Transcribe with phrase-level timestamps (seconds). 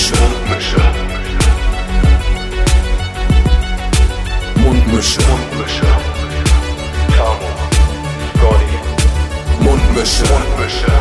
[0.00, 0.80] Mundmische.
[4.56, 5.20] Mundmische.
[5.28, 5.86] Mundmische.
[7.14, 7.48] Tamo.
[8.34, 8.74] Scotty.
[9.62, 10.24] Mundmische.
[10.32, 10.92] Mundmische.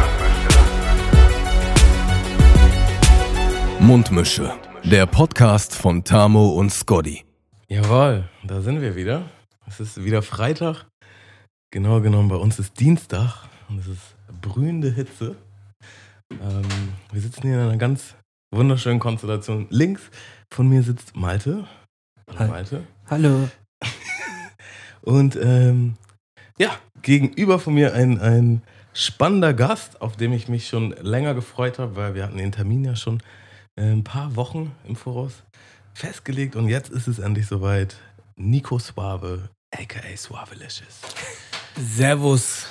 [3.80, 4.54] Mundmische.
[4.84, 7.24] Der Podcast von Tamo und Scotty.
[7.70, 9.24] Jawohl, da sind wir wieder.
[9.66, 10.88] Es ist wieder Freitag.
[11.72, 15.38] Genau genommen, bei uns ist Dienstag und es ist brühende Hitze.
[16.32, 16.68] Ähm,
[17.14, 18.16] wir sitzen hier in einer ganz
[18.52, 19.68] wunderschönen Konstellation.
[19.70, 20.02] Links
[20.52, 21.68] von mir sitzt Malte.
[22.28, 22.48] Hallo Hi.
[22.48, 22.84] Malte.
[23.10, 23.50] Hallo.
[25.02, 25.96] Und ähm,
[26.58, 26.72] ja,
[27.02, 28.62] gegenüber von mir ein, ein
[28.94, 32.84] spannender Gast, auf den ich mich schon länger gefreut habe, weil wir hatten den Termin
[32.84, 33.22] ja schon
[33.76, 35.44] äh, ein paar Wochen im Voraus
[35.94, 37.96] festgelegt und jetzt ist es endlich soweit.
[38.36, 41.02] Nico Suave, aka Suavelicious.
[41.78, 42.66] Servus.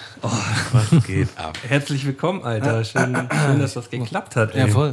[0.72, 1.58] Was geht ab?
[1.66, 2.84] Herzlich willkommen, Alter.
[2.84, 4.54] Schön, schön dass das geklappt hat.
[4.54, 4.66] Ey.
[4.66, 4.90] Ja, voll.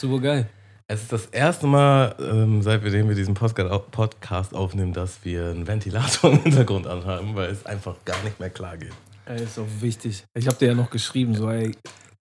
[0.00, 0.48] Super geil.
[0.88, 6.32] Es ist das erste Mal, ähm, seitdem wir diesen Podcast aufnehmen, dass wir einen Ventilator
[6.32, 8.94] im Hintergrund anhaben, weil es einfach gar nicht mehr klar geht.
[9.26, 10.24] Ey, ist auch wichtig.
[10.32, 11.72] Ich habe dir ja noch geschrieben, so, ey,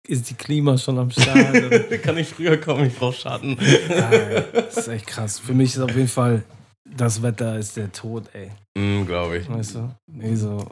[0.05, 2.01] ist die Klima schon am Start?
[2.03, 3.57] Kann ich früher kommen, ich brauche Schatten.
[3.57, 5.39] Ey, das ist echt krass.
[5.39, 6.43] Für mich ist auf jeden Fall,
[6.83, 8.51] das Wetter ist der Tod, ey.
[8.77, 9.49] Mm, Glaube ich.
[9.49, 9.95] Weißt du?
[10.07, 10.67] Nee, so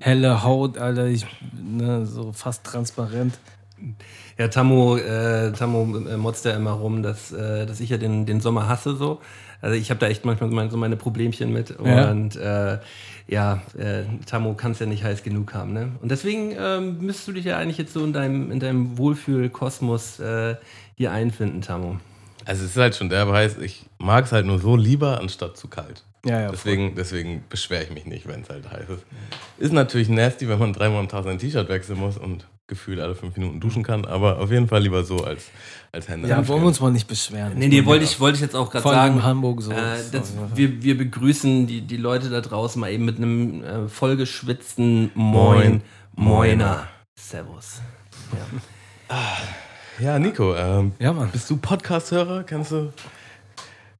[0.00, 3.38] helle Haut, Alter, ich, ne, so fast transparent.
[4.38, 8.26] Ja, Tammo, äh, Tammo äh, motzt ja immer rum, dass, äh, dass ich ja den,
[8.26, 9.20] den Sommer hasse so.
[9.60, 11.74] Also ich habe da echt manchmal so meine, Problemchen mit.
[11.84, 12.10] Ja.
[12.10, 12.78] Und äh,
[13.28, 15.72] ja, äh, Tammo kann es ja nicht heiß genug haben.
[15.72, 15.92] Ne?
[16.02, 20.18] Und deswegen ähm, müsstest du dich ja eigentlich jetzt so in deinem, in deinem Wohlfühlkosmos
[20.18, 20.56] äh,
[20.96, 21.98] hier einfinden, Tammo.
[22.44, 25.56] Also es ist halt schon der Beweis, ich mag es halt nur so lieber, anstatt
[25.56, 26.04] zu kalt.
[26.24, 26.50] Ja, ja.
[26.50, 29.04] Deswegen, deswegen beschwere ich mich nicht, wenn es halt heiß ist.
[29.58, 33.14] Ist natürlich nasty, wenn man dreimal am Tag sein T-Shirt wechseln muss und gefühlt alle
[33.14, 35.44] fünf Minuten duschen kann, aber auf jeden Fall lieber so als,
[35.92, 36.26] als Hände.
[36.28, 37.52] Ja, wollen wir uns mal nicht beschweren.
[37.56, 39.22] Nee, nee, wollte ich, wollte ich jetzt auch gerade in sagen.
[39.22, 39.70] Hamburg so.
[39.72, 43.88] Äh, das, wir, wir begrüßen die, die Leute da draußen mal eben mit einem äh,
[43.88, 45.82] vollgeschwitzten Moin,
[46.16, 46.86] Moiner.
[47.14, 47.80] Servus.
[49.98, 51.30] Ja, Nico, ähm, Ja, Mann.
[51.30, 52.44] bist du Podcast-Hörer?
[52.44, 52.92] Kennst du,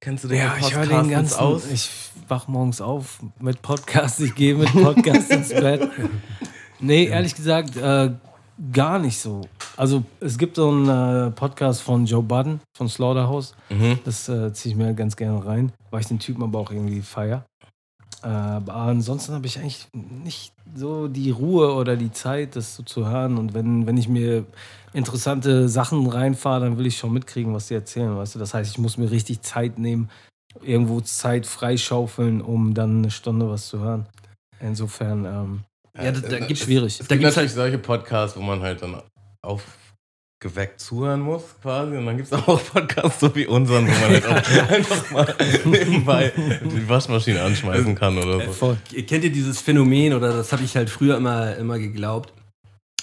[0.01, 1.39] kennst du den Ja, ich höre Podcast den ganzen.
[1.39, 1.71] aus?
[1.71, 1.91] Ich
[2.29, 5.89] wach morgens auf mit Podcast, ich gehe mit Podcast ins Bett.
[6.81, 8.11] Nee, ehrlich gesagt, äh,
[8.73, 9.43] gar nicht so.
[9.77, 13.55] Also, es gibt so einen äh, Podcast von Joe Budden von Slaughterhouse.
[13.71, 13.99] Mhm.
[14.05, 17.01] Das äh, ziehe ich mir ganz gerne rein, weil ich den Typen aber auch irgendwie
[17.01, 17.45] feier.
[18.23, 22.83] Äh, aber ansonsten habe ich eigentlich nicht so die Ruhe oder die Zeit, das so
[22.83, 23.39] zu hören.
[23.39, 24.45] Und wenn, wenn ich mir
[24.93, 28.17] interessante Sachen reinfahre, dann will ich schon mitkriegen, was sie erzählen.
[28.17, 28.39] Weißt du?
[28.39, 30.09] Das heißt, ich muss mir richtig Zeit nehmen,
[30.61, 34.07] irgendwo Zeit freischaufeln, um dann eine Stunde was zu hören.
[34.61, 35.61] Insofern ähm,
[35.97, 37.01] Ja, da, da äh, gibt's schwierig.
[37.01, 39.03] Es Da gibt natürlich solche Podcasts, wo man halt dann
[40.41, 41.97] aufgeweckt zuhören muss, quasi.
[41.97, 45.35] Und dann gibt es auch Podcasts so wie unseren, wo man halt auch einfach mal
[45.65, 46.33] nebenbei
[46.65, 48.53] die Waschmaschine anschmeißen kann oder so.
[48.53, 48.79] voll.
[49.07, 52.33] Kennt ihr dieses Phänomen oder das habe ich halt früher immer, immer geglaubt,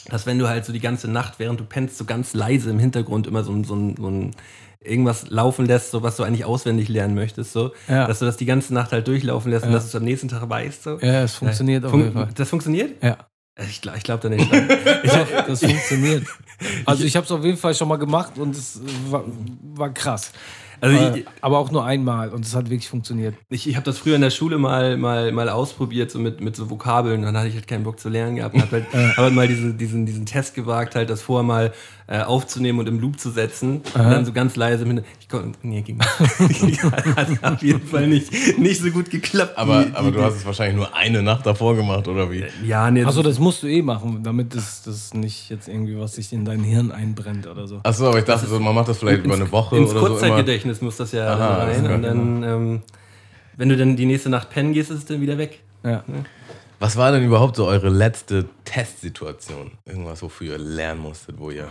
[0.09, 2.79] dass wenn du halt so die ganze Nacht, während du pennst, so ganz leise im
[2.79, 4.35] Hintergrund immer so, ein- so, ein- so ein
[4.83, 8.07] irgendwas laufen lässt, so was du eigentlich auswendig lernen möchtest, so, Ja.
[8.07, 9.75] dass du das die ganze Nacht halt durchlaufen lässt und Ja.
[9.75, 10.83] dass du es am nächsten Tag weißt.
[10.83, 10.99] So.
[11.01, 12.29] Ja, es funktioniert auf Fun- jeden Fall.
[12.35, 13.03] Das funktioniert?
[13.03, 13.17] Ja.
[13.69, 14.49] Ich glaube ich glaub da nicht.
[15.03, 15.11] ich,
[15.47, 16.23] Das funktioniert.
[16.85, 19.23] Also ich habe es auf jeden Fall schon mal gemacht und es war,
[19.75, 20.33] war krass.
[20.81, 23.35] also Äh, ich, aber auch nur einmal und es hat wirklich funktioniert.
[23.49, 26.57] ich, ich habe das früher in der Schule mal, mal, mal ausprobiert, so mit, mit
[26.57, 27.21] so Vokabeln.
[27.21, 28.55] Dann hatte ich halt keinen Bock zu lernen gehabt.
[28.55, 28.85] Und habe halt,
[29.15, 31.71] hab halt mal diese, diesen, diesen Test gewagt, halt das vorher mal
[32.11, 33.81] äh, aufzunehmen und im Loop zu setzen.
[33.93, 35.05] Und dann so ganz leise Hintergrund.
[35.21, 35.99] Ich kon- Nee, ging
[36.39, 36.81] nicht.
[37.15, 39.55] Hat auf jeden Fall nicht, nicht so gut geklappt.
[39.57, 42.45] Aber, wie- aber wie- du hast es wahrscheinlich nur eine Nacht davor gemacht, oder wie?
[42.65, 46.15] Ja, nee, Achso, das musst du eh machen, damit das, das nicht jetzt irgendwie was
[46.15, 47.79] sich in dein Hirn einbrennt oder so.
[47.83, 50.05] Achso, aber ich dachte, so, man macht das vielleicht über eine Woche ins oder so.
[50.07, 50.15] Immer.
[50.17, 51.83] Kurzzeitgedächtnis muss das ja Aha, rein.
[51.83, 52.81] das Und dann, ähm,
[53.55, 55.59] wenn du dann die nächste Nacht pennen gehst, ist es dann wieder weg.
[55.83, 56.03] Ja.
[56.79, 59.71] Was war denn überhaupt so eure letzte Testsituation?
[59.85, 61.67] Irgendwas, wofür ihr lernen musstet, wo ihr,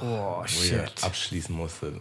[0.00, 1.94] Oh, wo ihr abschließen musstet?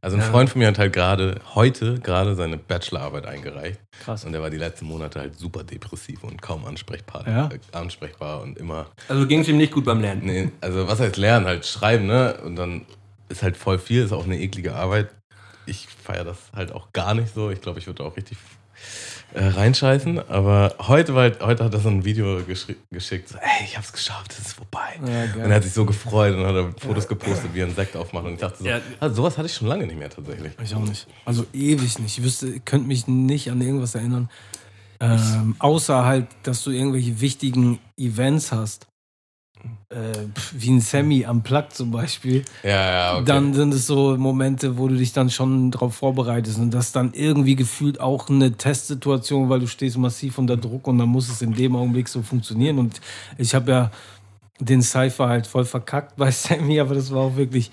[0.00, 3.80] Also ein Freund von mir hat halt gerade, heute gerade seine Bachelorarbeit eingereicht.
[4.04, 4.24] Krass.
[4.26, 7.48] Und der war die letzten Monate halt super depressiv und kaum ansprechbar, Ja?
[7.48, 10.20] äh, ansprechbar und immer, Also ging es ihm nicht gut beim Lernen.
[10.26, 11.46] nee, also was heißt lernen?
[11.46, 12.38] Halt schreiben, ne?
[12.44, 12.84] Und dann
[13.30, 15.08] ist halt voll viel, ist auch eine eklige Arbeit.
[15.64, 17.48] Ich feiere das halt auch gar nicht so.
[17.50, 18.36] Ich glaube, ich würde auch richtig
[19.34, 20.28] äh, reinscheißen.
[20.30, 22.40] Aber heute, war heute hat er so ein Video
[22.90, 24.98] geschickt, so, ey, ich hab's geschafft, es ist vorbei.
[25.06, 27.74] Ja, und er hat sich so gefreut und hat er Fotos gepostet, wie er einen
[27.74, 28.24] Sekt aufmacht.
[28.24, 28.80] Und ich dachte so, Ja.
[29.00, 30.52] ah, sowas hatte ich schon lange nicht mehr tatsächlich.
[30.62, 31.06] Ich auch nicht.
[31.24, 32.18] Also ewig nicht.
[32.18, 34.30] Ich wüsste, ich könnte mich nicht an irgendwas erinnern.
[35.00, 38.86] Ähm, außer halt, dass du irgendwelche wichtigen Events hast.
[39.90, 39.96] Äh,
[40.52, 43.24] wie ein Sammy am Plug zum Beispiel, Ja, ja, okay.
[43.26, 47.12] dann sind es so Momente, wo du dich dann schon darauf vorbereitest und das dann
[47.14, 51.42] irgendwie gefühlt auch eine Testsituation, weil du stehst massiv unter Druck und dann muss es
[51.42, 53.00] in dem Augenblick so funktionieren und
[53.38, 53.90] ich habe ja
[54.60, 57.70] den Cypher halt voll verkackt bei Sammy, aber das war auch wirklich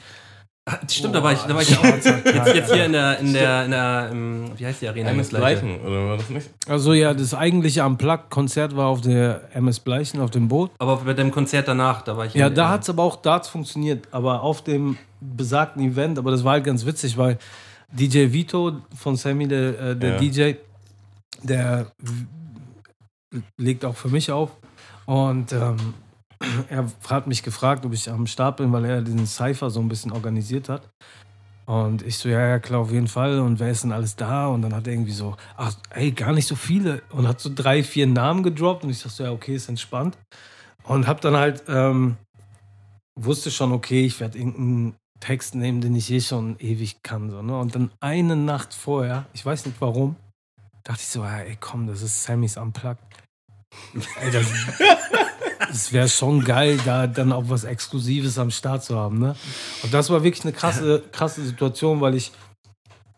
[0.88, 1.84] Stimmt, da war ich, da war ich auch.
[1.84, 2.06] Jetzt,
[2.54, 5.10] jetzt hier in der, in der, in der, im, wie heißt die Arena?
[5.10, 5.30] MS?
[5.30, 6.50] Bleichen, oder war das nicht?
[6.68, 10.70] Also ja, das eigentliche Unplugged-Konzert war auf der MS Bleichen, auf dem Boot.
[10.78, 12.36] Aber bei dem Konzert danach, da war ich.
[12.36, 16.30] Ja, in- da hat es aber auch Darts funktioniert, aber auf dem besagten Event, aber
[16.30, 17.40] das war halt ganz witzig, weil
[17.92, 20.18] DJ Vito von Sammy, der, äh, der Ja.
[20.20, 20.54] DJ,
[21.42, 21.88] der
[23.58, 24.52] legt auch für mich auf
[25.08, 25.78] und ähm,
[26.70, 29.90] er hat mich gefragt, ob ich am Start bin, weil er diesen Cypher so ein
[29.90, 30.90] bisschen organisiert hat.
[31.66, 33.40] Und ich so, ja, ja, klar, auf jeden Fall.
[33.40, 34.48] Und wer ist denn alles da?
[34.48, 37.02] Und dann hat er irgendwie so, ach, ey, gar nicht so viele.
[37.12, 38.84] Und hat so drei, vier Namen gedroppt.
[38.84, 40.18] Und ich dachte so, ja, okay, ist entspannt.
[40.84, 42.18] Und hab dann halt, ähm,
[43.16, 47.30] wusste schon, okay, ich werde irgendeinen Text nehmen, den ich eh schon ewig kann.
[47.30, 47.58] So, ne?
[47.58, 50.16] Und dann eine Nacht vorher, ich weiß nicht warum,
[50.84, 53.04] dachte ich so, ja, ey, komm, das ist Sammys Unplugged.
[54.20, 54.48] Ey, das,
[55.68, 59.20] das wäre schon geil, da dann auch was Exklusives am Start zu haben.
[59.20, 59.36] Ne?
[59.84, 62.32] Und das war wirklich eine krasse, krasse Situation, weil ich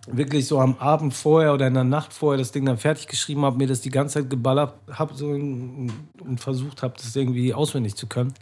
[0.07, 3.45] wirklich so am Abend vorher oder in der Nacht vorher das Ding dann fertig geschrieben
[3.45, 7.95] habe, mir das die ganze Zeit geballert habe so und versucht habe, das irgendwie auswendig
[7.95, 8.33] zu können.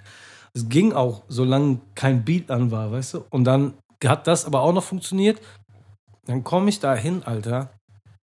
[0.53, 3.25] Es ging auch, solange kein Beat an war, weißt du?
[3.30, 5.39] Und dann hat das aber auch noch funktioniert.
[6.25, 7.71] Dann komme ich da hin, Alter.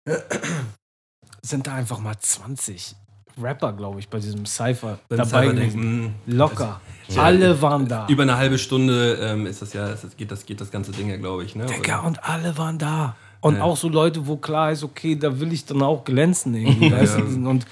[1.42, 2.96] Sind da einfach mal 20
[3.42, 5.82] Rapper, glaube ich, bei diesem Cypher beim dabei gewesen.
[5.82, 6.82] denken, Locker.
[7.10, 7.24] Ja.
[7.24, 8.08] Alle waren da.
[8.08, 10.92] Über eine halbe Stunde ähm, ist das ja, ist das, geht, das, geht das ganze
[10.92, 11.56] Ding ja, glaube ich.
[11.56, 11.66] Ne?
[11.66, 13.16] Digga, und alle waren da.
[13.40, 13.64] Und Ja.
[13.64, 16.92] auch so Leute, wo klar ist, okay, da will ich dann auch glänzen irgendwie.
[16.92, 17.22] weißt du?
[17.50, 17.66] Und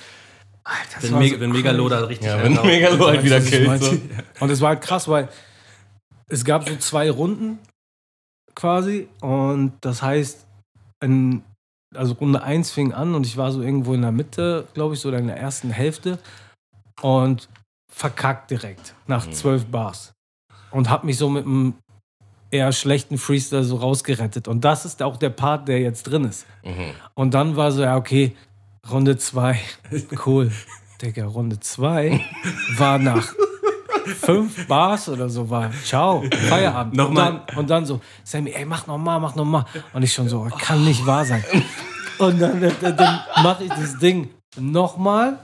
[0.64, 2.54] Alter, das Wenn, Me so wenn Megalo da richtig Ja, wenn.
[2.54, 3.84] Megalo halt wieder killt.
[3.84, 3.98] So.
[4.40, 5.28] Und es war halt krass, weil
[6.28, 7.60] es gab so zwei Runden
[8.56, 9.08] quasi.
[9.22, 10.46] Und das heißt,
[11.04, 11.44] in,
[11.94, 15.00] also Runde 1 fing an und ich war so irgendwo in der Mitte, glaube ich,
[15.00, 16.20] so in der ersten Hälfte.
[17.02, 17.50] Und
[17.96, 20.14] verkackt direkt nach zwölf Bars.
[20.72, 21.76] Und hab mich so mit einem
[22.52, 24.48] eher schlechten Freestyle so rausgerettet.
[24.48, 26.46] Und das ist auch der Part, der jetzt drin ist.
[26.64, 26.92] Mhm.
[27.14, 28.36] Und dann war so, ja, okay,
[28.90, 29.60] Runde 2,
[30.26, 30.52] cool.
[31.02, 32.22] Digga, Runde 2
[32.78, 33.34] war nach
[34.06, 36.96] fünf Bars oder so, war ciao, Feierabend.
[36.96, 37.32] Nochmal.
[37.32, 39.66] Und dann, und dann so, Sammy, ey, mach nochmal, mach nochmal.
[39.94, 41.44] Und ich schon so, kann nicht wahr sein.
[42.18, 45.38] Und dann, dann, mache ich das Ding nochmal,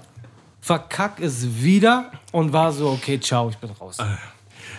[0.61, 3.97] verkack es wieder und war so, okay, ciao, ich bin raus.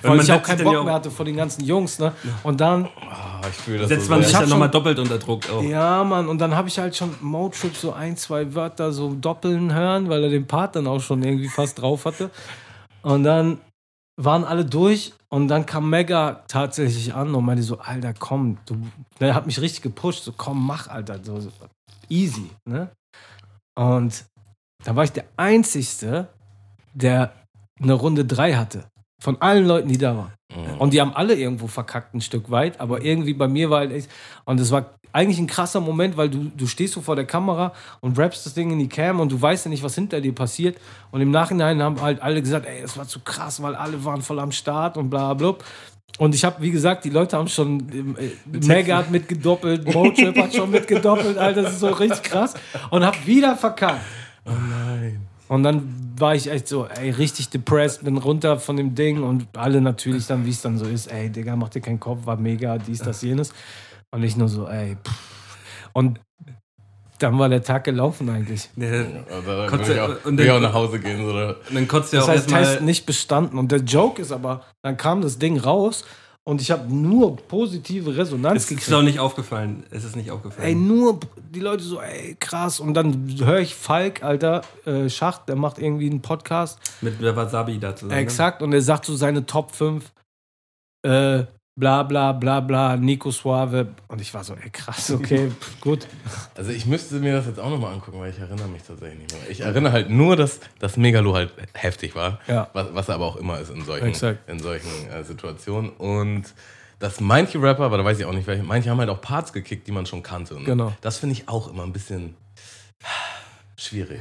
[0.01, 2.13] Weil man ich auch keinen Bock mehr hatte vor den ganzen Jungs, ne?
[2.43, 5.63] Und dann Ah, ich Setzt so man sich dann schon- nochmal doppelt unter Druck auch.
[5.63, 9.73] Ja, Mann, und dann habe ich halt schon Motrip so ein, zwei Wörter so doppeln
[9.75, 12.31] hören, weil er den Part dann auch schon irgendwie fast drauf hatte.
[13.03, 13.59] Und dann
[14.25, 18.77] waren alle durch und dann kam Mega tatsächlich an und meinte so, Alter, komm, du,
[19.21, 21.51] der hat mich richtig gepusht, so komm, mach, Alter, so, so
[22.09, 22.91] easy, ne?
[23.75, 24.25] Und
[24.85, 26.29] da war ich der Einzigste,
[26.93, 27.33] der
[27.81, 28.85] eine Runde drei hatte.
[29.23, 30.33] Von allen Leuten, die da waren.
[30.55, 30.79] Mhm.
[30.79, 33.93] Und die haben alle irgendwo verkackt ein Stück weit, aber irgendwie bei mir war halt
[33.93, 34.11] echt,
[34.45, 37.73] und es war eigentlich ein krasser Moment, weil du, du stehst so vor der Kamera
[38.01, 40.35] und rappst das Ding in die Cam und du weißt ja nicht, was hinter dir
[40.35, 40.79] passiert.
[41.11, 44.23] Und im Nachhinein haben halt alle gesagt, ey, es war zu krass, weil alle waren
[44.23, 45.55] voll am Start und bla bla.
[46.19, 48.31] Und ich habe, wie gesagt, die Leute haben schon, äh,
[48.67, 52.55] Mega hat mitgedoppelt, Motrip hat schon mitgedoppelt, Alter, das ist so richtig krass.
[52.91, 54.05] Und hab wieder verkackt.
[54.45, 55.27] Oh nein.
[55.53, 59.47] Und dann war ich echt so, ey, richtig depressed, bin runter von dem Ding und
[59.55, 62.37] alle natürlich dann, wie es dann so ist, ey, Digga, mach dir keinen Kopf, war
[62.39, 63.53] mega, dies, das, jenes.
[64.13, 65.15] Und ich nur so, ey, pff.
[65.93, 66.21] Und
[67.19, 68.71] dann war der Tag gelaufen eigentlich.
[68.77, 71.19] Ja, da Kotze- will ich auch, und dann- auch nach Hause gehen.
[71.19, 71.33] So.
[71.35, 72.49] Und dann kotzt ja Das auch heißt.
[72.49, 73.59] Test nicht bestanden.
[73.59, 76.05] Und der Joke ist aber, dann kam das Ding raus
[76.45, 78.93] und ich habe nur positive Resonanz Es ist gekriegt.
[78.95, 79.85] auch nicht aufgefallen.
[79.91, 80.67] Es ist nicht aufgefallen.
[80.67, 81.21] Ey, nur
[81.55, 82.81] die Leute so, ey, krass.
[82.81, 86.79] Und dann höre ich Falk, Alter, äh, Schacht, der macht irgendwie einen Podcast.
[87.01, 88.15] Mit Wasabi da zusammen.
[88.17, 88.21] ne?
[88.23, 88.61] Exakt.
[88.63, 90.11] Und er sagt so seine Top 5,
[91.05, 93.89] äh, bla bla bla bla, Nico Suave.
[94.09, 96.07] Und ich war so, ey, krass, okay, pff, gut.
[96.57, 99.33] Also ich müsste mir das jetzt auch nochmal angucken, weil ich erinnere mich tatsächlich nicht
[99.33, 99.51] mehr.
[99.51, 102.69] Ich erinnere halt nur, dass das Megalo halt heftig war, Ja.
[102.73, 104.49] was, was er aber auch immer ist in solchen, Exakt.
[104.49, 105.91] in solchen äh, Situationen.
[105.91, 106.45] Und
[106.99, 109.53] dass manche Rapper, aber da weiß ich auch nicht welche, manche haben halt auch Parts
[109.53, 110.55] gekickt, die man schon kannte.
[110.55, 110.93] Und Genau.
[111.01, 112.37] Das finde ich auch immer ein bisschen
[113.77, 114.21] schwierig.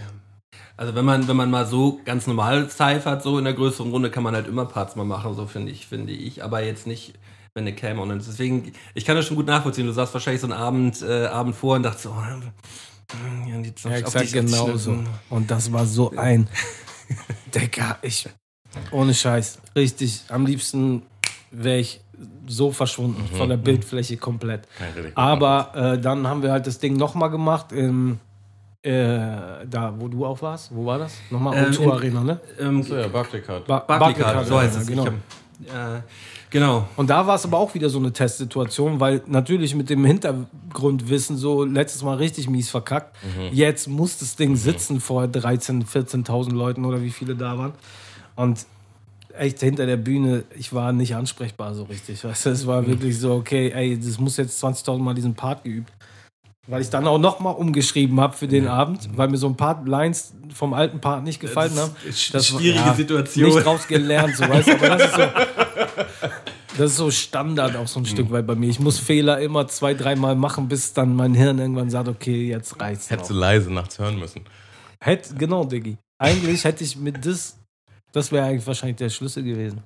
[0.78, 4.10] Also wenn man, wenn man mal so ganz normal cyphert, so in der größeren Runde,
[4.10, 6.44] kann man halt immer Parts mal machen, so finde ich, finde ich.
[6.44, 7.14] Aber jetzt nicht,
[7.54, 8.28] wenn eine Cam on ist.
[8.28, 9.86] Deswegen, ich kann das schon gut nachvollziehen.
[9.86, 12.22] Du saßt wahrscheinlich so einen Abend, äh, Abend vor und dachtest so, oh,
[13.50, 14.94] ja, die, Ja, exakt die- auf die genau so.
[14.94, 15.08] Schnitten.
[15.30, 16.48] Und das war so ein,
[17.56, 18.28] Digga, ich
[18.92, 19.60] Ohne Scheiß.
[19.76, 20.24] Richtig.
[20.30, 21.04] Am liebsten
[21.52, 22.00] wäre ich
[22.48, 24.68] so verschwunden von der Bildfläche komplett.
[25.16, 28.20] Aber äh, dann haben wir halt das Ding nochmal gemacht im,
[28.82, 28.92] äh,
[29.70, 30.74] da, wo du auch warst.
[30.74, 31.14] Wo war das?
[31.32, 32.40] Nochmal Ähm, O2 in- Arena, ne?
[32.60, 33.66] Ähm, So, ja, Barclaycard.
[33.68, 34.88] Ba Barclaycard, so heißt es.
[34.88, 35.08] Genau.
[35.60, 36.02] Ich hab, äh,
[36.52, 36.88] genau.
[36.96, 41.38] Und da war es aber auch wieder so eine Testsituation, weil natürlich mit dem Hintergrundwissen
[41.38, 43.16] so letztes Mal richtig mies verkackt.
[43.52, 47.74] Jetzt muss das Ding sitzen vor 13.000, 14.000 Leuten oder wie viele da waren.
[48.36, 48.66] Und
[49.38, 52.24] echt hinter der Bühne, ich war nicht ansprechbar so richtig.
[52.24, 55.64] Weißt du, es war wirklich so, okay, ey, das muss jetzt 20.000 Mal diesen Part
[55.64, 55.92] geübt.
[56.68, 59.84] Weil ich dann auch nochmal umgeschrieben habe für den Abend, weil mir so ein paar
[59.84, 61.92] Lines vom alten Part nicht gefallen haben.
[62.06, 63.50] Das war- schwierige ja, Situation.
[63.50, 65.22] Nicht draus gelernt, so weißt du, aber das ist so.
[66.78, 68.70] Das ist so Standard auch so ein Stück weit bei mir.
[68.70, 72.80] Ich muss Fehler immer zwei, dreimal machen, bis dann mein Hirn irgendwann sagt, okay, jetzt
[72.80, 73.10] reicht's.
[73.10, 74.46] Hättest du leise nachts hören müssen.
[75.00, 75.98] Hätt, genau, Diggi.
[76.18, 77.58] Eigentlich hätte ich mit das,
[78.14, 79.84] das wäre eigentlich wahrscheinlich der Schlüssel gewesen.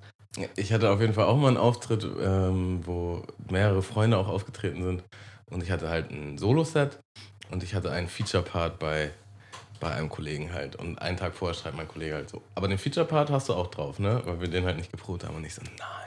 [0.57, 4.83] Ich hatte auf jeden Fall auch mal einen Auftritt, ähm, wo mehrere Freunde auch aufgetreten
[4.83, 5.03] sind.
[5.49, 6.99] Und ich hatte halt ein Solo-Set
[7.51, 9.11] und ich hatte einen Feature-Part bei,
[9.79, 10.75] bei einem Kollegen halt.
[10.75, 12.41] Und einen Tag vorher schreibt mein Kollege halt so.
[12.53, 14.21] Aber den Feature-Part hast du auch drauf, ne?
[14.25, 15.35] Weil wir den halt nicht geprobt haben.
[15.35, 16.04] Und ich so, nein,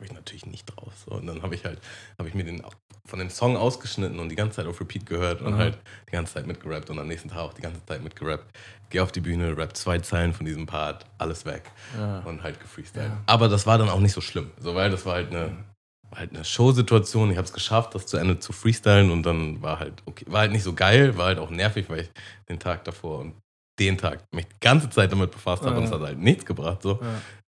[0.00, 0.92] habe ich natürlich nicht drauf.
[1.04, 1.78] So, und dann habe ich halt,
[2.18, 2.62] habe ich mir den
[3.04, 5.58] von dem Song ausgeschnitten und die ganze Zeit auf Repeat gehört und Mhm.
[5.58, 5.78] halt
[6.08, 8.46] die ganze Zeit mitgerappt und am nächsten Tag auch die ganze Zeit mitgerappt.
[8.88, 11.70] Geh auf die Bühne, rap zwei Zeilen von diesem Part, alles weg
[12.24, 13.10] und halt gefreestylt.
[13.26, 15.52] Aber das war dann auch nicht so schlimm, so, weil das war halt eine,
[16.14, 17.30] halt eine Show-Situation.
[17.30, 20.40] Ich habe es geschafft, das zu Ende zu freestylen und dann war halt okay, war
[20.40, 22.10] halt nicht so geil, war halt auch nervig, weil ich
[22.48, 23.34] den Tag davor und
[23.78, 25.98] den Tag mich die ganze Zeit damit befasst habe und es Ja.
[25.98, 27.00] hat halt nichts gebracht, so.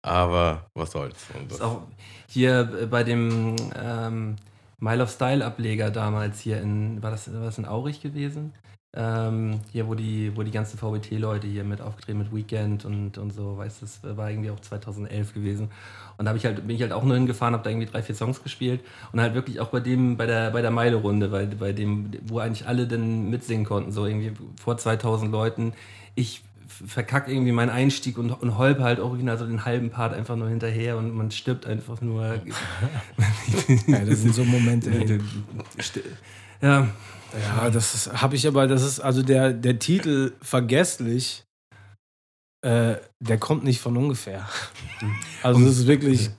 [0.02, 1.18] Aber was soll's.
[1.50, 1.84] Ist auch
[2.28, 4.36] hier bei dem ähm,
[4.80, 8.54] Mile of Style Ableger damals hier in, war das, war das in Aurich gewesen?
[8.92, 13.32] Ähm, hier, wo die, wo die ganzen VBT-Leute hier mit aufgetreten mit Weekend und, und
[13.32, 15.70] so, weißt du, das war irgendwie auch 2011 gewesen.
[16.18, 18.16] Und da ich halt, bin ich halt auch nur hingefahren, habe da irgendwie drei, vier
[18.16, 21.72] Songs gespielt und halt wirklich auch bei dem, bei der, bei der Meile-Runde, bei, bei
[21.72, 25.74] dem, wo eigentlich alle dann mitsingen konnten, so irgendwie vor 2000 Leuten.
[26.16, 26.42] Ich
[26.86, 30.50] verkacke irgendwie meinen Einstieg und, und holpe halt original so den halben Part einfach nur
[30.50, 32.42] hinterher und man stirbt einfach nur.
[33.88, 34.90] Ja, das sind so Momente.
[34.90, 35.20] Ey.
[36.62, 36.88] ja,
[37.34, 41.44] Ja, das habe ich aber, das ist, also der, der Titel vergesslich,
[42.66, 44.48] äh, der kommt nicht von ungefähr.
[45.44, 46.32] Also das ist wirklich,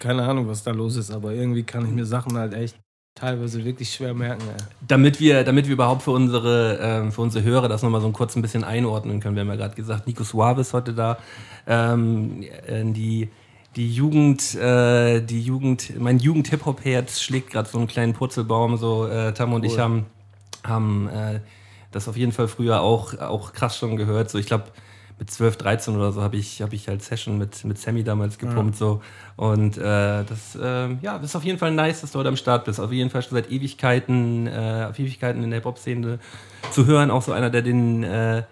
[0.00, 2.76] keine Ahnung, was da los ist, aber irgendwie kann ich mir Sachen halt echt
[3.16, 4.44] teilweise wirklich schwer merken.
[4.46, 4.64] Ey.
[4.86, 8.36] damit wir, damit wir überhaupt für unsere, ähm, für unsere Hörer das nochmal so kurz
[8.36, 9.34] ein bisschen einordnen können.
[9.34, 11.18] Wir haben ja gerade gesagt, Nico Suave ist heute da.
[11.66, 13.30] Ähm, äh, die,
[13.74, 18.76] die Jugend, äh, die Jugend, mein Jugend-Hip-Hop-Herz schlägt gerade so einen kleinen Purzelbaum.
[18.76, 20.06] So, äh, Tam und ich haben,
[20.62, 21.40] haben äh,
[21.92, 24.28] das auf jeden Fall früher auch, auch krass schon gehört.
[24.30, 24.66] So, ich glaube,
[25.18, 28.38] mit 12, 13 oder so habe ich, hab ich halt Session mit, mit Sammy damals
[28.38, 28.76] gepumpt.
[28.76, 29.00] So.
[29.36, 32.36] Und äh, das ähm, ja, das ist auf jeden Fall nice, dass du heute am
[32.36, 32.78] Start bist.
[32.78, 36.18] Auf jeden Fall schon seit Ewigkeiten, äh, auf Ewigkeiten in der Hip-Hop-Szene
[36.70, 37.10] zu hören.
[37.10, 38.42] Auch so einer, der den, äh,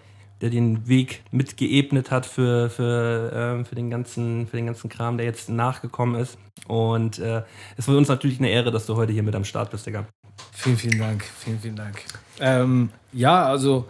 [0.40, 5.18] der den Weg mitgeebnet hat für, für, ähm, für, den ganzen, für den ganzen Kram,
[5.18, 6.38] der jetzt nachgekommen ist.
[6.66, 7.42] Und äh,
[7.76, 10.06] es für uns natürlich eine Ehre, dass du heute hier mit am Start bist, Digga.
[10.52, 11.24] Vielen, vielen Dank.
[11.24, 12.02] Vielen, vielen Dank.
[12.40, 13.86] Ähm, ja, also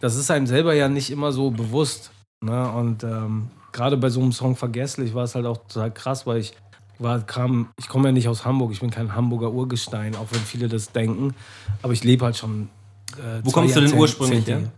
[0.00, 2.10] das ist einem selber ja nicht immer so bewusst.
[2.46, 2.70] Ne?
[2.70, 6.38] Und ähm, gerade bei so einem Song Vergesslich war es halt auch total krass, weil
[6.38, 6.54] ich
[6.98, 10.40] war, kam, ich komme ja nicht aus Hamburg, ich bin kein Hamburger Urgestein, auch wenn
[10.40, 11.34] viele das denken.
[11.82, 12.70] Aber ich lebe halt schon.
[13.18, 14.72] Äh, Wo kommst du denn Jahrzehnte- ursprünglich Jahrzehnte her?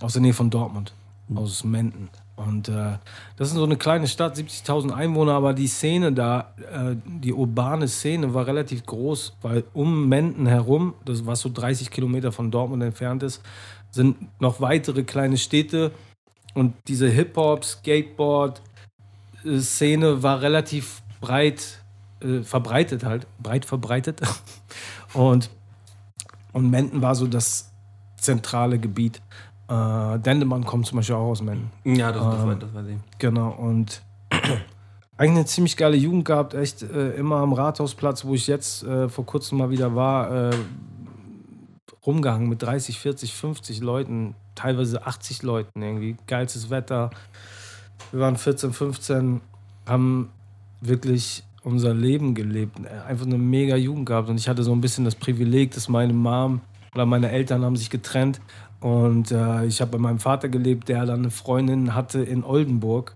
[0.00, 0.92] Aus der Nähe von Dortmund,
[1.34, 2.10] aus Menden.
[2.36, 2.98] Und äh,
[3.36, 7.86] das ist so eine kleine Stadt, 70.000 Einwohner, aber die Szene da, äh, die urbane
[7.86, 12.82] Szene war relativ groß, weil um Menden herum, das was so 30 Kilometer von Dortmund
[12.82, 13.40] entfernt ist,
[13.92, 15.92] sind noch weitere kleine Städte
[16.54, 21.84] und diese Hip-Hop, Skateboard-Szene war relativ breit
[22.24, 24.20] äh, verbreitet halt, breit verbreitet.
[25.12, 25.48] Und,
[26.52, 27.70] und Menden war so das
[28.16, 29.22] zentrale Gebiet.
[29.68, 31.70] Äh, Dendemann kommt zum Beispiel auch aus Menden.
[31.84, 33.18] Ja, das, das, Ähm, war, das weiß ich.
[33.20, 34.02] Genau, und
[35.16, 39.08] eigentlich eine ziemlich geile Jugend gehabt, echt äh, immer am Rathausplatz, wo ich jetzt äh,
[39.08, 40.56] vor kurzem mal wieder war, äh,
[42.06, 46.16] rumgehangen mit 30, 40, 50 Leuten, teilweise 80 Leuten irgendwie.
[46.26, 47.10] Geilstes Wetter.
[48.10, 49.40] Wir waren 14, 15,
[49.86, 50.30] haben
[50.80, 52.78] wirklich unser Leben gelebt.
[53.08, 54.28] Einfach eine mega Jugend gehabt.
[54.28, 56.60] Und ich hatte so ein bisschen das Privileg, dass meine Mom
[56.94, 58.40] oder meine Eltern haben sich getrennt.
[58.80, 63.14] Und äh, ich habe bei meinem Vater gelebt, der dann eine Freundin hatte in Oldenburg,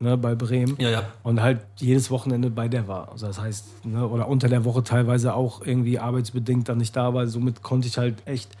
[0.00, 0.76] ne, bei Bremen.
[0.78, 1.02] Ja, ja.
[1.22, 3.10] Und halt jedes Wochenende bei der war.
[3.10, 7.14] Also das heißt, ne, oder unter der Woche teilweise auch irgendwie arbeitsbedingt dann nicht da
[7.14, 7.26] war.
[7.26, 8.56] Somit konnte ich halt echt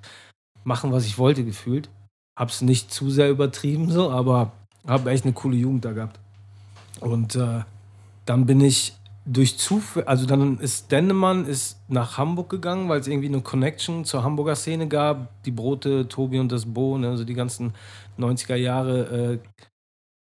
[0.64, 1.88] machen, was ich wollte, gefühlt.
[2.38, 4.52] Hab's nicht zu sehr übertrieben, so, aber
[4.86, 6.18] habe echt eine coole Jugend da gehabt.
[7.00, 7.60] Und äh,
[8.24, 13.06] dann bin ich durch Zufall, also dann ist Dennemann ist nach Hamburg gegangen, weil es
[13.06, 15.42] irgendwie eine Connection zur Hamburger Szene gab.
[15.44, 17.74] Die Brote, Tobi und das Bo, ne, also die ganzen
[18.18, 19.38] 90er Jahre äh,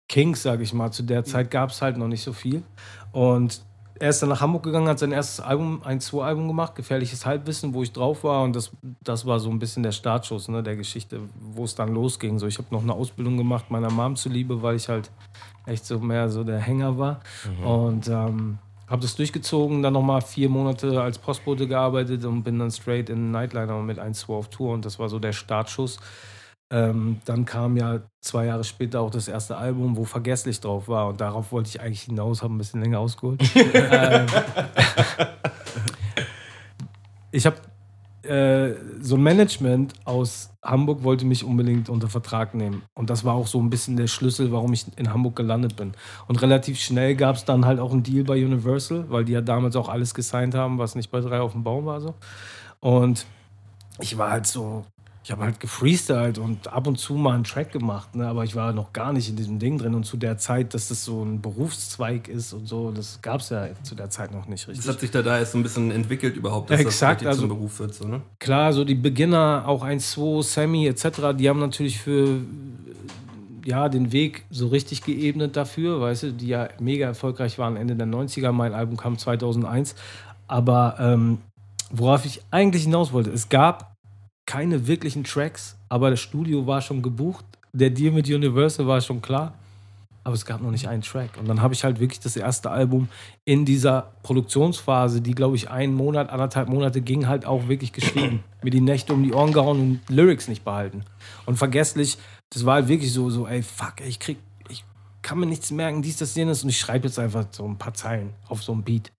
[0.07, 0.91] Kings, sage ich mal.
[0.91, 2.63] Zu der Zeit gab es halt noch nicht so viel.
[3.11, 3.61] Und
[3.99, 7.25] er ist dann nach Hamburg gegangen, hat sein erstes Album, ein, zwei Album gemacht, Gefährliches
[7.25, 8.43] Halbwissen, wo ich drauf war.
[8.43, 8.71] Und das,
[9.01, 12.37] das war so ein bisschen der Startschuss ne, der Geschichte, wo es dann losging.
[12.39, 15.11] So, ich habe noch eine Ausbildung gemacht, meiner Mom zuliebe, weil ich halt
[15.65, 17.21] echt so mehr so der Hänger war.
[17.63, 22.71] Und ähm, habe das durchgezogen, dann nochmal vier Monate als Postbote gearbeitet und bin dann
[22.71, 24.73] straight in Nightliner mit 1, 2 auf Tour.
[24.73, 25.99] Und das war so der Startschuss.
[26.71, 31.07] Ähm, dann kam ja zwei Jahre später auch das erste Album, wo Vergesslich drauf war.
[31.09, 33.41] Und darauf wollte ich eigentlich hinaus, habe ein bisschen länger ausgeholt.
[33.55, 34.25] ähm,
[37.31, 37.57] ich habe
[38.27, 42.81] äh, so ein Management aus Hamburg wollte mich unbedingt unter Vertrag nehmen.
[42.95, 45.93] Und das war auch so ein bisschen der Schlüssel, warum ich in Hamburg gelandet bin.
[46.27, 49.41] Und relativ schnell gab es dann halt auch einen Deal bei Universal, weil die ja
[49.41, 52.01] damals auch alles gesigned haben, was nicht bei drei auf dem Baum war.
[52.01, 52.15] So.
[52.79, 53.25] Und
[53.99, 54.85] ich war halt so,
[55.25, 58.27] ich habe halt gefreestylt und ab und zu mal einen Track gemacht, ne?
[58.27, 59.95] aber ich war noch gar nicht in diesem Ding drin.
[59.95, 63.49] Und zu der Zeit, dass das so ein Berufszweig ist und so, das gab es
[63.49, 64.85] ja zu der Zeit noch nicht richtig.
[64.85, 67.39] Das hat sich da, da erst so ein bisschen entwickelt überhaupt, dass Exakt, das also-
[67.41, 67.95] zum Beruf wird.
[67.95, 68.21] So, ne?
[68.37, 72.41] Klar, so die Beginner, auch 1-2, Sammy etc., die haben natürlich für
[73.65, 77.95] ja, den Weg so richtig geebnet dafür, weißt du, die ja mega erfolgreich waren Ende
[77.95, 78.51] der 90er.
[78.51, 79.95] Mein Album kam 2001.
[80.47, 81.39] Aber ähm,
[81.89, 83.94] worauf ich eigentlich hinaus wollte, es gab
[84.45, 87.45] keine wirklichen Tracks, aber das Studio war schon gebucht.
[87.73, 89.53] Der Deal mit Universal war schon klar.
[90.25, 91.37] Aber es gab noch nicht einen Track.
[91.37, 93.09] Und dann habe ich halt wirklich das erste Album
[93.45, 98.43] in dieser Produktionsphase, die glaube ich einen Monat, anderthalb Monate ging, halt auch wirklich geschrieben.
[98.63, 101.03] Mir die Nächte um die Ohren gehauen und Lyrics nicht behalten.
[101.45, 102.17] Und vergesslich,
[102.49, 104.83] das war halt wirklich so, so, ey, fuck, ey, ich krieg, ich
[105.21, 106.63] kann mir nichts merken, dies, das, jenes.
[106.63, 109.11] Und ich schreibe jetzt einfach so ein paar Zeilen auf so ein Beat.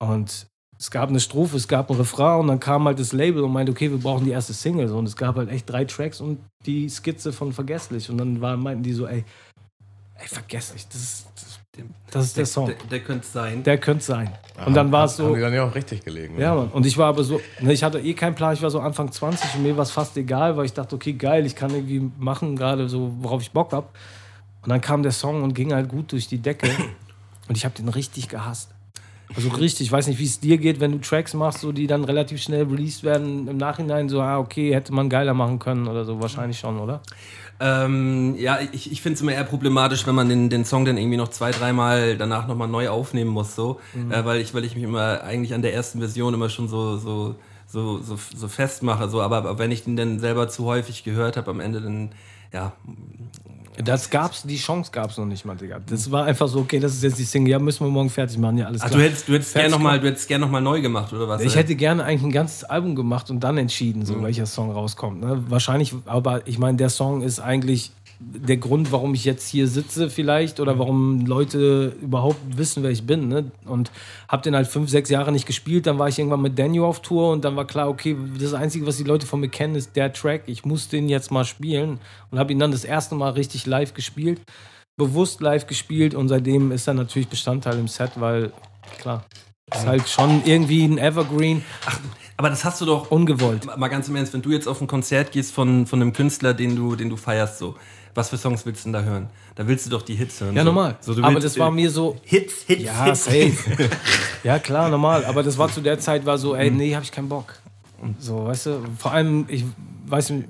[0.00, 0.49] Und
[0.80, 3.52] es gab eine Strophe, es gab ein Refrain und dann kam halt das Label und
[3.52, 4.88] meinte, okay, wir brauchen die erste Single.
[4.88, 8.08] So, und es gab halt echt drei Tracks und die Skizze von Vergesslich.
[8.08, 9.22] Und dann war, meinten die so, ey,
[10.14, 12.66] ey, Vergesslich, das ist, das, das ist der Song.
[12.68, 13.62] Der, der könnte es sein.
[13.62, 14.32] Der könnte es sein.
[14.64, 15.34] Und dann war es Haben so.
[15.34, 16.36] die dann ja auch richtig gelegen.
[16.36, 16.40] ne?
[16.40, 16.68] Ja, Mann.
[16.68, 19.12] Und ich war aber so, ne, ich hatte eh keinen Plan, ich war so Anfang
[19.12, 22.10] 20 und mir war es fast egal, weil ich dachte, okay, geil, ich kann irgendwie
[22.18, 23.94] machen, gerade so, worauf ich Bock hab.
[24.62, 26.70] Und dann kam der Song und ging halt gut durch die Decke.
[27.48, 28.70] Und ich habe den richtig gehasst.
[29.36, 31.86] Also richtig, ich weiß nicht, wie es dir geht, wenn du Tracks machst, so, die
[31.86, 35.86] dann relativ schnell released werden, im Nachhinein so, ah, okay, hätte man geiler machen können
[35.86, 37.00] oder so, wahrscheinlich schon, oder?
[37.62, 40.96] Ähm, ja, ich, ich finde es immer eher problematisch, wenn man den, den Song dann
[40.96, 43.80] irgendwie noch zwei, dreimal danach nochmal neu aufnehmen muss, so.
[44.10, 46.96] Äh, weil, ich, weil ich mich immer eigentlich an der ersten Version immer schon so,
[46.96, 49.10] so, so, so, so festmache.
[49.10, 49.20] So.
[49.20, 52.12] Aber, aber wenn ich den dann selber zu häufig gehört habe, am Ende dann,
[52.50, 52.72] ja,
[53.82, 55.80] Das gab's, die Chance gab's noch nicht mal, Digga.
[55.86, 58.38] Das war einfach so, okay, das ist jetzt die Single, ja, müssen wir morgen fertig
[58.38, 59.00] machen, ja, alles Ach, klar.
[59.00, 61.42] du hättest, du hättest gerne nochmal gern noch mal neu gemacht, oder was?
[61.42, 65.20] Ich hätte gerne eigentlich ein ganzes Album gemacht und dann entschieden, so welcher Song rauskommt.
[65.20, 65.44] Ne?
[65.48, 70.10] Wahrscheinlich, aber ich meine, der Song ist eigentlich der Grund, warum ich jetzt hier sitze,
[70.10, 73.28] vielleicht, oder warum Leute überhaupt wissen, wer ich bin.
[73.28, 73.50] Ne?
[73.64, 73.90] Und
[74.28, 75.86] habe den halt fünf, sechs Jahre nicht gespielt.
[75.86, 78.86] Dann war ich irgendwann mit Daniel auf Tour und dann war klar, okay, das Einzige,
[78.86, 80.42] was die Leute von mir kennen, ist der Track.
[80.46, 81.98] Ich muss den jetzt mal spielen
[82.30, 84.42] und habe ihn dann das erste Mal richtig live gespielt,
[84.98, 88.52] bewusst live gespielt und seitdem ist er natürlich Bestandteil im Set, weil
[88.98, 89.24] klar.
[89.72, 91.64] Ist halt schon irgendwie ein Evergreen,
[92.36, 93.66] aber das hast du doch ungewollt.
[93.76, 96.54] mal ganz im Ernst, wenn du jetzt auf ein Konzert gehst von, von einem Künstler,
[96.54, 97.76] den du, den du feierst, so,
[98.14, 99.28] was für Songs willst du denn da hören?
[99.54, 100.54] Da willst du doch die Hits hören.
[100.54, 100.66] Ja, so.
[100.66, 100.96] normal.
[101.00, 102.16] So, aber willst, das war mir so.
[102.22, 103.24] Hits, Hits, Ja, Hits.
[103.24, 103.52] safe.
[104.44, 105.24] ja, klar, normal.
[105.24, 106.60] Aber das war zu der Zeit, war so, Mhm.
[106.60, 107.54] ey, nee, hab ich keinen Bock.
[108.00, 109.64] Und so, weißt du, vor allem, ich
[110.06, 110.48] weiß nicht,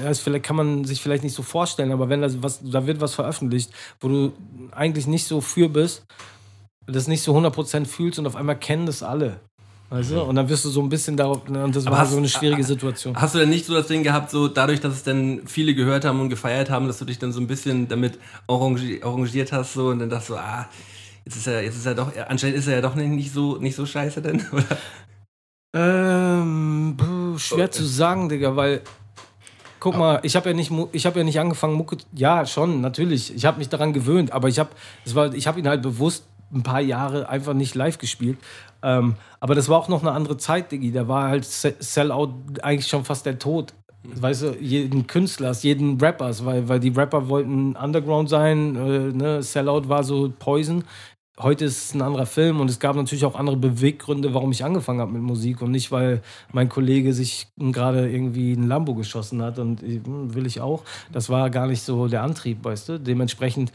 [0.00, 2.86] ja, das vielleicht kann man sich vielleicht nicht so vorstellen, aber wenn das was, da
[2.86, 4.32] wird was veröffentlicht, wo du
[4.72, 6.04] eigentlich nicht so für bist,
[6.86, 9.40] das nicht so 100% fühlst und auf einmal kennen das alle.
[9.90, 10.20] Weißt du?
[10.22, 12.28] Und dann wirst du so ein bisschen darauf, und das Aber war hast- so eine
[12.28, 13.16] schwierige Situation.
[13.16, 16.04] Hast du denn nicht so das Ding gehabt, so dadurch, dass es dann viele gehört
[16.04, 19.72] haben und gefeiert haben, dass du dich dann so ein bisschen damit arrangi- arrangiert hast
[19.72, 20.68] so und dann dachtest du, ah,
[21.24, 23.56] jetzt ist er, jetzt ist er doch, anscheinend ist er ja doch nicht, nicht so,
[23.56, 24.64] nicht so scheiße denn, oder?
[25.76, 28.82] Ähm, puh, schwer zu sagen, Digga, weil
[29.80, 33.34] guck mal, ich habe ja nicht ich habe ja nicht angefangen Mucke ja, schon, natürlich.
[33.34, 34.70] Ich habe mich daran gewöhnt, aber ich habe
[35.04, 38.38] es war ich habe ihn halt bewusst ein paar Jahre einfach nicht live gespielt.
[38.82, 40.92] Ähm, aber das war auch noch eine andere Zeit, Diggi.
[40.92, 43.74] Da war halt Se- Sellout eigentlich schon fast der Tod.
[44.04, 49.42] Weißt du, jeden Künstlers, jeden Rappers, weil, weil die Rapper wollten Underground sein, äh, ne?
[49.42, 50.84] Sellout war so Poison.
[51.40, 54.64] Heute ist es ein anderer Film und es gab natürlich auch andere Beweggründe, warum ich
[54.64, 56.20] angefangen habe mit Musik und nicht, weil
[56.52, 60.82] mein Kollege sich gerade irgendwie ein Lambo geschossen hat und äh, hm, will ich auch.
[61.12, 63.00] Das war gar nicht so der Antrieb, weißt du.
[63.00, 63.72] Dementsprechend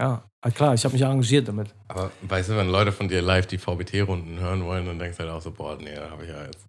[0.00, 1.68] Ja, ah, klar, ich habe mich arrangiert damit.
[1.88, 5.24] Aber weißt du, wenn Leute von dir live die VBT-Runden hören wollen, dann denkst du
[5.24, 6.64] halt auch so, boah, nee, da habe ich ja jetzt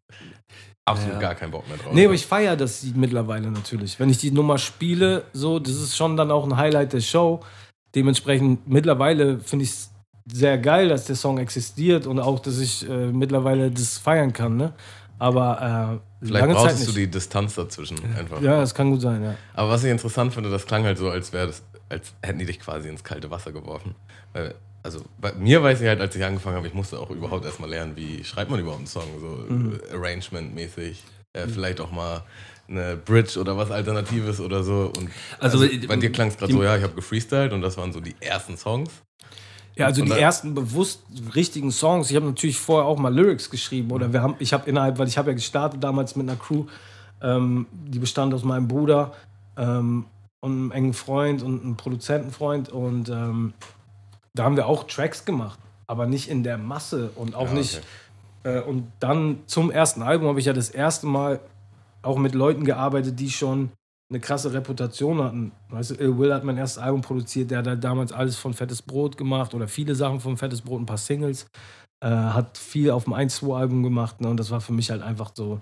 [0.86, 1.20] absolut Ja.
[1.22, 1.94] gar keinen Bock mehr drauf.
[1.94, 3.98] Nee, aber ich feiere das mittlerweile natürlich.
[4.00, 7.40] Wenn ich die Nummer spiele, so, das ist schon dann auch ein Highlight der Show.
[7.96, 9.92] Dementsprechend, mittlerweile finde ich es
[10.32, 14.58] sehr geil, dass der Song existiert und auch, dass ich äh, mittlerweile das feiern kann,
[14.58, 14.74] ne?
[15.20, 16.90] Aber äh, Vielleicht lange Zeit brauchst nicht.
[16.90, 18.42] du die Distanz dazwischen einfach.
[18.42, 19.36] ja, das kann gut sein, ja.
[19.54, 22.46] Aber was ich interessant finde, das klang halt so, als wäre das, als hätten die
[22.46, 23.96] dich quasi ins kalte Wasser geworfen.
[24.34, 27.46] Weil, also bei mir weiß ich halt, als ich angefangen habe, ich musste auch überhaupt
[27.46, 29.80] erstmal lernen, wie schreibt man überhaupt einen Song, so Mhm.
[29.94, 31.04] Arrangement-mäßig.
[31.34, 32.24] Äh, Vielleicht auch mal
[32.68, 34.92] eine Bridge oder was Alternatives oder so.
[34.98, 37.62] Und Also, also, äh, bei dir klang es gerade so, ja, ich habe gefreestylt und
[37.62, 38.90] das waren so die ersten Songs.
[39.76, 42.10] Ja, also Und die ersten bewusst richtigen Songs.
[42.10, 45.08] Ich habe natürlich vorher auch mal Lyrics geschrieben oder wir haben, ich habe innerhalb, weil
[45.08, 46.66] ich habe ja gestartet damals mit einer Crew,
[47.22, 49.14] ähm, die bestand aus meinem Bruder
[49.58, 50.06] ähm,
[50.42, 53.54] und einem engen Freund und einem Produzentenfreund und ähm,
[54.34, 57.82] da haben wir auch Tracks gemacht, aber nicht in der Masse und auch Ja, nicht.
[58.44, 61.40] Äh, und dann zum ersten Album habe ich ja das erste Mal
[62.02, 63.72] auch mit Leuten gearbeitet, die schon
[64.10, 65.52] eine krasse Reputation hatten.
[65.70, 68.54] Weißt du, Ill Will hat mein erstes Album produziert, der hat halt damals alles von
[68.54, 71.46] Fettes Brot gemacht oder viele Sachen von Fettes Brot, ein paar Singles.
[72.04, 74.30] Äh, hat viel auf dem 1-2-Album gemacht ne?
[74.30, 75.60] und das war für mich halt einfach so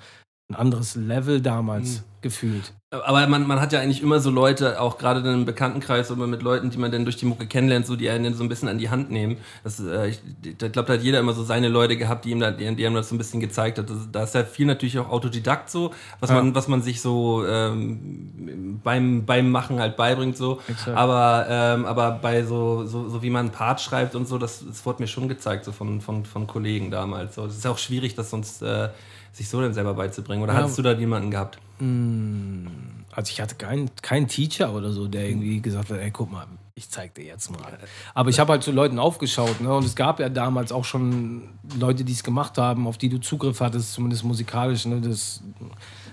[0.52, 2.04] ein anderes Level damals Mhm.
[2.22, 2.74] gefühlt.
[2.90, 6.26] Aber man, man hat ja eigentlich immer so Leute, auch gerade in einem Bekanntenkreis oder
[6.26, 8.68] mit Leuten, die man dann durch die Mucke kennenlernt, so die einen so ein bisschen
[8.68, 9.38] an die Hand nehmen.
[9.64, 12.50] Das, äh, ich glaube, da hat jeder immer so seine Leute gehabt, die ihm, da,
[12.50, 13.92] die, die ihm das so ein bisschen gezeigt hat.
[13.92, 16.38] Das, da ist ja viel natürlich auch Autodidakt so, was, Ja.
[16.38, 20.60] man, was man sich so ähm, beim, beim Machen halt beibringt so.
[20.68, 20.98] Exakt.
[20.98, 24.66] Aber, ähm, aber bei so, so, so wie man einen Part schreibt und so, das,
[24.68, 27.36] das wurde mir schon gezeigt, so von, von, von Kollegen damals.
[27.36, 27.46] So.
[27.46, 28.90] Es ist ja auch schwierig, das sonst äh,
[29.32, 30.44] sich so dann selber beizubringen.
[30.44, 30.60] Oder Ja.
[30.60, 31.60] hattest du da jemanden gehabt?
[31.80, 36.46] Also ich hatte keinen keinen Teacher oder so, der irgendwie gesagt hat, ey, guck mal,
[36.76, 37.78] ich zeig dir jetzt mal.
[38.14, 39.74] Aber ich habe halt zu Leuten aufgeschaut, ne?
[39.74, 41.44] Und es gab ja damals auch schon
[41.78, 44.86] Leute, die es gemacht haben, auf die du Zugriff hattest, zumindest musikalisch.
[44.86, 45.02] Ne?
[45.02, 45.42] Das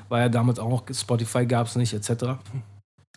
[0.09, 2.35] war ja damals auch noch, Spotify gab es nicht, etc.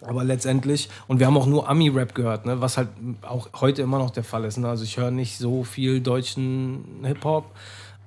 [0.02, 2.62] Aber letztendlich, und wir haben auch nur Ami-Rap gehört, ne?
[2.62, 2.90] was halt
[3.22, 4.58] auch heute immer noch der Fall ist.
[4.58, 4.68] Ne?
[4.68, 7.46] Also ich höre nicht so viel deutschen Hip-Hop.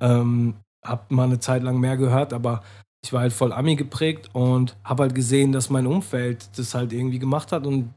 [0.01, 2.63] Ähm, hab mal eine Zeit lang mehr gehört, aber
[3.05, 6.93] ich war halt voll Ami geprägt und habe halt gesehen, dass mein Umfeld das halt
[6.93, 7.93] irgendwie gemacht hat und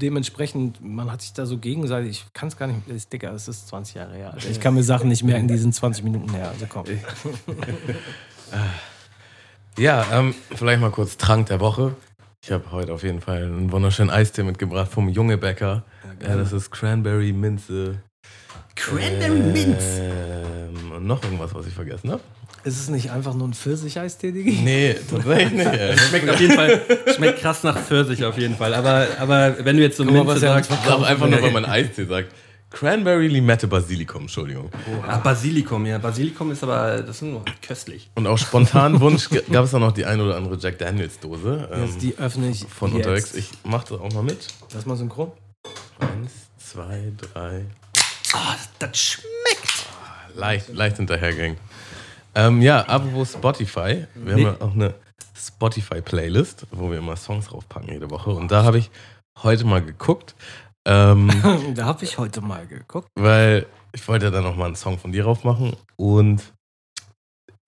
[0.00, 3.48] dementsprechend, man hat sich da so gegenseitig, ich kann es gar nicht, ist, Digga, es
[3.48, 4.32] ist 20 Jahre her.
[4.32, 4.48] Alter.
[4.48, 6.50] Ich kann mir Sachen nicht merken, die sind 20 Minuten her.
[6.50, 6.84] Also komm.
[9.78, 11.94] Ja, ähm, vielleicht mal kurz Trank der Woche.
[12.42, 15.84] Ich habe heute auf jeden Fall einen wunderschönen Eistee mitgebracht vom Junge Bäcker.
[16.22, 18.02] Ja, das ist Cranberry Minze.
[18.74, 20.12] Cranberry Minze.
[21.00, 22.20] Und noch irgendwas, was ich vergessen habe?
[22.62, 24.60] Ist es nicht einfach nur ein Pfirsich-Eistee, Digi?
[24.62, 25.66] Nee, tatsächlich nicht.
[25.66, 25.96] ey.
[26.10, 26.82] Schmeckt auf jeden Fall,
[27.16, 28.74] schmeckt krass nach Pfirsich auf jeden Fall.
[28.74, 31.64] Aber, aber wenn du jetzt so Guck Minze sagst, Ich glaube einfach nur, weil man
[31.64, 32.34] Eistee sagt.
[32.68, 34.70] Cranberry Limette Basilikum, Entschuldigung.
[35.08, 35.96] ah, Basilikum, ja.
[35.96, 38.10] Basilikum ist aber, das ist nur köstlich.
[38.14, 41.66] Und aus spontanen Wunsch gab es da noch die ein oder andere Jack Daniels Dose
[41.72, 43.06] ähm, Jetzt die öffne ich von jetzt.
[43.06, 43.34] unterwegs.
[43.34, 44.46] Ich mach das auch mal mit.
[44.74, 45.32] Lass mal synchron.
[45.98, 47.64] Eins, zwei, drei.
[48.34, 49.59] Ah, das schmeckt.
[50.40, 51.58] Leicht, leicht hinterhergegangen.
[52.34, 54.06] Ähm, ja, apropos Spotify.
[54.14, 54.94] Wir haben ja auch eine
[55.36, 58.30] Spotify-Playlist, wo wir immer Songs draufpacken jede Woche.
[58.30, 58.90] Und da habe ich
[59.42, 60.34] heute mal geguckt,
[60.86, 61.30] ähm,
[61.74, 63.08] da habe ich heute mal geguckt.
[63.16, 65.76] weil ich wollte ja dann nochmal einen Song von dir drauf machen.
[65.96, 66.42] Und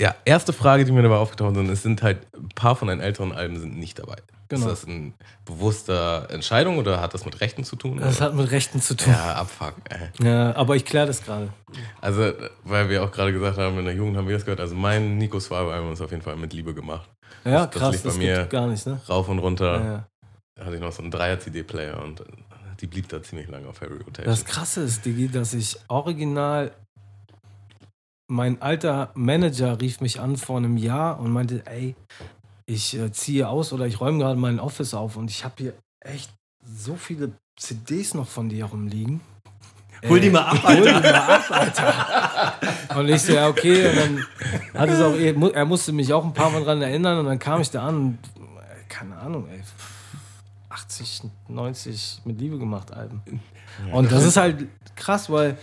[0.02, 3.00] ja, erste Frage, die mir dabei aufgetaucht sind, es sind halt ein paar von deinen
[3.00, 4.16] älteren Alben sind nicht dabei.
[4.48, 4.66] Genau.
[4.66, 5.12] Ist das eine
[5.46, 7.98] bewusste Entscheidung oder hat das mit Rechten zu tun?
[7.98, 8.26] Das oder?
[8.26, 9.12] hat mit Rechten zu tun.
[9.12, 9.74] ja, Abfuck.
[9.88, 10.08] Ey.
[10.26, 11.48] Ja, aber ich kläre das gerade.
[12.00, 12.32] Also,
[12.64, 14.60] weil wir auch gerade gesagt haben, in der Jugend haben wir das gehört.
[14.60, 17.08] Also, mein Nico Swabe-Album ist auf jeden Fall mit Liebe gemacht.
[17.44, 19.00] Ja, Das- das krass, lief bei das mir- gar nicht, ne?
[19.08, 19.84] Rauf und runter.
[19.84, 20.06] Ja.
[20.56, 22.22] Da hatte ich noch so einen Dreier-CD-Player und
[22.80, 24.26] die blieb da ziemlich lange auf Heavy Rotation.
[24.26, 26.72] Das Krasse ist, Digi, dass ich original.
[28.28, 31.94] Mein alter Manager rief mich an vor einem Jahr und meinte: Ey,
[32.66, 35.74] ich äh, ziehe aus oder ich räume gerade mein Office auf und ich habe hier
[36.00, 36.32] echt
[36.64, 39.20] so viele CDs noch von dir rumliegen.
[40.08, 41.12] Hol die Äh, mal ab, Hol die Alter.
[41.12, 42.98] mal ab, Alter.
[42.98, 43.88] Und ich so, ja, okay.
[43.88, 44.26] Und dann
[44.80, 47.60] hat es auch, er musste mich auch ein paar Mal dran erinnern und dann kam
[47.60, 49.62] ich da an und, äh, keine Ahnung, ey,
[50.70, 53.22] 80, 90 mit Liebe gemacht Alben.
[53.92, 55.56] Und das ist halt krass, weil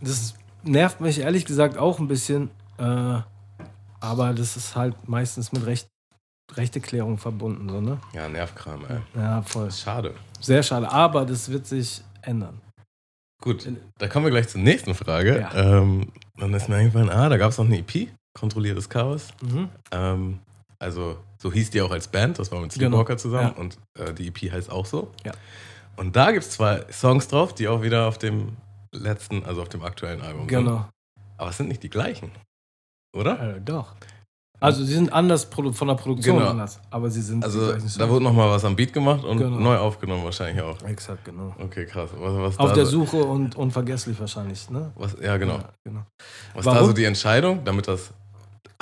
[0.00, 2.50] das nervt mich ehrlich gesagt auch ein bisschen.
[2.78, 3.18] Äh,
[4.00, 5.88] aber das ist halt meistens mit Recht,
[6.54, 7.98] Rechteklärung verbunden, so, ne?
[8.14, 8.98] Ja, Nervkram, ey.
[9.14, 9.70] Ja, voll.
[9.70, 10.14] Schade.
[10.40, 10.90] Sehr schade.
[10.90, 12.60] Aber das wird sich ändern.
[13.42, 13.66] Gut,
[13.98, 15.40] da kommen wir gleich zur nächsten Frage.
[15.40, 15.54] Ja.
[15.54, 19.28] Ähm, dann ist mir eingefallen, ah, da gab es noch eine EP, Kontrolliertes Chaos.
[19.42, 19.68] Mhm.
[19.92, 20.38] Ähm,
[20.78, 22.88] also, so hieß die auch als Band, das war mit Genau.
[22.88, 23.60] Sleepwalker zusammen Ja.
[23.60, 25.10] und äh, die EP heißt auch so.
[25.24, 25.32] Ja.
[25.96, 28.56] Und da gibt es zwei Songs drauf, die auch wieder auf dem
[28.94, 30.48] letzten, also auf dem aktuellen Album sind.
[30.48, 30.88] Genau.
[31.36, 32.30] Aber es sind nicht die gleichen.
[33.16, 33.56] Oder?
[33.56, 33.94] Äh, doch.
[34.62, 36.50] Also sie sind anders von der Produktion Genau.
[36.50, 39.58] anders, aber sie sind Also da wurde nochmal was am Beat gemacht und Genau.
[39.58, 40.80] neu aufgenommen wahrscheinlich auch.
[40.82, 41.54] Exakt, genau.
[41.58, 42.10] Okay, krass.
[42.14, 44.92] Was, was Auf da der so, Suche und unvergesslich wahrscheinlich, ne?
[44.96, 45.54] was, ja, genau.
[45.54, 46.02] Ja, genau.
[46.52, 46.88] Was da Warum?
[46.88, 48.12] so die Entscheidung, damit das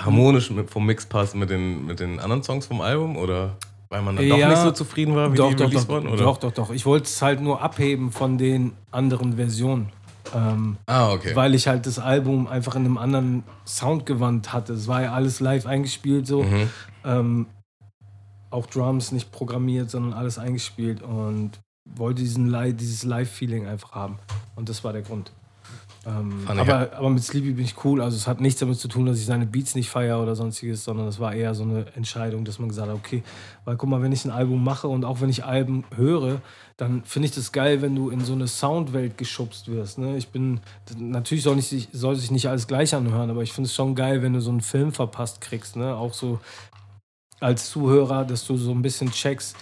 [0.01, 3.17] harmonisch mit, vom Mix passt mit den, mit den anderen Songs vom Album?
[3.17, 3.57] Oder
[3.89, 6.09] weil man dann doch Ja, nicht so zufrieden war, wie Doch, die doch, doch, wurden?
[6.09, 6.25] Oder?
[6.25, 6.71] doch, doch, doch.
[6.71, 9.93] Ich wollte es halt nur abheben von den anderen Versionen.
[10.35, 11.35] Ähm, Ah, okay.
[11.35, 14.73] Weil ich halt das Album einfach in einem anderen Soundgewand hatte.
[14.75, 16.43] Es war ja alles live eingespielt so.
[16.43, 16.71] Mhm.
[17.05, 17.47] Ähm,
[18.51, 24.19] auch Drums nicht programmiert, sondern alles eingespielt und wollte diesen dieses Live-Feeling einfach haben.
[24.57, 25.33] Und das war der Grund.
[26.09, 28.01] Ähm, aber, aber mit Sleepy bin ich cool.
[28.01, 30.85] Also es hat nichts damit zu tun, dass ich seine Beats nicht feiere oder sonstiges,
[30.85, 33.23] sondern es war eher so eine Entscheidung, dass man gesagt hat, okay,
[33.65, 36.41] weil guck mal, wenn ich ein Album mache und auch wenn ich Alben höre,
[36.79, 39.99] dann finde ich das geil, wenn du in so eine Soundwelt geschubst wirst.
[39.99, 40.17] Ne?
[40.17, 40.61] Ich bin,
[40.97, 44.23] natürlich soll, nicht, soll sich nicht alles gleich anhören, aber ich finde es schon geil,
[44.23, 45.77] wenn du so einen Film verpasst kriegst.
[45.77, 45.95] Ne?
[45.95, 46.39] Auch so
[47.41, 49.57] als Zuhörer, dass du so ein bisschen checkst,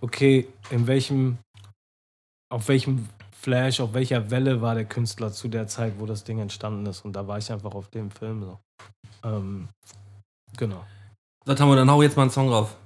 [0.00, 1.38] okay, in welchem,
[2.48, 3.08] auf welchem
[3.46, 7.04] Flash, auf welcher Welle war der Künstler zu der Zeit, wo das Ding entstanden ist.
[7.04, 8.58] Und da war ich einfach auf dem Film so.
[9.22, 9.68] Ähm,
[10.56, 10.84] genau.
[11.44, 12.76] So, Tamo, dann hau jetzt mal einen Song drauf.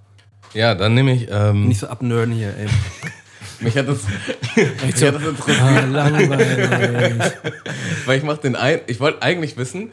[0.53, 1.29] Ja, dann nehme ich.
[1.31, 2.68] Ähm, Nicht so abnörden hier, ey.
[3.61, 4.07] mich hat das,
[4.85, 5.62] mich so, hat das interessiert.
[5.62, 7.33] ah, langweilig.
[8.05, 8.81] Weil ich mach den ein.
[8.87, 9.92] Ich wollte eigentlich wissen,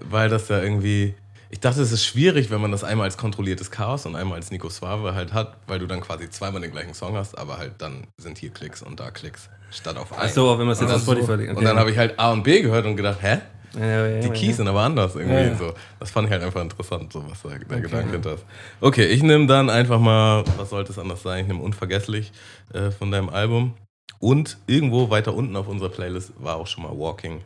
[0.00, 1.14] weil das ja irgendwie.
[1.50, 4.50] Ich dachte, es ist schwierig, wenn man das einmal als kontrolliertes Chaos und einmal als
[4.50, 7.72] Nico Suave halt hat, weil du dann quasi zweimal den gleichen Song hast, aber halt
[7.78, 10.22] dann sind hier Klicks und da Klicks statt auf einen.
[10.22, 11.56] Achso, wenn man es jetzt Und auf Spotify legt.
[11.56, 13.38] Und dann habe ich halt A und B gehört und gedacht, hä?
[13.74, 14.30] ja, ja, ja, Die.
[14.30, 15.74] Keys sind aber anders irgendwie so.
[16.00, 18.44] Das fand ich halt einfach interessant, so was da, der Gedanke hinter ist.
[18.80, 21.42] Okay, ich nehme dann einfach mal, was sollte es anders sein?
[21.42, 22.32] Ich nehme Unvergesslich
[22.72, 23.74] äh, von deinem Album.
[24.20, 27.40] Und irgendwo weiter unten auf unserer Playlist war auch schon mal Walking.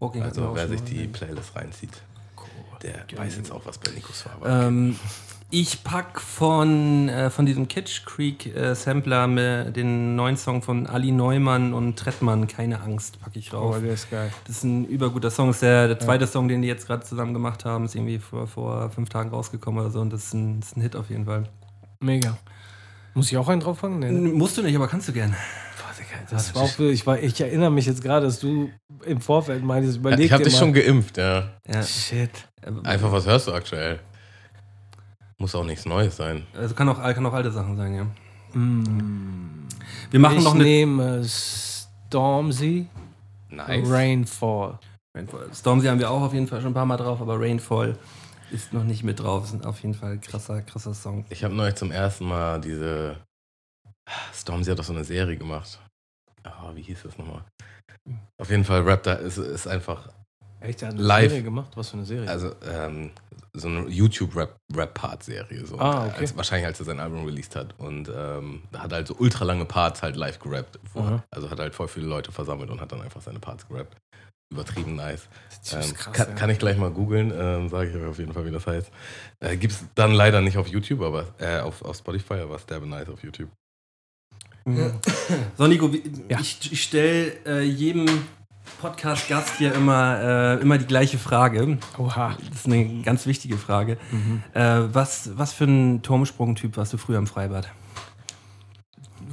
[0.00, 2.02] Walking Also auch wer sich die Playlist reinzieht,
[2.82, 4.96] der weiß jetzt auch, was bei Nikos Farbe Ähm,
[5.50, 10.88] ich pack von, äh, von diesem Kitsch Creek äh, Sampler mit den neuen Song von
[10.88, 13.76] Ali Neumann und Trettmann, Keine Angst, packe ich rauf.
[13.76, 14.32] Oh, der ist geil.
[14.46, 15.46] Das ist ein überguter Song.
[15.48, 17.84] Das ist der, der zweite Song, den die jetzt gerade zusammen gemacht haben.
[17.84, 20.00] Ist irgendwie vor, vor fünf Tagen rausgekommen oder so.
[20.00, 21.44] Und das ist ein, das ist ein Hit auf jeden Fall.
[22.00, 22.36] Mega.
[23.14, 24.00] Muss ich auch einen drauf fangen?
[24.00, 24.10] Nee.
[24.10, 24.28] ne?
[24.30, 25.34] Musst du nicht, aber kannst du gern.
[26.30, 28.70] Das war auch für, ich, war, ich erinnere mich jetzt gerade, dass du
[29.04, 30.58] im Vorfeld meintest, Ja, überleg ich habe dich mal.
[30.58, 31.50] schon geimpft, ja.
[31.66, 31.82] Ja.
[31.82, 32.30] Shit.
[32.84, 34.00] Einfach, was hörst du aktuell?
[35.38, 36.46] Muss auch nichts Neues sein.
[36.56, 38.04] Also kann auch, kann auch alte Sachen sein, ja.
[38.58, 39.66] Mm.
[40.10, 40.64] Wir machen ich noch eine.
[40.64, 42.86] nehme Stormzy,
[43.50, 43.88] Nice.
[43.90, 44.78] Rainfall.
[45.14, 45.48] Rainfall.
[45.54, 47.96] Stormzy haben wir auch auf jeden Fall schon ein paar Mal drauf, aber Rainfall
[48.50, 49.44] ist noch nicht mit drauf.
[49.52, 51.24] Ist auf jeden Fall ein krasser, krasser Song.
[51.30, 53.16] Ich habe neulich zum ersten Mal diese.
[54.32, 55.80] Stormzy hat doch so eine Serie gemacht.
[56.46, 57.44] Ah, wie hieß das nochmal?
[58.38, 60.08] Auf jeden Fall, Rap da ist, ist einfach.
[60.60, 61.30] Echt, der hat eine Live.
[61.30, 61.72] Serie gemacht?
[61.74, 62.28] Was für eine Serie?
[62.30, 63.10] Also, ähm,
[63.52, 65.66] so eine YouTube-Rap-Part-Serie.
[65.66, 65.78] So.
[65.78, 66.20] Ah, okay.
[66.20, 67.74] als, wahrscheinlich, als er sein Album released hat.
[67.78, 70.78] Und ähm, da hat halt so ultra lange Parts halt live gerappt.
[70.92, 71.02] Vor.
[71.02, 71.24] Aha.
[71.30, 73.96] Also hat halt voll viele Leute versammelt und hat dann einfach seine Parts gerappt.
[74.52, 75.28] Übertrieben nice.
[75.48, 76.12] das Ähm, krass.
[76.14, 76.34] kann, ja.
[76.34, 78.90] kann ich gleich mal googeln, ähm, sage ich euch auf jeden Fall, wie das heißt.
[79.40, 82.86] Äh, Gibt es dann leider nicht auf YouTube, aber äh, auf, auf Spotify, aber derbe
[82.86, 83.50] nice auf YouTube.
[85.56, 85.90] So, Nico,
[86.28, 86.40] Ja.
[86.40, 88.06] ich, ich stelle äh, jedem
[88.80, 91.78] Podcast-Gast hier immer, äh, immer die gleiche Frage.
[91.98, 92.36] Oha.
[92.50, 93.96] Das ist eine ganz wichtige Frage.
[94.10, 94.42] Mhm.
[94.54, 97.68] Äh, was, was für ein Turmsprung-Typ warst du früher im Freibad?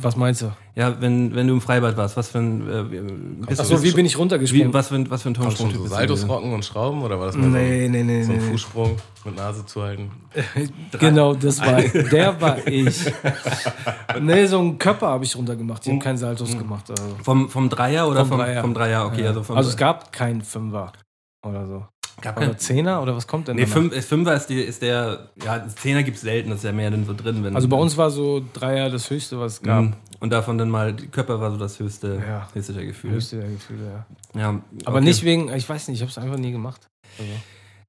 [0.01, 0.51] Was meinst du?
[0.75, 2.69] Ja, wenn, wenn du im Freibad warst, was für ein.
[2.69, 4.69] Äh, bist Achso, wie bin ich runtergesprungen?
[4.69, 7.27] wie, was, für ein, was für ein Turmsprung-Typ so Saltos rocken und schrauben oder war
[7.27, 8.37] das mehr Nee, nee, nee, so, ein, so nee.
[8.37, 8.51] ein nee.
[8.51, 10.11] Fußsprung mit Nase zu halten?
[10.99, 13.05] Genau, das war, der war ich.
[14.21, 15.85] nee, so einen Körper habe ich runtergemacht.
[15.85, 16.89] Ich habe keinen Saltos gemacht.
[16.89, 18.61] Also, Vom, vom Dreier oder Vom vom, Dreier.
[18.61, 19.05] vom Dreier?
[19.05, 19.27] Okay, ja.
[19.27, 20.91] also vom also es gab keinen Fünfer
[21.45, 21.85] oder so.
[22.21, 23.73] Gab Oder kein, Zehner oder was kommt denn Nee, danach?
[23.75, 25.29] fünf, äh, Fünfer ist, die, ist der.
[25.43, 27.43] Ja, Zehner gibt es selten, das ist ja mehr denn so drin.
[27.43, 29.83] Wenn, Also bei uns war so Dreier das höchste, was es gab.
[29.83, 29.93] Mhm.
[30.19, 32.47] Und davon dann mal, die Körper war so das höchste, Ja.
[32.53, 33.15] höchste der Gefühle.
[33.15, 34.39] Höchste der Gefühle, ja.
[34.41, 35.05] Ja, Aber okay.
[35.05, 36.87] nicht wegen, ich weiß nicht, ich habe es einfach nie gemacht.
[37.19, 37.31] Also,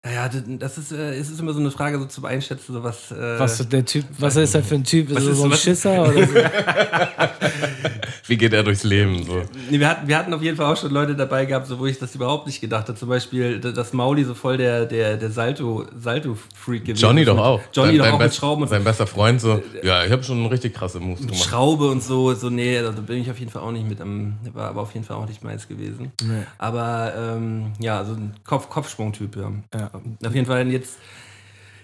[0.06, 2.82] Naja, das- das ist, äh, es ist immer so eine Frage so zum Einschätzen, so
[2.84, 3.10] was.
[3.10, 5.08] Äh, was der Typ, was ist er für ein Typ?
[5.08, 6.34] Ist Was er so ein was- Schisser oder so?
[8.26, 9.22] Wie geht er durchs Leben?
[9.24, 9.42] So?
[9.70, 11.84] Nee, wir, hatten, wir hatten auf jeden Fall auch schon Leute dabei gehabt, so, wo
[11.86, 12.98] ich das überhaupt nicht gedacht habe.
[12.98, 17.60] Zum Beispiel, dass Mauli so voll der, der, der Salto- Salto-Freak gewesen Johnny doch auch.
[17.72, 20.10] Johnny Sein- doch sein auch mit best- Schrauben und Sein bester Freund so, ja, ich
[20.12, 21.48] habe schon richtig krasse Moves mit gemacht.
[21.48, 22.32] Schraube und so.
[22.34, 24.34] So, nee, da bin ich auf jeden Fall auch nicht mit am.
[24.54, 26.12] War aber auf jeden Fall auch nicht meins gewesen.
[26.22, 26.44] Nee.
[26.58, 29.52] Aber ähm, ja, so ein Kopf, Kopfsprung-Typ, ja.
[29.78, 29.90] Ja.
[29.94, 30.98] Auf jeden Fall jetzt.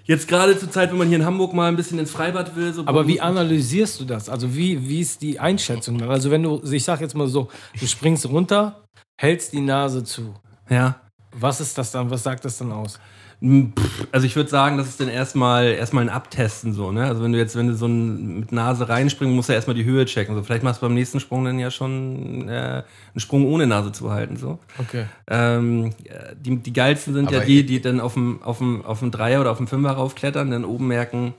[0.05, 2.73] Jetzt gerade zur Zeit, wenn man hier in Hamburg mal ein bisschen ins Freibad will.
[2.73, 4.29] So Aber wie analysierst du das?
[4.29, 6.03] Also wie, wie ist die Einschätzung?
[6.03, 8.83] Also wenn du, ich sag jetzt mal so, du springst runter,
[9.21, 10.35] hältst die Nase zu.
[10.69, 11.01] Ja.
[11.33, 12.11] Was ist das dann?
[12.11, 12.99] Was sagt das dann aus?
[13.41, 13.73] Hm,
[14.13, 17.05] Also ich würde sagen, das ist dann erstmal erstmal ein Abtesten so, ne?
[17.07, 19.77] Also wenn du jetzt, wenn du so ein, mit Nase reinspringst, musst du ja erstmal
[19.77, 20.35] die Höhe checken.
[20.35, 22.85] So, vielleicht machst du beim nächsten Sprung dann ja schon äh, einen
[23.21, 24.37] Sprung ohne Nase zu halten.
[24.37, 24.59] So.
[24.79, 25.07] Okay.
[25.29, 28.59] Ähm, ja, die, die geilsten sind ja Aber die, ich- die dann auf dem, auf
[28.59, 31.33] dem, auf dem Dreier oder auf dem Fünfer raufklettern, dann oben merken,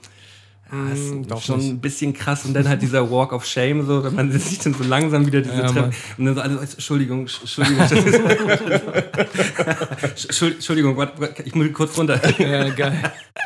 [0.72, 1.68] ah, ist doch schon nicht.
[1.70, 4.74] ein bisschen krass und dann halt dieser Walk of Shame, so, wenn man sich dann
[4.74, 5.92] so langsam wieder diese Ja, Treppe Mann.
[6.18, 7.86] und dann so alle, so, Entschuldigung, Entschuldigung,
[10.18, 11.06] Entschuldigung,
[11.44, 12.20] ich muss kurz runter.
[12.38, 12.94] Ja, geil.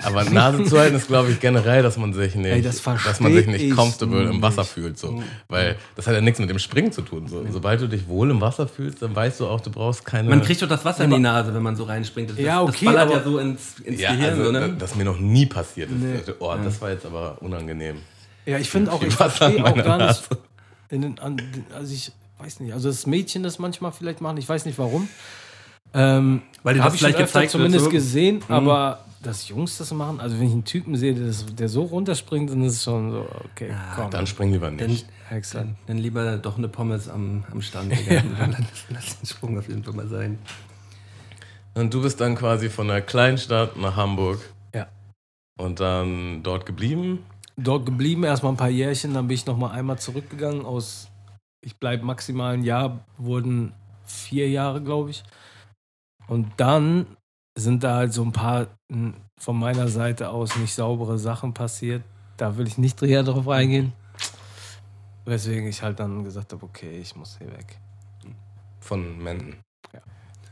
[0.02, 3.20] Aber Nase zu halten ist, glaube ich, generell, dass man sich nicht, Ey, das dass
[3.20, 4.42] man sich nicht ich comfortable im nicht.
[4.42, 4.98] Wasser fühlt.
[4.98, 5.22] So.
[5.48, 7.28] Weil das hat ja nichts mit dem Springen zu tun.
[7.28, 7.44] So.
[7.50, 10.28] Sobald du dich wohl im Wasser fühlst, dann weißt du auch, du brauchst keine.
[10.28, 12.30] Man kriegt doch das Wasser in die Nase, wenn man so reinspringt.
[12.30, 14.30] Das, Ja, okay, das ballert ja aber- so ins, ins ja, Gehirn.
[14.30, 14.74] also, so, ne?
[14.78, 15.90] das ist mir noch nie passiert.
[15.90, 16.34] Das, Nee.
[16.38, 17.98] oh, das war jetzt aber unangenehm.
[18.44, 20.22] Ja, ich finde auch, ich verstehe in auch gar nicht.
[20.90, 21.42] Den, an,
[21.74, 22.72] also ich weiß nicht.
[22.72, 25.08] Also das Mädchen das manchmal vielleicht machen, ich weiß nicht warum.
[25.94, 27.90] Ähm, Weil dir das Habe ich vielleicht wird, zumindest so.
[27.90, 31.68] gesehen, aber dass Jungs das machen, also wenn ich einen Typen sehe, der, das, der
[31.68, 34.10] so runterspringt, dann ist es schon so, okay, komm.
[34.10, 35.06] Dann spring lieber Dann, nicht.
[35.30, 35.70] Excellent.
[35.70, 37.90] dann, dann lieber doch eine Pommes am, am Stand.
[37.98, 38.22] Digga.
[38.38, 38.58] lass,
[38.90, 40.38] lass den Sprung auf jeden Fall mal sein.
[41.74, 44.55] Und du bist dann quasi von der Kleinstadt nach Hamburg Ja.
[45.58, 47.24] Und dann dort geblieben.
[47.56, 51.08] Dort geblieben, erstmal ein paar Jährchen, dann bin ich noch mal einmal zurückgegangen aus,
[51.64, 53.72] ich bleibe maximal ein Jahr, wurden
[54.04, 55.24] vier Jahre, glaube ich.
[56.28, 57.06] Und dann
[57.56, 58.66] sind da halt so ein paar
[59.38, 62.02] von meiner Seite aus nicht saubere Sachen passiert.
[62.36, 63.92] Da will ich nicht näher drauf eingehen.
[65.24, 67.78] Weswegen ich halt dann gesagt habe, okay, ich muss hier weg.
[68.80, 69.56] Von Menden.
[69.92, 70.00] Ja.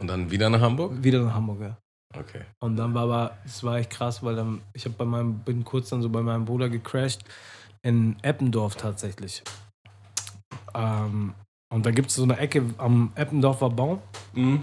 [0.00, 1.04] Und dann wieder nach Hamburg?
[1.04, 1.76] Wieder nach Hamburg, ja.
[2.18, 2.42] Okay.
[2.60, 5.64] Und dann war aber, es war echt krass, weil dann, ich habe bei meinem, bin
[5.64, 7.24] kurz dann so bei meinem Bruder gecrashed
[7.82, 9.42] in Eppendorf tatsächlich.
[10.74, 11.34] Ähm,
[11.72, 14.00] und da gibt es so eine Ecke am Eppendorfer Baum.
[14.32, 14.62] Mhm.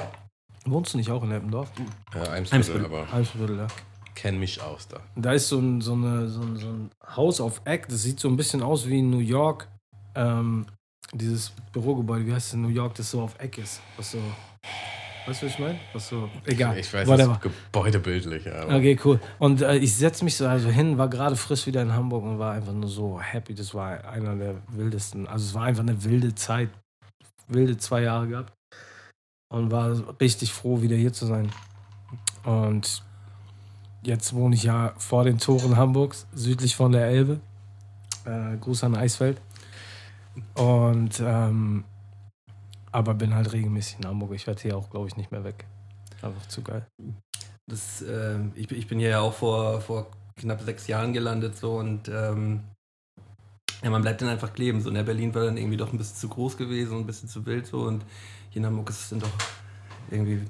[0.66, 1.72] Wohnst du nicht auch in Eppendorf?
[2.14, 2.86] Ja, Eimsbüttel, Eimsbüttel.
[2.86, 3.68] aber Eimsbüttel, ja.
[4.16, 5.00] kenn mich aus da.
[5.16, 8.20] Da ist so ein, so, eine, so, ein, so ein Haus auf Eck, das sieht
[8.20, 9.68] so ein bisschen aus wie in New York.
[10.16, 10.68] Ähm,
[11.14, 13.82] dieses Bürogebäude, wie heißt es in New York, das so auf Eck ist.
[13.98, 14.20] Was so.
[15.26, 15.80] Weißt du, was ich meine?
[15.94, 16.30] Was so.
[16.46, 16.78] Egal.
[16.78, 17.28] Ich weiß, whatever.
[17.28, 18.52] das ist gebäudebildlich.
[18.52, 19.20] Aber Okay, cool.
[19.38, 22.40] Und äh, ich setze mich so also hin, war gerade frisch wieder in Hamburg und
[22.40, 23.54] war einfach nur so happy.
[23.54, 25.28] Das war einer der wildesten.
[25.28, 26.70] Also es war einfach eine wilde Zeit.
[27.48, 28.54] Wilde zwei Jahre gehabt.
[29.50, 31.52] Und war richtig froh, wieder hier zu sein.
[32.44, 33.04] Und
[34.02, 37.42] jetzt wohne ich ja vor den Toren Hamburgs, südlich von der Elbe.
[38.26, 39.40] Äh, Gruß an Eisfeld.
[40.56, 41.84] Und ähm,
[42.92, 44.34] aber bin halt regelmäßig in Hamburg.
[44.34, 45.66] Ich werde hier auch, glaube ich, nicht mehr weg.
[46.22, 46.86] Einfach zu geil.
[47.68, 51.58] Das, äh, ich, bin- ich bin hier ja auch vor, vor knapp sechs Jahren gelandet
[51.58, 52.64] so und ähm,
[53.84, 54.82] ja, man bleibt dann einfach kleben.
[54.82, 57.30] So in Berlin war dann irgendwie doch ein bisschen zu groß gewesen und ein bisschen
[57.30, 58.04] zu wild so und
[58.50, 59.32] hier in Hamburg ist es dann doch
[60.10, 60.42] irgendwie.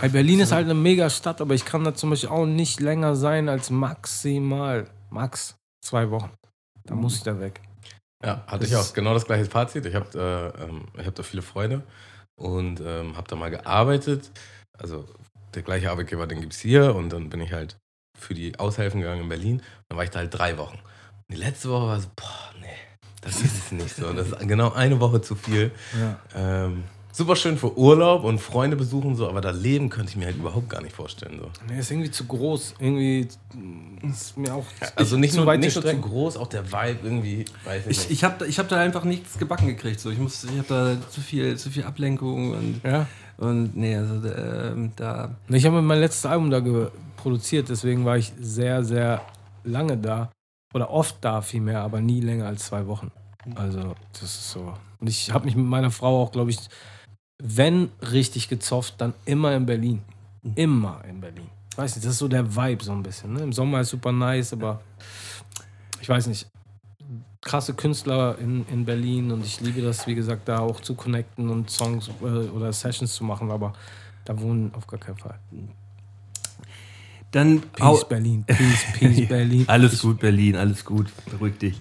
[0.00, 2.80] Hey, Berlin ist halt eine mega Stadt, aber ich kann da zum Beispiel auch nicht
[2.80, 6.30] länger sein als maximal, max zwei Wochen.
[6.84, 7.60] Da muss ich da weg.
[8.24, 9.86] Ja, hatte Das ich auch genau das gleiche Fazit.
[9.86, 10.52] Ich habe
[10.96, 11.82] äh, ich hab da viele Freunde
[12.36, 14.30] und ähm, habe da mal gearbeitet.
[14.78, 15.06] Also
[15.54, 17.76] der gleiche Arbeitgeber, den gibt es hier und dann bin ich halt
[18.18, 19.62] für die Aushilfen gegangen in Berlin.
[19.88, 20.78] Dann war ich da halt drei Wochen.
[20.78, 22.66] Und die letzte Woche war so, boah, nee,
[23.20, 24.12] das ist es nicht so.
[24.12, 25.70] Das ist genau eine Woche zu viel.
[25.98, 26.18] Ja.
[26.34, 26.84] Ähm,
[27.16, 30.36] super schön für Urlaub und Freunde besuchen so, aber da leben könnte ich mir halt
[30.36, 31.38] überhaupt gar nicht vorstellen.
[31.40, 31.48] So.
[31.72, 32.74] Nee, ist irgendwie zu groß.
[32.80, 34.64] Irgendwie mm, ist mir auch
[34.96, 37.98] Also nicht zu nur, nicht nur zu groß, auch der Vibe irgendwie, weiß ich Ich,
[37.98, 38.10] nicht.
[38.10, 40.00] ich habe ich hab da einfach nichts gebacken gekriegt.
[40.00, 40.10] So.
[40.10, 43.06] Ich, muss- ich habe da zu viel, zu viel Ablenkung und, Ja.
[43.36, 45.36] und nee, also ähm, da.
[45.48, 46.60] Ich habe mein letztes Album da
[47.16, 49.22] produziert, deswegen war ich sehr, sehr
[49.62, 50.30] lange da.
[50.74, 53.12] Oder oft da vielmehr, aber nie länger als zwei Wochen.
[53.54, 54.74] Also, das ist so.
[54.98, 56.58] Und ich habe mich mit meiner Frau auch, glaube ich,
[57.42, 60.02] wenn richtig gezofft, dann immer in Berlin.
[60.54, 61.48] Immer in Berlin.
[61.76, 63.32] Weiß nicht, das ist so der Vibe so ein bisschen.
[63.32, 63.40] Ne?
[63.40, 64.80] Im Sommer ist super nice, aber
[66.00, 66.46] ich weiß nicht.
[67.40, 71.50] Krasse Künstler in, in Berlin und ich liebe das, wie gesagt, da auch zu connecten
[71.50, 73.74] und Songs äh, oder Sessions zu machen, aber
[74.24, 75.38] da wohnen auf gar keinen Fall.
[77.34, 79.64] Dann Peace Berlin, Peace, Peace Berlin.
[79.66, 81.08] Alles gut, Berlin, alles gut.
[81.28, 81.80] Beruhig dich.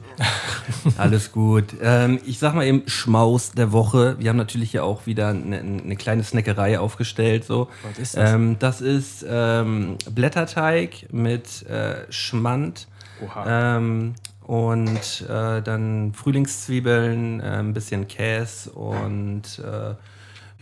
[0.97, 1.66] alles gut.
[1.80, 4.16] Ähm, ich sag mal eben Schmaus der Woche.
[4.18, 7.45] Wir haben natürlich hier auch wieder eine, eine kleine Snackerei aufgestellt.
[7.45, 7.70] So.
[7.84, 8.32] Was ist das?
[8.32, 12.88] Ähm, das ist ähm, Blätterteig mit äh, Schmand
[13.24, 13.78] Oha.
[13.78, 19.93] ähm, und äh, dann Frühlingszwiebeln, äh, ein bisschen Käse und äh,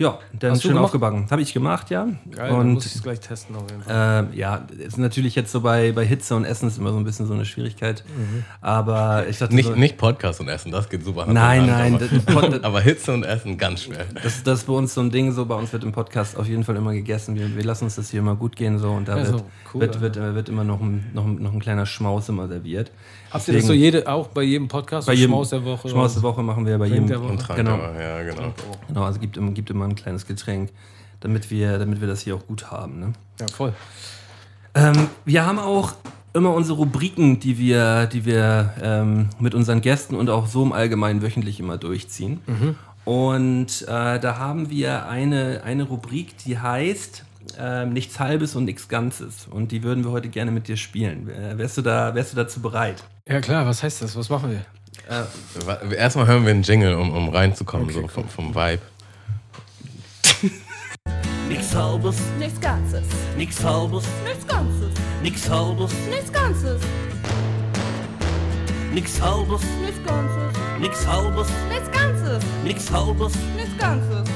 [0.01, 0.85] Ja, der Hast schön gemacht?
[0.85, 1.27] aufgebagen.
[1.29, 2.05] Habe ich gemacht, ja.
[2.05, 4.25] Geil, dann und muss ich es gleich testen auf jeden Fall.
[4.29, 7.03] ähm, ja, ist natürlich jetzt so bei, bei Hitze und Essen ist immer so ein
[7.03, 8.03] bisschen so eine Schwierigkeit.
[8.17, 8.43] Mhm.
[8.61, 11.25] Aber ich dachte Nicht, so, nicht Podcast und Essen, das geht super.
[11.27, 14.05] Nein, nein, Aber, das- aber Hitze und Essen ganz schwer.
[14.23, 16.47] das, das ist bei uns so ein Ding, so bei uns wird im Podcast auf
[16.47, 17.35] jeden Fall immer gegessen.
[17.35, 19.45] Wir, wir lassen uns das hier immer gut gehen so und da Ja, wird, so,
[19.73, 22.47] cool, wird, wird, äh, wird immer noch ein, noch, ein, noch ein kleiner Schmaus immer
[22.47, 22.91] serviert.
[23.31, 25.07] Habt ihr das so jede, auch bei jedem Podcast?
[25.07, 25.89] Bei so jedem- Schmaus der Woche?
[25.89, 27.07] Schmaus der Woche machen wir bei jedem.
[27.07, 27.31] der Woche.
[27.31, 27.77] Und Trank, Genau.
[27.77, 28.53] ja, genau.
[28.87, 30.69] Genau, also gibt, immer- gibt immer ein kleines Getränk,
[31.21, 32.99] damit wir, damit wir das hier auch gut haben.
[32.99, 33.13] Ne?
[33.39, 33.73] Ja, voll.
[34.75, 35.93] Ähm, wir haben auch
[36.33, 40.71] immer unsere Rubriken, die wir, die wir ähm, mit unseren Gästen und auch so im
[40.71, 42.39] Allgemeinen wöchentlich immer durchziehen.
[43.03, 47.25] Und äh, da haben wir eine, eine Rubrik, die heißt
[47.59, 49.47] ähm, Nichts Halbes und nichts Ganzes.
[49.49, 51.27] Und die würden wir heute gerne mit dir spielen.
[51.29, 53.03] Äh, wärst, du da, wärst du dazu bereit?
[53.27, 54.15] Ja, klar, was heißt das?
[54.15, 54.65] Was machen wir?
[55.65, 58.81] Wa- Erstmal hören wir einen Jingle, um, um reinzukommen, so vom, vom Vibe.
[61.49, 63.03] Nix halbes, Nichts Ganzes.
[63.37, 64.91] nix halbes, Nichts Ganzes.
[65.21, 66.81] nix halbes, Nichts Ganzes.
[68.93, 70.51] nix halbes, Nichts Ganzes.
[70.79, 72.43] nix halbes, Nichts Ganzes.
[72.63, 73.33] nix halbes.
[73.55, 74.29] Nichts Ganzes.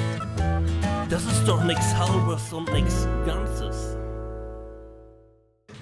[1.09, 3.94] Das ist doch nix halbes und nix Ganzes.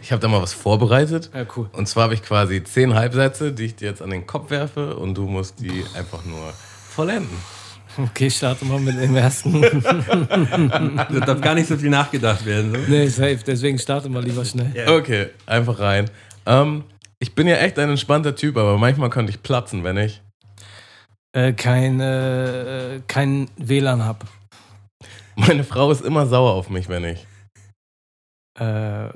[0.03, 1.31] Ich habe da mal was vorbereitet.
[1.33, 1.69] Ja, cool.
[1.71, 4.97] Und zwar habe ich quasi zehn Halbsätze, die ich dir jetzt an den Kopf werfe
[4.97, 6.53] und du musst die einfach nur
[6.89, 7.37] vollenden.
[7.97, 9.61] Okay, starte mal mit dem ersten.
[9.61, 12.73] Da darf gar nicht so viel nachgedacht werden.
[12.73, 12.91] So.
[12.91, 13.39] nee, safe.
[13.47, 14.73] Deswegen starte mal lieber schnell.
[14.89, 16.09] Okay, einfach rein.
[16.45, 16.83] Ähm,
[17.19, 20.21] ich bin ja echt ein entspannter Typ, aber manchmal könnte ich platzen, wenn ich.
[21.31, 24.25] Äh, kein, äh, kein WLAN hab.
[25.37, 27.25] Meine Frau ist immer sauer auf mich, wenn ich.
[28.59, 29.09] Äh,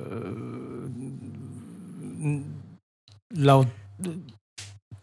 [3.33, 3.67] laut.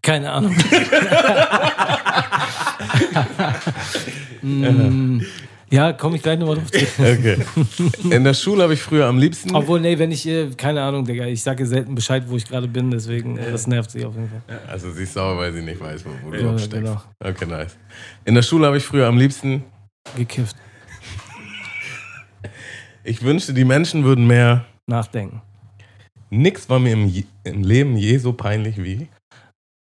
[0.02, 0.54] Keine Ahnung.
[4.42, 5.20] Mm,
[5.70, 7.18] ja, komme ich gleich nochmal drauf zurück.
[7.18, 7.38] Okay.
[8.14, 9.54] In der Schule habe ich früher am liebsten.
[9.56, 12.68] Obwohl, nee, wenn ich, äh, keine Ahnung, Digga, ich sage selten Bescheid, wo ich gerade
[12.68, 14.42] bin, deswegen, äh, das nervt sie auf jeden Fall.
[14.68, 16.76] Also sie ist sauer, weil sie nicht weiß, wo, wo du Ja, überhaupt steckst.
[16.84, 17.02] genau.
[17.24, 17.76] Okay, nice.
[18.26, 19.64] In der Schule habe ich früher am liebsten.
[20.16, 20.56] Gekifft.
[23.04, 24.64] Ich wünschte, die Menschen würden mehr.
[24.86, 25.40] Nachdenken.
[26.30, 29.08] Nix war mir im, Je- im Leben je so peinlich wie.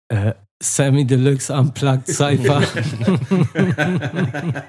[0.08, 2.62] Äh, Sammy Deluxe Unplugged Cypher.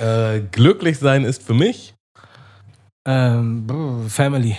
[0.00, 1.92] Äh, glücklich sein ist für mich.
[3.06, 4.56] ähm, Family.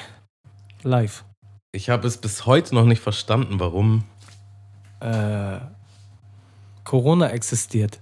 [0.84, 1.24] Life.
[1.72, 4.04] Ich habe es bis heute noch nicht verstanden, warum.
[5.00, 5.58] Äh,
[6.84, 8.00] Corona existiert.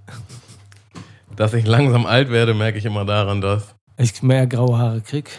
[1.38, 5.30] Dass ich langsam alt werde, merke ich immer daran, dass Ich mehr graue Haare krieg.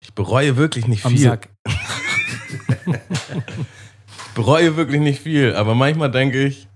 [0.00, 1.20] ich bereue wirklich nicht Am viel.
[1.28, 1.48] Sack.
[1.66, 2.94] Ich
[4.34, 6.68] bereue wirklich nicht viel, aber manchmal denke ich,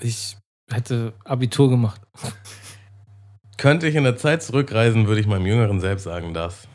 [0.00, 0.36] Ich
[0.70, 2.00] hätte Abitur gemacht.
[3.56, 6.68] könnte ich in der Zeit zurückreisen, würde ich meinem jüngeren Selbst sagen, dass.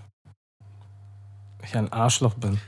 [1.63, 2.59] Ich ein Arschloch bin.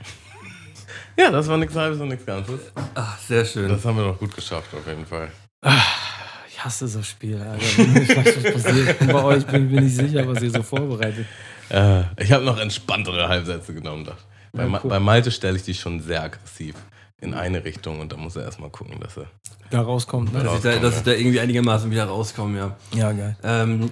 [1.18, 2.60] Ja, das war nichts Halbes und nichts Ganzes.
[2.94, 3.68] Ach, sehr schön.
[3.68, 5.30] Das haben wir doch gut geschafft, auf jeden Fall.
[5.64, 5.70] Ich
[6.66, 7.56] hasse so Spiele.
[7.58, 9.00] Ich weiß, was passiert.
[9.00, 11.26] Und bei euch bin ich mir nicht sicher, was ihr so vorbereitet.
[11.70, 14.06] Äh, ich habe noch entspanntere Halbsätze genommen.
[14.52, 14.90] Bei, Ja, cool.
[14.90, 16.74] bei Malte stelle ich die schon sehr aggressiv
[17.20, 19.26] in eine Richtung und da muss er erstmal gucken, dass er.
[19.70, 20.42] Da rauskommt, ne?
[20.44, 22.76] dass, ich da, dass ich da irgendwie einigermaßen wieder rauskomme, ja.
[22.94, 23.36] Ja, geil.
[23.42, 23.90] Ähm,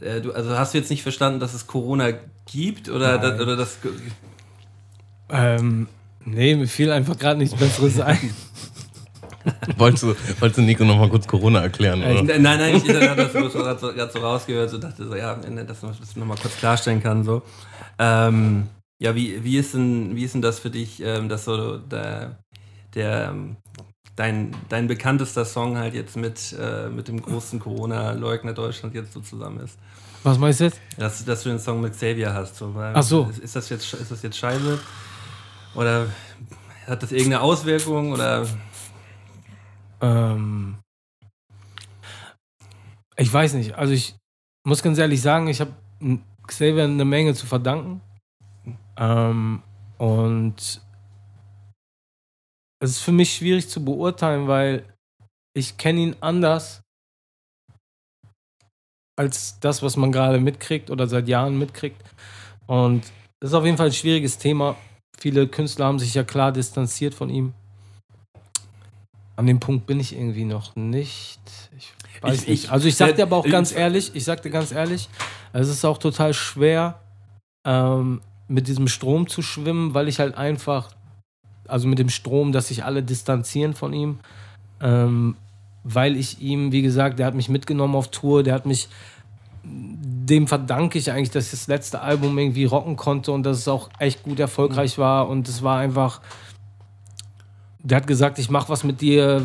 [0.00, 2.12] äh, du, also hast du jetzt nicht verstanden, dass es Corona
[2.50, 3.38] gibt oder, Nein.
[3.38, 3.78] da, oder das.
[5.30, 5.88] Ähm,
[6.24, 8.34] nee, mir fiel einfach gerade nichts Besseres ein.
[9.76, 12.02] Wolltest du, wolltest du Nico nochmal kurz Corona erklären?
[12.02, 12.38] Äh, Oder?
[12.38, 15.34] Nein, nein, ich, ich habe das so, gerade so, so rausgehört, so dachte so, ja,
[15.34, 17.24] dass man das nochmal kurz klarstellen kann.
[17.24, 17.42] So.
[17.98, 18.68] Ähm,
[18.98, 22.38] ja, wie, wie, ist denn, wie ist denn das für dich, ähm, dass so der,
[22.94, 23.56] der ähm,
[24.16, 29.20] dein, dein bekanntester Song halt jetzt mit, äh, mit dem großen Corona-Leugner Deutschland jetzt so
[29.20, 29.78] zusammen ist?
[30.22, 30.78] Was meinst du jetzt?
[30.98, 32.56] Dass, dass du den Song mit Xavier hast.
[32.56, 33.28] So, weil, Ach so.
[33.30, 34.78] Ist, ist, das jetzt, ist das jetzt scheiße?
[35.74, 36.06] Oder
[36.86, 38.12] hat das irgendeine Auswirkung?
[38.12, 38.46] Oder
[40.00, 40.78] Ähm,
[43.16, 43.74] ich weiß nicht.
[43.74, 44.16] Also ich
[44.66, 45.72] muss ganz ehrlich sagen, ich habe
[46.46, 48.00] Xavier eine Menge zu verdanken.
[48.96, 49.62] Ähm,
[49.98, 50.80] und
[52.82, 54.84] es ist für mich schwierig zu beurteilen, weil
[55.54, 56.82] ich kenne ihn anders
[59.18, 62.02] als das, was man gerade mitkriegt oder seit Jahren mitkriegt.
[62.66, 63.04] Und
[63.40, 64.76] das ist auf jeden Fall ein schwieriges Thema.
[65.18, 67.52] Viele Künstler haben sich ja klar distanziert von ihm.
[69.36, 71.40] An dem Punkt bin ich irgendwie noch nicht.
[71.78, 72.64] Ich weiß Ich- nicht.
[72.64, 75.08] ich- Also ich sag dir aber auch ich- ganz ehrlich, ich sag dir ganz ehrlich,
[75.52, 77.00] es ist auch total schwer,
[77.64, 80.90] ähm, mit diesem Strom zu schwimmen, weil ich halt einfach,
[81.68, 84.18] also mit dem Strom, dass sich alle distanzieren von ihm,
[84.82, 85.36] ähm,
[85.84, 88.88] weil ich ihm, wie gesagt, der hat mich mitgenommen auf Tour, der hat mich,
[89.62, 93.68] dem verdanke ich eigentlich, dass ich das letzte Album irgendwie rocken konnte und dass es
[93.68, 96.20] auch echt gut erfolgreich war und es war einfach,
[97.82, 99.42] der hat gesagt, ich mach was mit dir,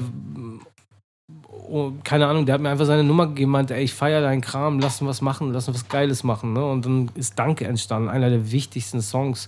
[2.04, 4.80] keine Ahnung, der hat mir einfach seine Nummer gegeben, meinte, ey, ich feiere deinen Kram,
[4.80, 6.54] lass uns was machen, lass uns was Geiles machen.
[6.54, 6.64] Ne?
[6.64, 9.48] Und dann ist Danke entstanden, einer der wichtigsten Songs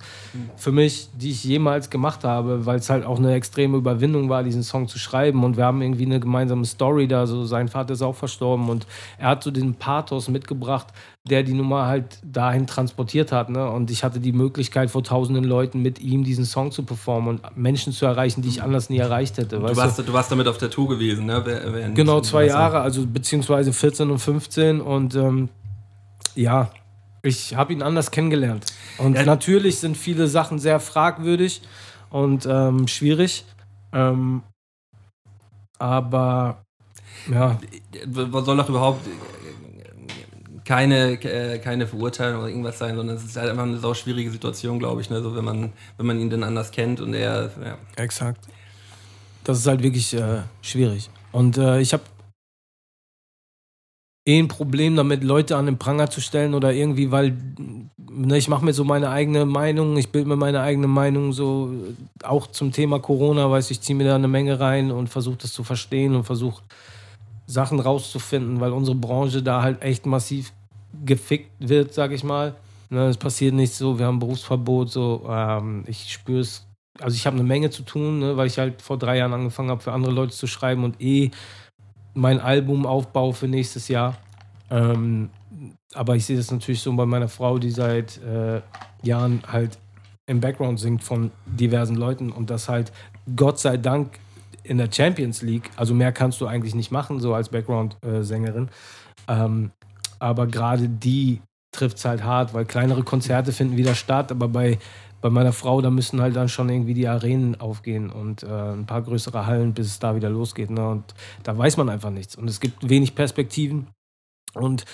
[0.56, 4.44] für mich, die ich jemals gemacht habe, weil es halt auch eine extreme Überwindung war,
[4.44, 5.44] diesen Song zu schreiben.
[5.44, 7.28] Und wir haben irgendwie eine gemeinsame Story da.
[7.28, 10.88] So, sein Vater ist auch verstorben und er hat so den Pathos mitgebracht,
[11.30, 13.50] der die Nummer halt dahin transportiert hat.
[13.50, 13.70] Ne?
[13.70, 17.58] Und ich hatte die Möglichkeit, vor tausenden Leuten mit ihm diesen Song zu performen und
[17.58, 19.60] Menschen zu erreichen, die ich anders nie erreicht hätte.
[19.60, 21.42] Du warst, du warst damit auf der Tour gewesen, ne?
[21.46, 25.50] Während- Genau, zwei Jahre, also beziehungsweise 14 und 15 und ähm,
[26.36, 26.70] ja,
[27.24, 28.66] ich habe ihn anders kennengelernt.
[28.98, 29.26] Und Ja.
[29.26, 31.62] natürlich sind viele Sachen sehr fragwürdig
[32.10, 33.44] und ähm, schwierig,
[33.92, 34.44] ähm,
[35.80, 36.64] aber
[37.32, 37.58] ja,
[38.08, 39.10] Was soll doch überhaupt äh,
[40.68, 44.30] keine, äh, keine Verurteilung oder irgendwas sein, sondern es ist halt einfach eine sau schwierige
[44.30, 45.22] Situation, glaube ich, ne?
[45.22, 47.78] so, wenn, man, wenn man ihn dann anders kennt und er, ja.
[47.96, 48.46] exakt.
[49.46, 51.10] Das ist halt wirklich äh, schwierig.
[51.32, 52.04] Und äh, ich habe
[54.26, 57.38] eh ein Problem damit, Leute an den Pranger zu stellen oder irgendwie, weil
[57.98, 61.72] ne, ich mache mir so meine eigene Meinung, ich bilde mir meine eigene Meinung so
[62.24, 65.54] auch zum Thema Corona, weiß ich, ziehe mir da eine Menge rein und versuche das
[65.54, 66.62] zu verstehen und versuche
[67.48, 70.54] Sachen rauszufinden, weil unsere Branche da halt echt massiv
[71.04, 72.56] gefickt wird, sag ich mal.
[72.90, 76.68] Ne, es passiert nicht so, wir haben Berufsverbot, so ähm, ich spüre es
[77.00, 79.70] also ich habe eine Menge zu tun, ne, weil ich halt vor drei Jahren angefangen
[79.70, 81.32] habe, für andere Leute zu schreiben und eh
[82.14, 84.18] mein Album aufbaue für nächstes Jahr.
[84.70, 85.30] Ähm,
[85.94, 88.62] aber ich sehe das natürlich so bei meiner Frau, die seit äh,
[89.04, 89.78] Jahren halt
[90.26, 92.92] im Background singt von diversen Leuten und das halt
[93.36, 94.20] Gott sei Dank
[94.68, 98.70] in der Champions League, also mehr kannst du eigentlich nicht machen, so als Background-Sängerin.
[99.28, 99.72] Ähm,
[100.20, 101.42] aber gerade die
[101.72, 104.78] trifft es halt hart, weil kleinere Konzerte finden wieder statt, aber bei
[105.22, 108.86] bei meiner Frau, da müssen halt dann schon irgendwie die Arenen aufgehen und äh, ein
[108.86, 110.70] paar größere Hallen, bis es da wieder losgeht.
[110.70, 110.88] Ne?
[110.88, 112.36] Und da weiß man einfach nichts.
[112.36, 113.88] Und es gibt wenig Perspektiven.
[114.54, 114.86] Und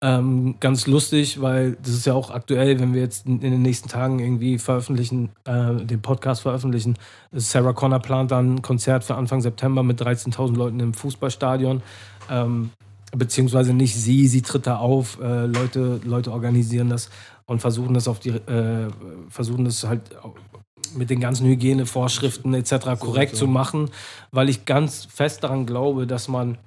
[0.00, 3.62] ähm, ganz lustig, weil das ist ja auch aktuell, wenn wir jetzt in, in den
[3.62, 6.96] nächsten Tagen irgendwie veröffentlichen, äh, den Podcast veröffentlichen.
[7.32, 11.82] Sarah Connor plant dann ein Konzert für Anfang September mit 13.000 Leuten im Fußballstadion.
[12.30, 12.70] Ähm,
[13.16, 17.10] beziehungsweise nicht sie, sie tritt da auf, äh, Leute, Leute organisieren das
[17.46, 18.90] und versuchen das auf die, äh,
[19.30, 20.02] versuchen das halt
[20.94, 23.00] mit den ganzen Hygienevorschriften etc.
[23.00, 23.90] korrekt zu machen,
[24.30, 26.58] weil ich ganz fest daran glaube, dass man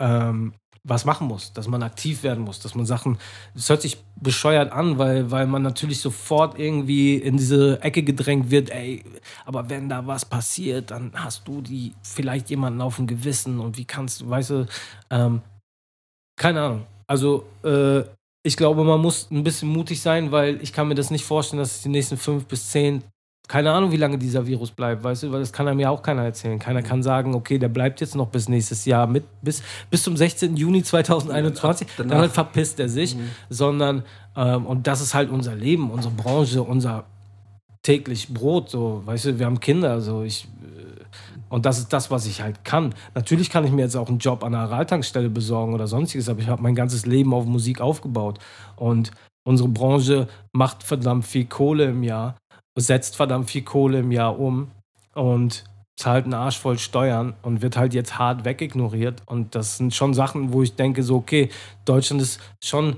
[0.00, 0.54] ähm,
[0.84, 3.18] was machen muss, dass man aktiv werden muss, dass man Sachen,
[3.54, 8.50] das hört sich bescheuert an, weil, weil man natürlich sofort irgendwie in diese Ecke gedrängt
[8.50, 9.04] wird, ey,
[9.44, 13.78] aber wenn da was passiert, dann hast du die vielleicht jemanden auf dem Gewissen und
[13.78, 14.66] wie kannst du, weißt du,
[15.10, 15.42] ähm,
[16.36, 16.86] keine Ahnung.
[17.06, 18.02] Also äh,
[18.44, 21.60] ich glaube, man muss ein bisschen mutig sein, weil ich kann mir das nicht vorstellen,
[21.60, 23.04] dass es die nächsten fünf bis zehn,
[23.52, 26.00] keine Ahnung, wie lange dieser Virus bleibt, weißt du, weil das kann einem ja auch
[26.00, 26.58] keiner erzählen.
[26.58, 30.16] Keiner kann sagen, okay, der bleibt jetzt noch bis nächstes Jahr mit, bis, bis zum
[30.16, 30.56] 16.
[30.56, 33.14] Juni 2021, Danach- dann halt verpisst er sich,
[33.50, 34.04] sondern,
[34.36, 37.04] ähm, und das ist halt unser Leben, unsere Branche, unser
[37.82, 41.02] täglich Brot, so, weißt du, wir haben Kinder, so, ich, äh,
[41.50, 42.94] und das ist das, was ich halt kann.
[43.14, 46.40] Natürlich kann ich mir jetzt auch einen Job an einer Radtankstelle besorgen oder sonstiges, aber
[46.40, 48.38] ich habe mein ganzes Leben auf Musik aufgebaut.
[48.76, 49.10] Und
[49.44, 52.36] unsere Branche macht verdammt viel Kohle im Jahr,
[52.76, 54.70] setzt verdammt viel Kohle im Jahr um
[55.14, 55.64] und
[55.96, 59.22] zahlt einen Arsch voll Steuern und wird halt jetzt hart wegignoriert.
[59.26, 61.50] Und das sind schon Sachen, wo ich denke, so, okay,
[61.84, 62.96] Deutschland ist schon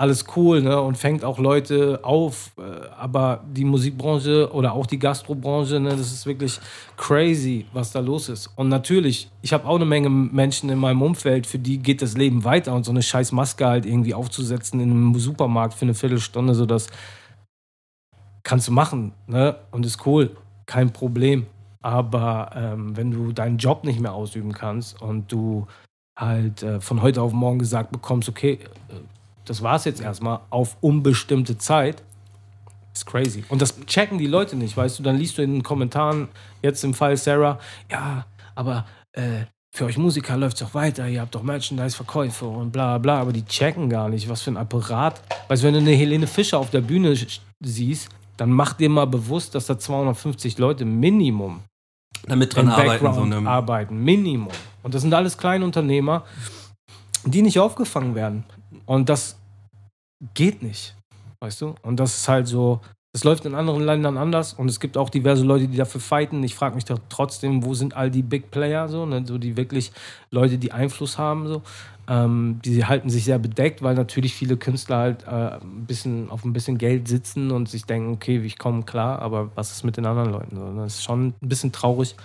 [0.00, 2.62] alles cool ne, und fängt auch Leute auf, äh,
[2.96, 6.60] aber die Musikbranche oder auch die Gastrobranche, ne, das ist wirklich
[6.96, 8.48] crazy, was da los ist.
[8.54, 12.16] Und natürlich, ich habe auch eine Menge Menschen in meinem Umfeld, für die geht das
[12.16, 15.94] Leben weiter und so eine scheiß Maske halt irgendwie aufzusetzen in einem Supermarkt für eine
[15.94, 16.86] Viertelstunde, so das
[18.48, 20.34] kannst du machen ne, und ist cool,
[20.64, 21.46] kein Problem.
[21.82, 25.66] Aber ähm, wenn du deinen Job nicht mehr ausüben kannst und du
[26.18, 28.94] halt äh, von heute auf morgen gesagt bekommst, okay, äh,
[29.44, 32.02] das war's jetzt erstmal auf unbestimmte Zeit,
[32.94, 33.44] ist crazy.
[33.50, 35.02] Und das checken die Leute nicht, weißt du?
[35.02, 36.28] Dann liest du in den Kommentaren,
[36.62, 37.58] jetzt im Fall Sarah,
[37.90, 38.24] ja,
[38.54, 39.44] aber äh,
[39.74, 43.32] für euch Musiker läuft es doch weiter, ihr habt doch Merchandise-Verkäufe und bla bla, aber
[43.32, 45.20] die checken gar nicht, was für ein Apparat.
[45.48, 47.14] Weißt du, wenn du eine Helene Fischer auf der Bühne
[47.60, 48.08] siehst,
[48.38, 51.60] dann mach dir mal bewusst, dass da 250 Leute Minimum
[52.26, 52.98] damit dran arbeiten.
[52.98, 54.02] So Background eine, arbeiten.
[54.02, 54.52] Minimum.
[54.82, 56.24] Und das sind alles kleine Unternehmer,
[57.24, 58.44] die nicht aufgefangen werden.
[58.86, 59.36] Und das
[60.34, 60.94] geht nicht.
[61.40, 61.74] Weißt du?
[61.82, 62.80] Und das ist halt so,
[63.12, 66.42] Das läuft in anderen Ländern anders und es gibt auch diverse Leute, die dafür fighten.
[66.44, 69.24] Ich frage mich doch trotzdem, wo sind all die Big Player so, ne?
[69.26, 69.92] so die wirklich
[70.30, 71.62] Leute, die Einfluss haben so.
[72.08, 76.44] Ähm, die halten sich sehr bedeckt, weil natürlich viele Künstler halt äh, ein bisschen auf
[76.44, 79.98] ein bisschen Geld sitzen und sich denken, okay, ich komme klar, aber was ist mit
[79.98, 80.56] den anderen Leuten?
[80.56, 82.16] So, das ist schon ein bisschen traurig,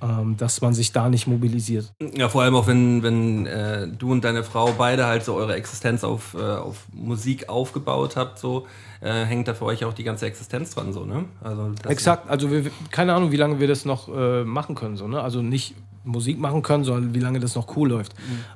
[0.00, 1.92] ähm, dass man sich da nicht mobilisiert.
[2.14, 5.56] Ja, vor allem auch wenn, wenn äh, du und deine Frau beide halt so eure
[5.56, 8.68] Existenz auf, äh, auf Musik aufgebaut habt, so
[9.00, 11.24] äh, hängt da für euch auch die ganze Existenz dran, so, ne?
[11.42, 15.08] Also Exakt, also wir, keine Ahnung, wie lange wir das noch äh, machen können, so,
[15.08, 15.20] ne?
[15.20, 15.74] Also nicht
[16.04, 18.14] Musik machen können, sondern wie lange das noch cool läuft.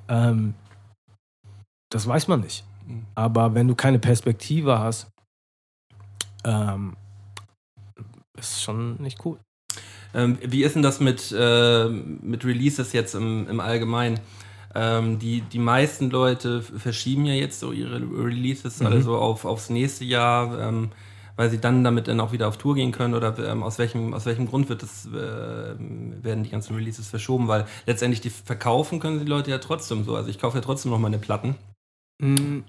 [0.09, 0.55] Ähm,
[1.90, 2.64] das weiß man nicht.
[2.86, 3.05] Mhm.
[3.14, 5.09] Aber wenn du keine Perspektive hast,
[6.45, 6.97] ähm,
[8.36, 9.38] ist schon nicht cool.
[10.14, 14.20] Ähm, wie ist denn das mit, äh, mit Releases jetzt im, im Allgemeinen?
[14.74, 18.86] Ähm, die, die meisten Leute verschieben ja jetzt so ihre Releases Mhm.
[18.86, 20.90] alle so auf, aufs nächste Jahr, ähm,
[21.37, 24.14] weil sie dann damit dann auch wieder auf Tour gehen können oder ähm, aus, welchem,
[24.14, 27.49] aus welchem Grund wird das, äh, werden die ganzen Releases verschoben?
[27.49, 30.16] Weil letztendlich die verkaufen können die Leute ja trotzdem so.
[30.16, 31.57] Also ich kaufe ja trotzdem noch meine Platten.
[32.20, 32.61] Mm,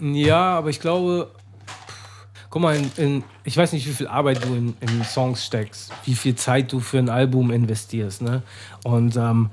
[0.00, 1.30] Ja, aber ich glaube,
[2.50, 5.92] guck mal, in, in, ich weiß nicht, wie viel Arbeit du in, in Songs steckst,
[6.04, 8.42] wie viel Zeit du für ein Album investierst, ne?
[8.84, 9.50] Und, ähm,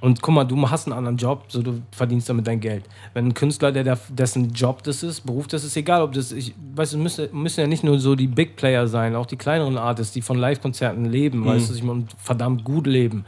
[0.00, 2.84] und guck mal, du hast einen anderen Job, so du verdienst damit dein Geld.
[3.14, 6.32] Wenn ein Künstler, der, der dessen Job das ist, Beruf das ist, egal, ob das,
[6.32, 9.36] ich weiß, es müssen, müssen ja nicht nur so die Big Player sein, auch die
[9.36, 13.24] kleineren Artists, die von Live-Konzerten leben, weißt du, ich meine, verdammt gut leben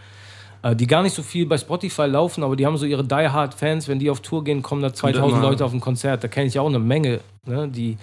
[0.62, 3.14] äh, die gar nicht so viel bei Spotify laufen, aber die haben so ihre Die
[3.14, 5.42] Hard Fans, wenn die auf Tour gehen, kommen da 2000 immer.
[5.42, 6.22] Leute auf ein Konzert.
[6.22, 7.96] Da kenne ich auch eine Menge, ne, die,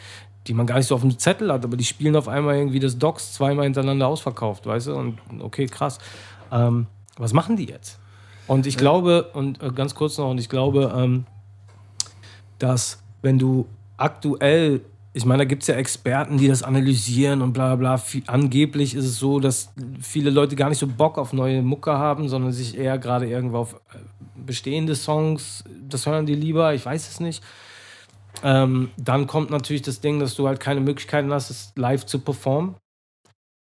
[0.47, 2.79] die man gar nicht so auf dem Zettel hat, aber die spielen auf einmal irgendwie
[2.79, 4.95] das Docs zweimal hintereinander ausverkauft, weißt du?
[4.95, 5.99] Und okay, krass.
[6.51, 6.87] Ähm,
[7.17, 7.99] was machen die jetzt?
[8.47, 11.25] Und ich glaube, und äh, ganz kurz noch, und ich glaube, ähm,
[12.59, 13.67] dass wenn du
[13.97, 14.81] aktuell,
[15.13, 18.03] ich meine, da gibt es ja Experten, die das analysieren und bla bla bla.
[18.27, 22.29] Angeblich ist es so, dass viele Leute gar nicht so Bock auf neue Mucke haben,
[22.29, 23.97] sondern sich eher gerade irgendwo auf äh,
[24.45, 27.43] bestehende Songs, das hören die lieber, ich weiß es nicht.
[28.43, 32.19] Ähm, dann kommt natürlich das Ding, dass du halt keine Möglichkeiten hast, es live zu
[32.19, 32.75] performen.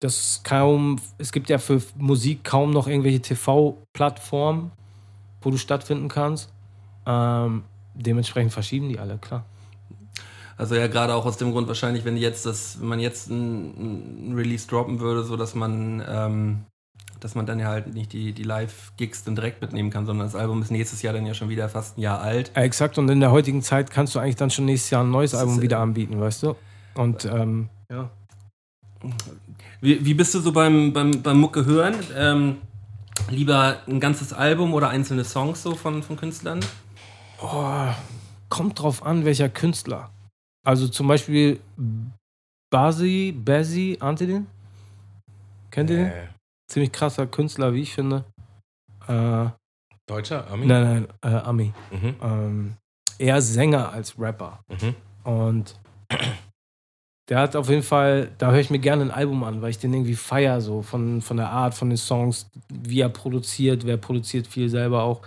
[0.02, 4.72] Das kaum, es gibt ja für Musik kaum noch irgendwelche TV-Plattformen,
[5.42, 6.52] wo du stattfinden kannst.
[7.06, 9.46] Ähm, dementsprechend verschieben die alle, klar.
[10.58, 14.30] Also ja, gerade auch aus dem Grund wahrscheinlich, wenn jetzt das, wenn man jetzt ein,
[14.30, 16.66] ein Release droppen würde, so dass man, ähm,
[17.20, 20.36] dass man dann ja halt nicht die, die Live-Gigs dann direkt mitnehmen kann, sondern das
[20.36, 22.52] Album ist nächstes Jahr dann ja schon wieder fast ein Jahr alt.
[22.56, 25.12] Äh, exakt, und in der heutigen Zeit kannst du eigentlich dann schon nächstes Jahr ein
[25.12, 26.56] neues Das Album ist, wieder äh, anbieten, weißt du?
[26.96, 28.10] Und ähm, ja.
[29.82, 31.96] Wie, wie bist du so beim, beim, beim Mucke hören?
[32.16, 32.58] Ähm,
[33.30, 36.60] lieber ein ganzes Album oder einzelne Songs so von, von Künstlern?
[37.42, 37.88] Oh,
[38.48, 40.12] kommt drauf an, welcher Künstler.
[40.64, 41.60] Also zum Beispiel
[42.70, 44.48] Basi, Bazzi, ahnt ihr den?
[45.72, 46.30] Kennt ihr den?
[46.68, 48.24] Ziemlich krasser Künstler, wie ich finde.
[49.08, 49.52] Äh, nein,
[50.06, 50.68] Deutscher, Ami?
[50.68, 51.74] nein, äh, Ami.
[51.90, 52.16] Mhm.
[52.22, 52.78] Ähm,
[53.18, 54.60] eher Sänger als Rapper.
[54.70, 54.96] Mhm.
[55.24, 55.80] Und
[57.32, 59.80] der hat auf jeden Fall, da höre ich mir gerne ein Album an, weil ich
[59.80, 63.96] den irgendwie feier, so von, von der Art, von den Songs, wie er produziert, wer
[63.96, 65.22] produziert viel selber auch.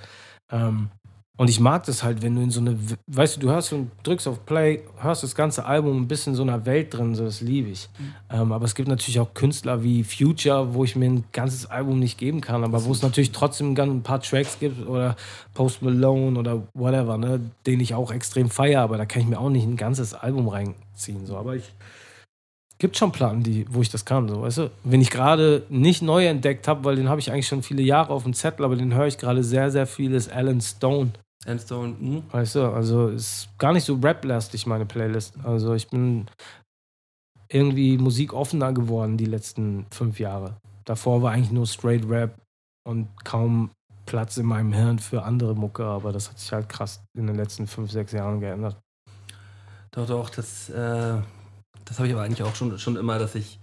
[0.53, 0.91] Ähm,
[1.37, 2.79] und ich mag das halt, wenn du in so eine,
[3.09, 6.37] weißt du, du hörst und drückst auf Play, hörst das ganze Album ein bisschen in
[6.37, 7.89] so einer Welt drin, so das liebe ich.
[8.31, 11.99] Ähm, aber es gibt natürlich auch Künstler wie Future, wo ich mir ein ganzes Album
[11.99, 15.17] nicht geben kann, aber wo es natürlich trotzdem ganz ein paar Tracks gibt oder
[15.55, 19.41] Post Malone oder whatever, ne, den ich auch extrem feiere, aber da kann ich mir
[19.41, 21.27] auch nicht ein ganzes Album reinziehen.
[21.27, 21.37] So.
[21.37, 21.73] Aber ich
[22.79, 24.71] gibt schon Platten, die, wo ich das kann, so, weißt du?
[24.85, 28.13] Wenn ich gerade nicht neu entdeckt habe, weil den habe ich eigentlich schon viele Jahre
[28.13, 31.13] auf dem Zettel, aber den höre ich gerade sehr, sehr viel, ist Alan Stone.
[31.47, 32.23] Endstone, hm?
[32.31, 35.35] Weißt du, also ist gar nicht so rap-lastig, meine Playlist.
[35.43, 36.27] Also ich bin
[37.49, 40.57] irgendwie musikoffener geworden die letzten fünf Jahre.
[40.85, 42.39] Davor war eigentlich nur straight Rap
[42.87, 43.71] und kaum
[44.07, 47.37] Platz in meinem Hirn für andere Mucke, aber das hat sich halt krass in den
[47.37, 48.77] letzten fünf, sechs Jahren geändert.
[49.93, 51.21] Doch, doch, das, äh,
[51.85, 53.61] das habe ich aber eigentlich auch schon, schon immer, dass ich,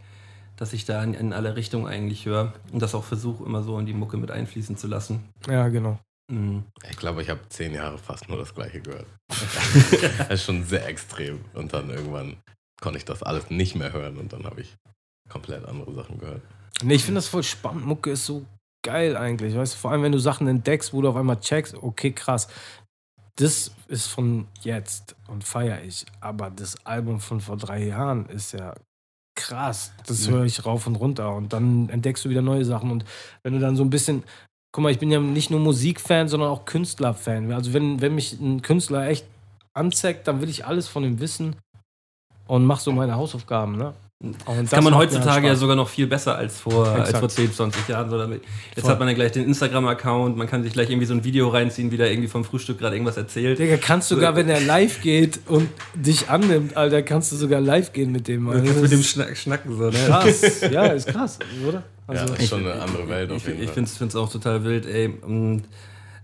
[0.55, 3.77] dass ich da in, in alle Richtungen eigentlich höre und das auch versuche, immer so
[3.77, 5.29] in die Mucke mit einfließen zu lassen.
[5.47, 5.99] Ja, genau.
[6.31, 6.63] Mhm.
[6.89, 9.07] Ich glaube, ich habe zehn Jahre fast nur das gleiche gehört.
[9.29, 11.43] das ist schon sehr extrem.
[11.53, 12.37] Und dann irgendwann
[12.81, 14.75] konnte ich das alles nicht mehr hören und dann habe ich
[15.29, 16.41] komplett andere Sachen gehört.
[16.83, 17.85] Nee, ich finde das voll spannend.
[17.85, 18.45] Mucke ist so
[18.83, 19.55] geil eigentlich.
[19.55, 22.47] Weißt du, vor allem wenn du Sachen entdeckst, wo du auf einmal checkst, okay, krass,
[23.35, 26.05] das ist von jetzt und feiere ich.
[26.21, 28.73] Aber das Album von vor drei Jahren ist ja
[29.35, 29.91] krass.
[30.07, 31.35] Das höre ich rauf und runter.
[31.35, 32.91] Und dann entdeckst du wieder neue Sachen.
[32.91, 33.05] Und
[33.43, 34.23] wenn du dann so ein bisschen.
[34.73, 37.51] Guck mal, ich bin ja nicht nur Musikfan, sondern auch Künstlerfan.
[37.51, 39.25] Also wenn, wenn mich ein Künstler echt
[39.73, 41.55] anzeigt, dann will ich alles von ihm wissen
[42.47, 43.93] und mache so meine Hausaufgaben, ne?
[44.23, 45.59] Und Das das kann man heutzutage ja Spaß.
[45.59, 48.09] sogar noch viel besser als vor, als vor 10, 20 Jahren.
[48.09, 48.43] So damit.
[48.75, 48.91] Jetzt Voll.
[48.91, 51.91] hat man ja gleich den Instagram-Account, man kann sich gleich irgendwie so ein Video reinziehen,
[51.91, 53.57] wie der irgendwie vom Frühstück gerade irgendwas erzählt.
[53.57, 57.93] Digga, kannst sogar, wenn er live geht und dich annimmt, Alter, kannst du sogar live
[57.93, 58.45] gehen mit dem.
[58.45, 58.61] Du Alter.
[58.63, 59.91] kannst Das mit dem ist Schnack, schnacken so, ne?
[60.07, 60.61] krass.
[60.71, 61.83] Ja, ist krass, oder?
[62.13, 63.85] Ja, Also, ist schon eine andere Welt auf Ich, jeden ich Fall.
[63.87, 65.07] finde es auch total wild, ey.
[65.21, 65.63] Und,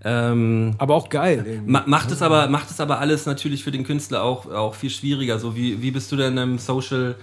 [0.03, 1.61] ähm, aber auch geil.
[1.65, 4.91] ma macht, es aber, macht es aber alles natürlich für den Künstler auch, auch viel
[4.91, 5.39] schwieriger.
[5.39, 7.15] So, wie, wie bist du denn im Social,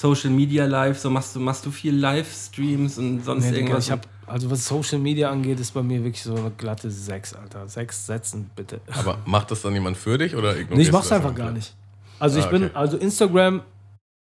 [0.00, 0.98] Social Media Live?
[1.00, 3.86] So, machst, du, machst du viel Livestreams und sonst Nee, irgendwas?
[3.86, 7.34] ich hab, also was Social Media angeht, ist bei mir wirklich so eine glatte 6,
[7.34, 7.68] Alter.
[7.68, 8.80] Sechs Sätzen, bitte.
[8.92, 11.74] Aber macht das dann jemand für dich oder ignorierst Nee, ich mach's einfach gar nicht.
[12.20, 12.74] Also ich Ah, bin, okay.
[12.74, 13.62] also Instagram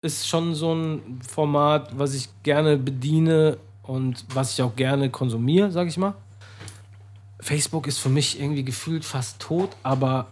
[0.00, 5.72] ist schon so ein Format, was ich gerne bediene und was ich auch gerne konsumiere,
[5.72, 6.14] sag ich mal.
[7.40, 10.28] Facebook ist für mich irgendwie gefühlt fast tot, aber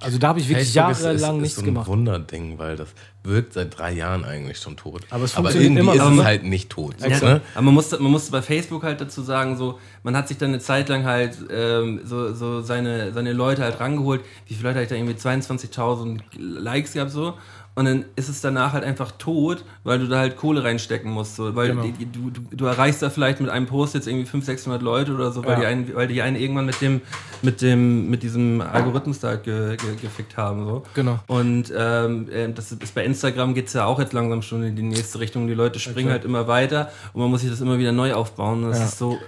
[0.00, 1.86] also da habe ich wirklich Facebook ist- jahrelang ist, nichts ist so ein gemacht.
[1.88, 2.88] Wunderding, weil das
[3.24, 5.02] wirkt seit drei Jahren eigentlich schon tot.
[5.10, 6.94] Aber es funktioniert irgendwie immer ist noch, es halt nicht tot.
[7.00, 7.40] Ja, ne?
[7.54, 10.50] Aber man musste, man musste bei Facebook halt dazu sagen, so, man hat sich dann
[10.50, 14.20] eine Zeit lang halt ähm, so, so seine, seine Leute halt rangeholt.
[14.46, 15.14] Wie viele Leute hatte ich da irgendwie
[15.50, 17.34] 22.000 Likes gehabt so.
[17.76, 21.36] Und dann ist es danach halt einfach tot, weil du da halt Kohle reinstecken musst.
[21.36, 21.54] So.
[21.54, 21.84] Weil Genau.
[22.12, 25.30] du, du, du erreichst da vielleicht mit einem Post jetzt irgendwie 500, 600 Leute oder
[25.30, 25.60] so, weil, Ja.
[25.60, 27.02] die einen, weil die einen irgendwann mit dem,
[27.42, 30.64] mit dem, mit diesem Algorithmus da halt ge, ge, gefickt haben.
[30.64, 30.84] So.
[30.94, 31.18] Genau.
[31.26, 34.74] Und ähm, äh, das ist bei Instagram geht es ja auch jetzt langsam schon in
[34.74, 35.46] die nächste Richtung.
[35.46, 36.12] Die Leute springen klar.
[36.14, 38.62] halt immer weiter und man muss sich das immer wieder neu aufbauen.
[38.70, 38.84] Das Ja.
[38.86, 39.18] ist so.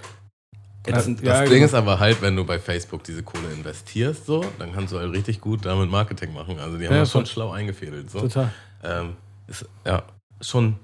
[0.89, 1.25] Ätzend.
[1.25, 1.49] Das genau.
[1.51, 4.97] Ding ist aber halt, wenn du bei Facebook diese Kohle investierst, so, dann kannst du
[4.99, 6.59] halt richtig gut damit Marketing machen.
[6.59, 8.09] Also die haben Ja, das schon schlau eingefädelt.
[8.11, 8.21] So.
[8.21, 8.51] Total.
[8.83, 9.13] Ähm,
[9.47, 10.03] ist ja
[10.41, 10.75] schon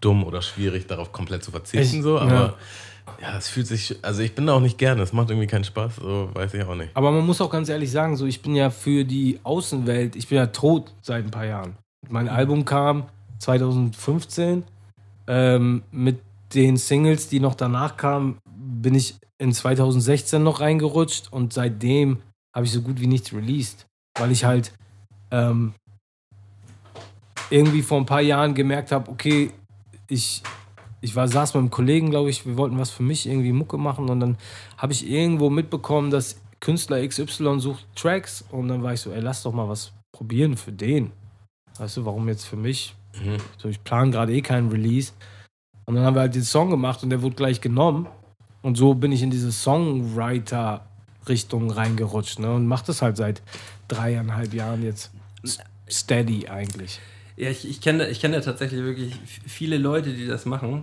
[0.00, 2.54] dumm oder schwierig, darauf komplett zu verzichten, Ich- so, aber ja.
[3.32, 3.38] ja.
[3.38, 5.96] es fühlt sich, also ich bin da auch nicht gerne, es macht irgendwie keinen Spaß,
[5.96, 6.90] so weiß ich auch nicht.
[6.94, 10.28] Aber man muss auch ganz ehrlich sagen, so ich bin ja für die Außenwelt, ich
[10.28, 11.76] bin ja tot seit ein paar Jahren.
[12.08, 13.04] Mein Album kam
[13.40, 14.64] 2015.
[15.26, 16.20] Ähm, mit
[16.54, 22.18] den Singles, die noch danach kamen, bin ich in 2016 noch reingerutscht und seitdem
[22.54, 23.86] habe ich so gut wie nichts released,
[24.18, 24.72] weil ich halt
[25.30, 25.74] ähm,
[27.50, 29.52] irgendwie vor ein paar Jahren gemerkt habe, okay,
[30.08, 30.42] ich,
[31.00, 33.78] ich war, saß mit einem Kollegen, glaube ich, wir wollten was für mich irgendwie Mucke
[33.78, 34.36] machen und dann
[34.76, 39.20] habe ich irgendwo mitbekommen, dass Künstler XY sucht Tracks und dann war ich so, ey,
[39.20, 41.12] lass doch mal was probieren für den.
[41.78, 42.96] Weißt du, warum jetzt für mich?
[43.14, 43.36] Mhm.
[43.56, 45.12] So, ich plane gerade eh keinen Release.
[45.86, 48.08] Und dann haben wir halt den Song gemacht und der wurde gleich genommen.
[48.62, 52.52] Und so bin ich in diese Songwriter-Richtung reingerutscht ne?
[52.52, 53.42] und mache das halt seit
[53.88, 55.12] dreieinhalb Jahren jetzt
[55.88, 56.98] steady eigentlich.
[57.36, 59.14] Ja, ich, ich kenne ich kenn ja tatsächlich wirklich
[59.46, 60.82] viele Leute, die das machen.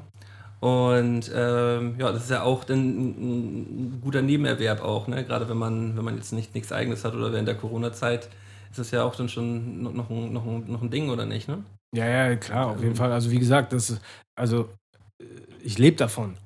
[0.62, 5.26] Und ähm, ja, das ist ja auch dann ein, ein guter Nebenerwerb auch, ne?
[5.26, 8.30] Gerade wenn man, wenn man jetzt nicht nichts eigenes hat oder während der Corona-Zeit
[8.72, 11.26] ist das ja auch dann schon noch, noch, ein, noch, ein, noch ein Ding, oder
[11.26, 11.64] nicht, ne?
[11.94, 13.12] Ja, ja, klar, auf jeden Fall.
[13.12, 14.00] Also wie gesagt, das
[14.36, 14.70] also
[15.22, 15.26] äh,
[15.62, 16.38] ich lebe davon.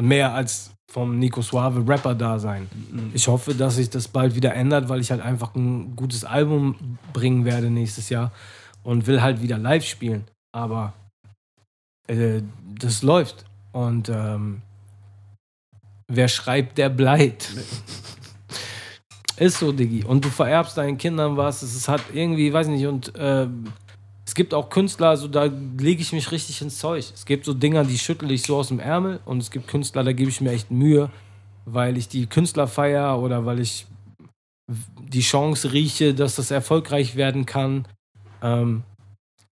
[0.00, 2.68] Mehr als vom Nico Suave Rapper-Dasein.
[3.14, 6.98] Ich hoffe, dass sich das bald wieder ändert, weil ich halt einfach ein gutes Album
[7.12, 8.32] bringen werde nächstes Jahr
[8.84, 10.24] und will halt wieder live spielen.
[10.52, 10.92] Aber
[12.06, 12.42] äh,
[12.78, 13.44] das läuft.
[13.72, 14.62] Und ähm,
[16.08, 17.50] wer schreibt, der bleibt.
[19.36, 20.04] Ist so, Diggi.
[20.04, 21.62] Und du vererbst deinen Kindern was.
[21.62, 23.64] Es hat irgendwie, weiß nicht, und ähm,
[24.26, 27.04] es gibt auch Künstler, so da lege ich mich richtig ins Zeug.
[27.14, 30.02] Es gibt so Dinger, die schüttel ich so aus dem Ärmel und es gibt Künstler,
[30.02, 31.10] da gebe ich mir echt Mühe,
[31.66, 33.86] weil ich die Künstler feier oder weil ich
[34.66, 37.86] die Chance rieche, dass das erfolgreich werden kann.
[38.42, 38.82] Ähm,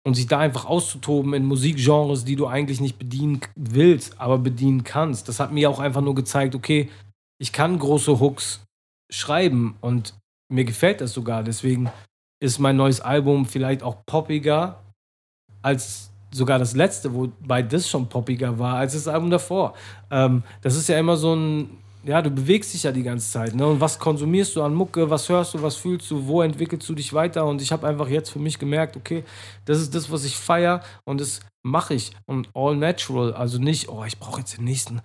[0.08, 4.82] und sich da einfach auszutoben in Musikgenres, die du eigentlich nicht bedienen willst, aber bedienen
[4.82, 5.28] kannst.
[5.28, 6.88] Das hat mir auch einfach nur gezeigt, okay,
[7.38, 8.64] ich kann große Hooks
[9.10, 10.14] schreiben und
[10.50, 11.42] mir gefällt das sogar.
[11.42, 11.90] Deswegen
[12.40, 14.80] ist mein neues Album vielleicht auch poppiger
[15.62, 19.74] als sogar das letzte, wobei das schon poppiger war als das Album davor.
[20.10, 23.54] Ähm, das ist ja immer so ein, ja, du bewegst dich ja die ganze Zeit.
[23.54, 23.66] Ne?
[23.66, 26.94] Und was konsumierst du an Mucke, was hörst du, was fühlst du, wo entwickelst du
[26.94, 27.46] dich weiter?
[27.46, 29.24] Und ich habe einfach jetzt für mich gemerkt, okay,
[29.64, 32.12] das ist das, was ich feier und das mache ich.
[32.26, 35.00] Und all natural, also nicht, oh, ich brauche jetzt den nächsten.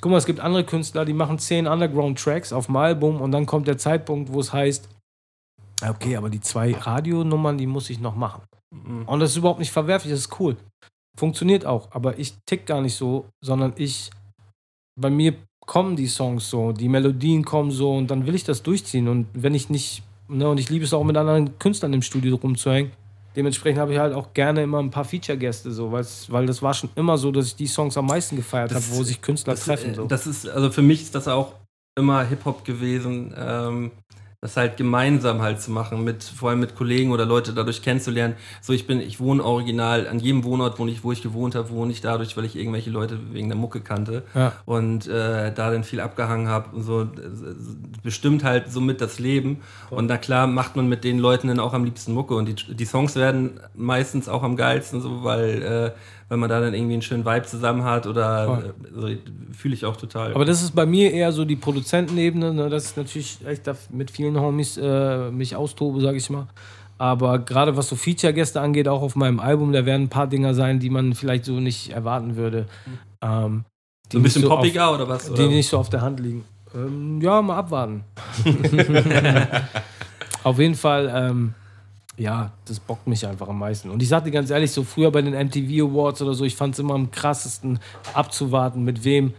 [0.00, 3.46] Guck mal, es gibt andere Künstler, die machen zehn Underground-Tracks auf dem Album und dann
[3.46, 4.88] kommt der Zeitpunkt, wo es heißt,
[5.90, 8.42] okay, aber die zwei Radionummern, die muss ich noch machen.
[9.06, 10.56] Und das ist überhaupt nicht verwerflich, das ist cool.
[11.18, 14.10] Funktioniert auch, aber ich tick gar nicht so, sondern ich,
[14.98, 15.34] bei mir
[15.66, 19.08] kommen die Songs so, die Melodien kommen so und dann will ich das durchziehen.
[19.08, 22.36] Und wenn ich nicht, ne, und ich liebe es auch mit anderen Künstlern im Studio
[22.36, 22.92] rumzuhängen,
[23.36, 26.90] dementsprechend habe ich halt auch gerne immer ein paar Feature-Gäste so, weil das war schon
[26.96, 29.90] immer so, dass ich die Songs am meisten gefeiert habe, wo sich Künstler Das, treffen.
[29.90, 30.06] äh, So.
[30.06, 31.52] das ist, also für mich ist das auch
[31.94, 33.34] immer Hip-Hop gewesen.
[33.36, 33.90] Ähm,
[34.42, 38.34] das halt gemeinsam halt zu machen, mit, vor allem mit Kollegen oder Leute dadurch kennenzulernen.
[38.60, 41.70] So, ich bin, ich wohne original, an jedem Wohnort, wo ich, wo ich gewohnt habe,
[41.70, 44.52] wohne ich dadurch, weil ich irgendwelche Leute wegen der Mucke kannte Ja.
[44.64, 47.06] und äh, da dann viel abgehangen habe und so,
[48.02, 49.60] bestimmt halt somit das Leben.
[49.90, 52.74] Und na klar macht man mit den Leuten dann auch am liebsten Mucke und die,
[52.74, 55.90] die Songs werden meistens auch am geilsten, so, weil, äh,
[56.32, 59.06] weil man da dann irgendwie einen schönen Vibe zusammen hat oder äh, so,
[59.52, 60.32] fühle ich auch total.
[60.32, 64.10] Aber das ist bei mir eher so die Produzentenebene, ne, dass ich natürlich echt mit
[64.10, 66.46] vielen Homies äh, mich austobe, sag ich mal.
[66.96, 70.54] Aber gerade was so Feature-Gäste angeht, auch auf meinem Album, da werden ein paar Dinger
[70.54, 72.64] sein, die man vielleicht so nicht erwarten würde.
[73.20, 73.66] Ähm,
[74.06, 75.26] die so ein bisschen so poppiger auf, oder was?
[75.26, 75.48] Die Oder?
[75.48, 76.46] nicht so auf der Hand liegen.
[76.74, 78.04] Ähm, ja, mal abwarten.
[80.44, 81.52] auf jeden Fall, ähm,
[82.16, 83.90] ja, das bockt mich einfach am meisten.
[83.90, 86.54] Und ich sag dir ganz ehrlich, so früher bei den MTV Awards oder so, ich
[86.54, 87.78] fand es immer am krassesten
[88.14, 89.34] abzuwarten, mit wem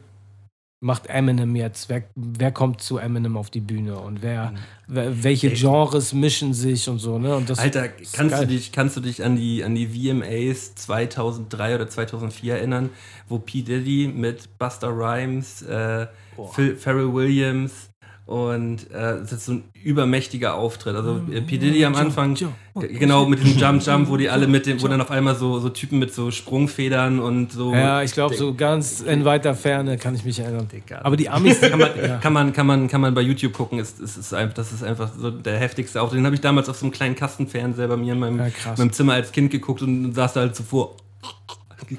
[0.84, 4.54] macht Eminem jetzt, wer, wer kommt zu Eminem auf die Bühne und wer,
[4.88, 7.38] wer welche Genres mischen sich und so, ne?
[7.38, 11.76] Und das Alter, kannst du, dich, kannst du dich an die, an die VMAs 2003
[11.76, 12.90] oder 2004 erinnern,
[13.30, 13.62] wo P.
[13.62, 16.08] Diddy mit Buster Rhymes, äh,
[16.52, 17.93] Phil, Pharrell Williams
[18.26, 20.96] und äh, das ist so ein übermächtiger Auftritt.
[20.96, 21.58] Also äh, P.
[21.58, 22.38] Diddy am Anfang,
[22.74, 25.60] genau mit diesem Jump Jump, wo die alle mit dem, wo dann auf einmal so,
[25.60, 27.74] so Typen mit so Sprungfedern und so.
[27.74, 30.70] Ja, ich glaube, so ganz in weiter Ferne kann ich mich erinnern.
[31.02, 32.18] Aber die Amis, kann man, ja.
[32.18, 33.80] kann man, kann man, kann man bei YouTube gucken.
[33.80, 36.20] Ist, ist, ist einfach, das ist einfach so der heftigste Auftritt.
[36.20, 38.48] Den habe ich damals auf so einem kleinen Kastenfernseher bei mir in meinem, Ja,
[38.78, 40.96] meinem Zimmer als Kind geguckt und saß da halt so vor.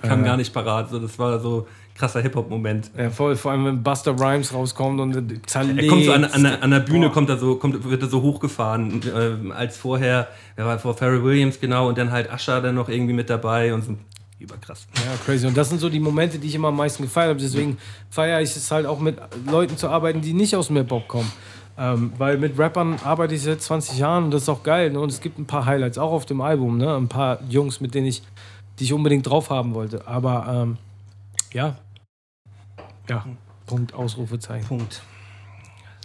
[0.01, 0.29] Kam Ja.
[0.29, 0.91] gar nicht parat.
[0.91, 2.91] So, das war so krasser Hip-Hop-Moment.
[2.97, 5.83] ja, voll, vor allem wenn Buster Rhymes rauskommt und zerlegt.
[5.83, 8.09] Er kommt so an, an, der, an der Bühne, kommt er so, kommt, wird er
[8.09, 12.61] so hochgefahren, äh, als vorher, wer war vor Pharrell Williams genau und dann halt Usher
[12.61, 13.97] dann noch irgendwie mit dabei und so.
[14.41, 14.87] Überkrass.
[14.97, 15.47] Ja, crazy.
[15.47, 17.41] Und das sind so die Momente, die ich immer am meisten gefeiert habe.
[17.41, 17.79] Deswegen
[18.11, 19.17] feiere ich es halt auch mit
[19.51, 21.31] Leuten zu arbeiten, die nicht aus dem Hip-Hop kommen.
[21.79, 24.91] Ähm, weil mit Rappern arbeite ich seit 20 Jahren und das ist auch geil.
[24.91, 25.01] Ne?
[25.01, 26.79] Und es gibt ein paar Highlights, auch auf dem Album.
[26.79, 26.95] Ne?
[26.95, 28.23] Ein paar Jungs, mit denen ich,
[28.79, 30.07] die ich unbedingt drauf haben wollte.
[30.07, 30.79] Aber ähm,
[31.55, 31.79] ja.
[33.09, 33.27] Ja.
[33.67, 34.69] Punkt, Ausrufezeichen.
[34.69, 35.03] Punkt.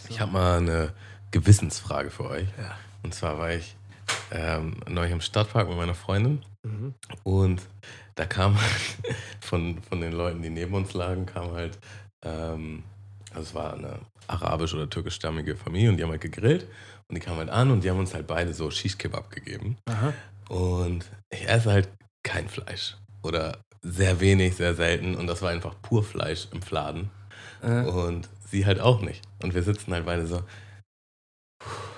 [0.07, 0.93] Ich habe mal eine
[1.31, 2.47] Gewissensfrage für euch.
[3.03, 3.75] Und zwar war ich
[4.31, 6.43] ähm, neulich im Stadtpark mit meiner Freundin
[7.23, 7.61] und
[8.15, 11.77] da kam halt von, von den Leuten, die neben uns lagen, kam halt,
[12.23, 12.83] ähm,
[13.31, 16.67] also es war eine arabisch- oder türkischstammige Familie und die haben halt gegrillt
[17.07, 19.77] und die kamen halt an und die haben uns halt beide so Shish-Kebab gegeben.
[19.89, 20.13] Aha.
[20.49, 21.89] Und ich esse halt
[22.23, 27.09] kein Fleisch oder sehr wenig, sehr selten und das war einfach pur Fleisch im Fladen.
[27.61, 29.21] Äh, Und sie halt auch nicht.
[29.41, 30.41] Und wir sitzen halt beide so.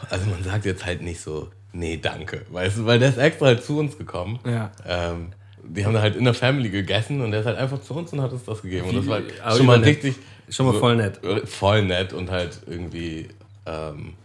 [0.09, 2.45] Also man sagt jetzt halt nicht so, nee, danke.
[2.49, 4.39] Weißt du, weil der ist extra halt zu uns gekommen.
[4.45, 4.71] Ja.
[4.86, 7.93] Ähm, die haben da halt in der Family gegessen und der ist halt einfach zu
[7.93, 8.89] uns und hat uns das gegeben.
[8.89, 10.15] Und das war aber schon mal richtig.
[10.49, 11.21] Schon mal voll nett.
[11.45, 13.29] Voll nett und halt irgendwie,
[13.65, 14.15] ähm,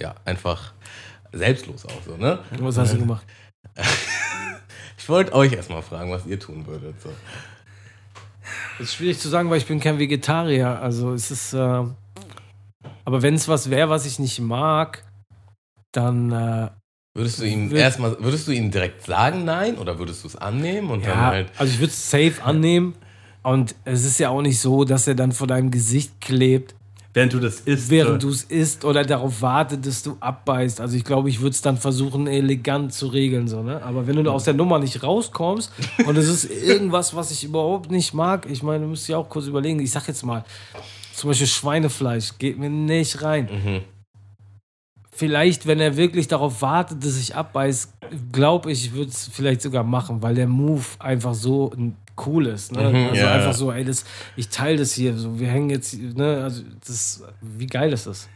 [0.00, 0.72] ja, einfach
[1.32, 2.38] selbstlos auch so, ne?
[2.58, 3.26] Was hast du gemacht?
[5.02, 6.94] Ich wollte euch erstmal fragen, was ihr tun würdet.
[7.02, 7.10] So.
[8.78, 10.80] Das ist schwierig zu sagen, weil ich bin kein Vegetarier.
[10.80, 11.54] Also es ist.
[11.54, 11.58] Äh,
[13.04, 15.04] aber wenn es was wäre, was ich nicht mag,
[15.90, 16.30] dann.
[16.30, 16.70] Äh,
[17.14, 20.36] Würdest du ihm Würd- erstmal, würdest du ihm direkt sagen, nein, oder würdest du es
[20.36, 21.50] annehmen und dann ja, halt.
[21.58, 22.94] also ich würde es safe annehmen.
[23.42, 26.76] Und es ist ja auch nicht so, dass er dann vor deinem Gesicht klebt,
[27.14, 27.90] Während du das isst.
[27.90, 30.80] während äh, du es isst oder darauf wartet, dass du abbeißt.
[30.80, 33.48] Also ich glaube, ich würde es dann versuchen, elegant zu regeln.
[33.48, 33.82] So, ne?
[33.82, 35.70] Aber wenn du aus der Nummer nicht rauskommst
[36.06, 39.28] und es ist irgendwas, was ich überhaupt nicht mag, ich meine, du musst dir auch
[39.28, 40.42] kurz überlegen, ich sag jetzt mal,
[41.14, 43.48] zum Beispiel Schweinefleisch geht mir nicht rein.
[43.52, 43.80] Mhm.
[45.14, 47.92] Vielleicht, wenn er wirklich darauf wartet, dass ich abbeiß,
[48.32, 51.96] glaube ich, würde es vielleicht sogar machen, weil der Move einfach so ein-
[52.26, 52.72] cool ist.
[52.72, 52.90] Ne?
[52.90, 54.04] Mhm, also ja, einfach so, ey, das,
[54.36, 58.28] ich teile das hier, so, wir hängen jetzt, ne, also das, wie geil ist das?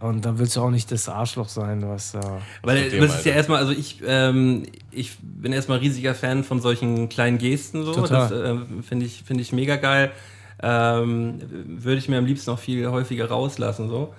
[0.00, 2.20] Und dann willst du auch nicht das Arschloch sein, was äh,
[2.62, 6.44] Weil mit dir, das ist ja erstmal, also ich, ähm, ich bin erstmal riesiger Fan
[6.44, 7.92] von solchen kleinen Gesten so.
[7.92, 8.28] Total.
[8.28, 10.12] Das ähm, finde ich, finde ich mega geil.
[10.60, 14.14] Ähm, Würde ich mir am liebsten noch viel häufiger rauslassen so.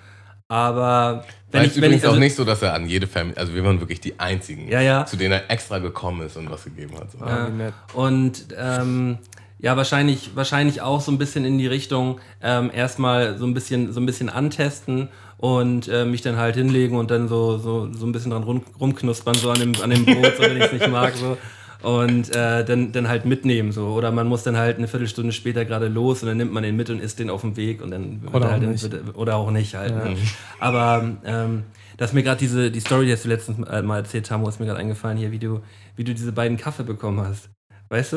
[0.50, 2.88] Aber wenn Weil ich, es wenn übrigens ich also, auch nicht so, dass er an
[2.88, 5.06] jede Family, also wir waren wirklich die einzigen, Ja, ja.
[5.06, 7.12] zu denen er extra gekommen ist und was gegeben hat.
[7.12, 7.20] So.
[7.20, 7.72] wie nett.
[7.94, 9.18] Und ähm,
[9.60, 13.92] ja, wahrscheinlich, wahrscheinlich auch so ein bisschen in die Richtung ähm, erstmal so ein bisschen,
[13.92, 18.04] so ein bisschen antesten und äh, mich dann halt hinlegen und dann so, so, so
[18.04, 20.72] ein bisschen dran rum, rumknuspern, so an dem, an dem Brot, so, wenn ich es
[20.72, 21.14] nicht mag.
[21.14, 21.38] So.
[21.82, 23.72] Und äh, dann, dann halt mitnehmen.
[23.72, 23.88] So.
[23.88, 26.76] Oder man muss dann halt eine Viertelstunde später gerade los und dann nimmt man den
[26.76, 28.72] mit und isst den auf dem Weg und dann wird Oder er halt auch dann-
[28.72, 28.92] nicht.
[28.92, 29.94] Wird, oder auch nicht halt.
[29.94, 30.16] Ne?
[30.58, 31.62] Aber ähm,
[31.96, 34.66] dass mir gerade diese, die Story, die du letztens äh, mal erzählt haben, ist mir
[34.66, 35.60] gerade eingefallen hier, wie du,
[35.96, 37.48] wie du diese beiden Kaffee bekommen hast.
[37.88, 38.16] Weißt du?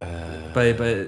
[0.00, 0.06] Äh,
[0.54, 1.06] Bei, bei, äh,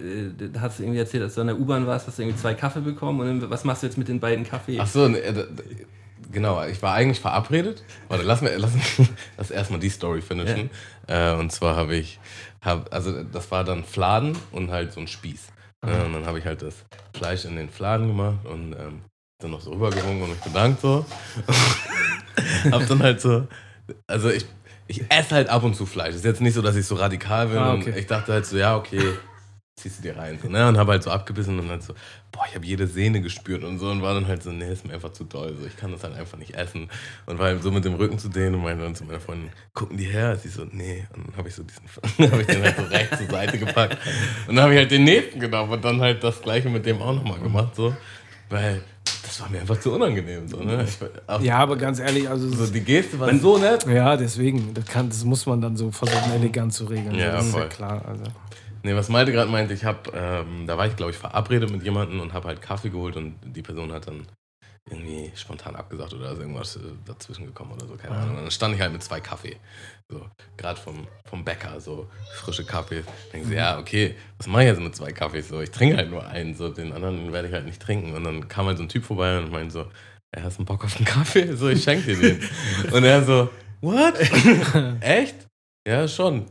[0.52, 2.54] da hast du irgendwie erzählt, als du an der U-Bahn warst, hast du irgendwie zwei
[2.54, 4.78] Kaffee bekommen und dann, was machst du jetzt mit den beiden Kaffee?
[4.80, 5.44] Ach so, ne, äh,
[6.30, 7.82] genau, ich war eigentlich verabredet.
[8.08, 8.72] Warte, lass, mir, lass,
[9.36, 10.70] lass erstmal die Story finishen.
[11.06, 12.18] Äh, und zwar habe ich,
[12.62, 15.48] hab, also das war dann Fladen und halt so ein Spieß.
[15.86, 16.84] Äh, und dann habe ich halt das
[17.16, 19.02] Fleisch in den Fladen gemacht und ähm,
[19.40, 21.04] dann noch so rübergerungen und mich bedankt so.
[22.70, 23.46] hab dann halt so,
[24.06, 24.44] also ich,
[24.86, 26.14] ich esse halt ab und zu Fleisch.
[26.14, 27.58] Ist jetzt nicht so, dass ich so radikal bin.
[27.58, 27.98] Ah, Und okay.
[27.98, 29.14] ich dachte halt so, ja, okay,
[29.80, 30.38] ziehst du dir rein.
[30.42, 30.68] So, ne?
[30.68, 31.94] Und habe halt so abgebissen und halt so,
[32.32, 33.90] boah, ich habe jede Sehne gespürt und so.
[33.90, 35.56] Und war dann halt so, nee, ist mir einfach zu doll.
[35.58, 36.88] So, ich kann das halt einfach nicht essen.
[37.26, 39.50] Und war halt so mit dem Rücken zu denen und meinte dann zu meiner Freundin,
[39.74, 40.36] gucken die her?
[40.36, 41.06] Sie so, nee.
[41.14, 43.98] Und dann habe ich so diesen, habe ich den halt so rechts zur Seite gepackt.
[44.46, 47.00] Und dann habe ich halt den nächsten genommen und dann halt das gleiche mit dem
[47.02, 47.74] auch nochmal gemacht.
[47.74, 47.94] So.
[48.48, 48.82] Weil
[49.22, 50.48] das war mir einfach zu unangenehm.
[50.48, 50.84] So, ne?
[50.84, 53.86] ich, Ja, aber ganz ehrlich, also so, die Geste war so nett.
[53.86, 57.14] ja, deswegen, das, kann, das muss man dann so versuchen, elegant zu regeln.
[57.14, 57.68] Ja, das ist ja voll.
[57.68, 58.04] klar.
[58.06, 58.24] Also.
[58.82, 61.82] Nee, was Malte gerade meinte, ich habe, ähm, da war ich glaube ich verabredet mit
[61.82, 64.26] jemandem und habe halt Kaffee geholt und die Person hat dann
[64.90, 68.36] irgendwie spontan abgesagt oder ist irgendwas äh, dazwischen gekommen oder so, keine Ahnung.
[68.36, 69.56] Und dann stand ich halt mit zwei Kaffee,
[70.08, 70.26] so
[70.56, 73.04] gerade vom, vom Bäcker, so frische Kaffee.
[73.32, 75.48] Denke ich so, ja, okay, was mache ich jetzt mit zwei Kaffees?
[75.48, 78.14] So, ich trinke halt nur einen, so den anderen werde ich halt nicht trinken.
[78.14, 79.86] Und dann kam halt so ein Typ vorbei und meinte so,
[80.36, 81.54] hast du einen Bock auf einen Kaffee?
[81.54, 82.48] So, ich schenke dir den.
[82.92, 83.50] und er so,
[83.80, 84.14] what?
[85.00, 85.46] Echt?
[85.86, 86.46] Ja, schon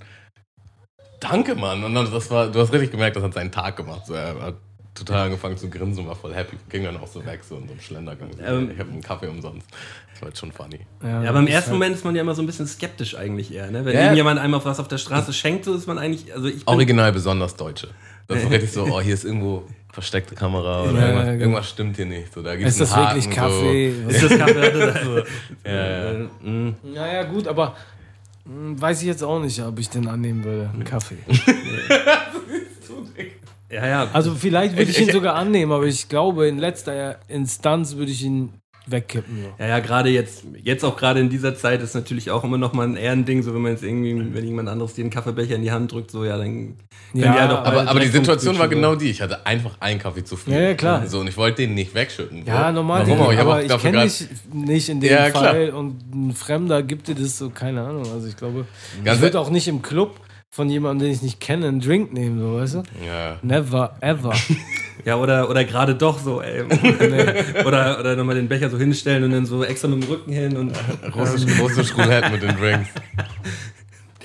[1.19, 1.83] danke, Mann.
[1.83, 4.05] Und dann, das war, du hast richtig gemerkt, das hat seinen Tag gemacht.
[4.07, 4.55] So, er hat
[4.95, 6.57] total angefangen zu grinsen und war voll happy.
[6.69, 8.29] Ging dann auch so weg, so in so einem Schlendergang.
[8.35, 8.71] So, Ähm.
[8.73, 9.65] ich habe einen Kaffee umsonst.
[10.11, 10.79] Das war jetzt schon funny.
[11.01, 13.15] Ja, Ja, aber im ersten halt- Moment ist man ja immer so ein bisschen skeptisch
[13.15, 13.71] eigentlich eher.
[13.71, 13.85] Ne?
[13.85, 14.01] Wenn Ja.
[14.01, 16.33] irgendjemand einem auf was auf der Straße schenkt, so ist man eigentlich.
[16.33, 17.89] Also ich bin, Original besonders Deutsche.
[18.27, 21.39] Das ist richtig so, oh, hier ist irgendwo versteckte Kamera oder Ja, irgendwas, genau.
[21.41, 22.33] irgendwas stimmt hier nicht.
[22.33, 23.93] So, da gibt's Ist das Haken, wirklich Kaffee?
[24.05, 24.71] Was- ist das Kaffee?
[24.71, 25.23] Das so, So.
[25.65, 26.11] Ja, ja.
[26.11, 26.73] äh, mh.
[26.83, 27.75] Naja, gut, aber
[28.51, 30.71] weiß ich jetzt auch nicht, ob ich den annehmen würde.
[30.73, 31.17] Einen Kaffee.
[33.69, 34.09] ja, ja.
[34.11, 38.23] Also vielleicht würde ich ihn sogar annehmen, aber ich glaube, in letzter Instanz würde ich
[38.23, 38.53] ihn
[38.91, 39.43] wegkippen.
[39.43, 39.63] So.
[39.63, 42.73] Ja, ja, gerade jetzt, jetzt auch gerade in dieser Zeit ist natürlich auch immer noch
[42.73, 45.11] mal ein eher ein Ding, so wenn man jetzt irgendwie, wenn jemand anderes dir einen
[45.11, 46.77] Kaffeebecher in die Hand drückt, so ja, dann können
[47.13, 49.09] die Ja, halt auch Aber, aber die Situation war genau die.
[49.09, 50.53] Ich hatte einfach einen Kaffee zu viel.
[50.53, 51.07] Ja, ja, klar.
[51.07, 52.45] So, und ich wollte den nicht wegschütten.
[52.45, 52.73] Ja, so.
[52.73, 53.07] normal.
[53.07, 53.31] Warum auch?
[53.31, 55.53] Ich habe aber auch ich kenne dich nicht in dem Ja, klar.
[55.53, 58.05] Fall und ein Fremder gibt dir das so, keine Ahnung.
[58.13, 58.65] Also ich glaube,
[59.03, 60.19] Ganz ich würde auch nicht im Club
[60.51, 62.83] von jemandem, den ich nicht kenne, einen Drink nehmen, so weißt du?
[63.05, 63.37] Ja.
[63.41, 64.33] Never, ever.
[65.05, 66.61] Ja, oder, oder gerade doch so, ey.
[67.65, 70.57] oder oder nochmal den Becher so hinstellen und dann so extra mit dem Rücken hin
[70.57, 70.75] und.
[71.15, 72.89] Russisch, russisch Roulette mit den Drinks.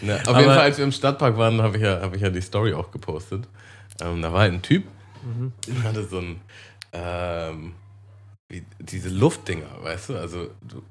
[0.02, 2.20] Ne, auf jeden Aber- Fall, als wir im Stadtpark waren, habe ich, ja, hab ich
[2.20, 3.46] ja die Story auch gepostet.
[4.00, 4.82] Ähm, da war halt ein Typ,
[5.68, 6.40] der hatte so ein,
[6.92, 7.72] ähm,
[8.80, 10.16] diese Luftdinger, weißt du?
[10.18, 10.82] Also du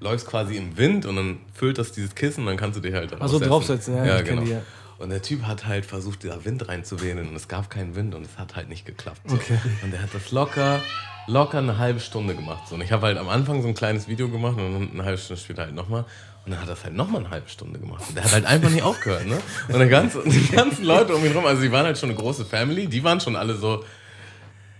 [0.00, 2.94] läufst quasi im Wind und dann füllt das dieses Kissen und dann kannst du dich
[2.94, 4.42] halt Ach so, draufsetzen, ja, ja genau.
[4.42, 4.62] die, ja.
[4.98, 8.24] Und der Typ hat halt versucht, da Wind reinzuwählen und es gab keinen Wind und
[8.24, 9.20] es hat halt nicht geklappt.
[9.26, 9.36] So.
[9.36, 9.58] Okay.
[9.82, 10.80] Und er hat das locker,
[11.28, 12.66] locker eine halbe Stunde gemacht.
[12.68, 12.74] So.
[12.74, 15.40] Und ich habe halt am Anfang so ein kleines Video gemacht und eine halbe Stunde
[15.40, 16.04] später halt nochmal.
[16.44, 18.02] Und dann hat er das halt nochmal eine halbe Stunde gemacht.
[18.08, 19.38] Und der hat halt einfach nicht aufgehört, ne?
[19.68, 22.18] Und der ganze, die ganzen Leute um ihn rum, also die waren halt schon eine
[22.18, 23.84] große Family, die waren schon alle so,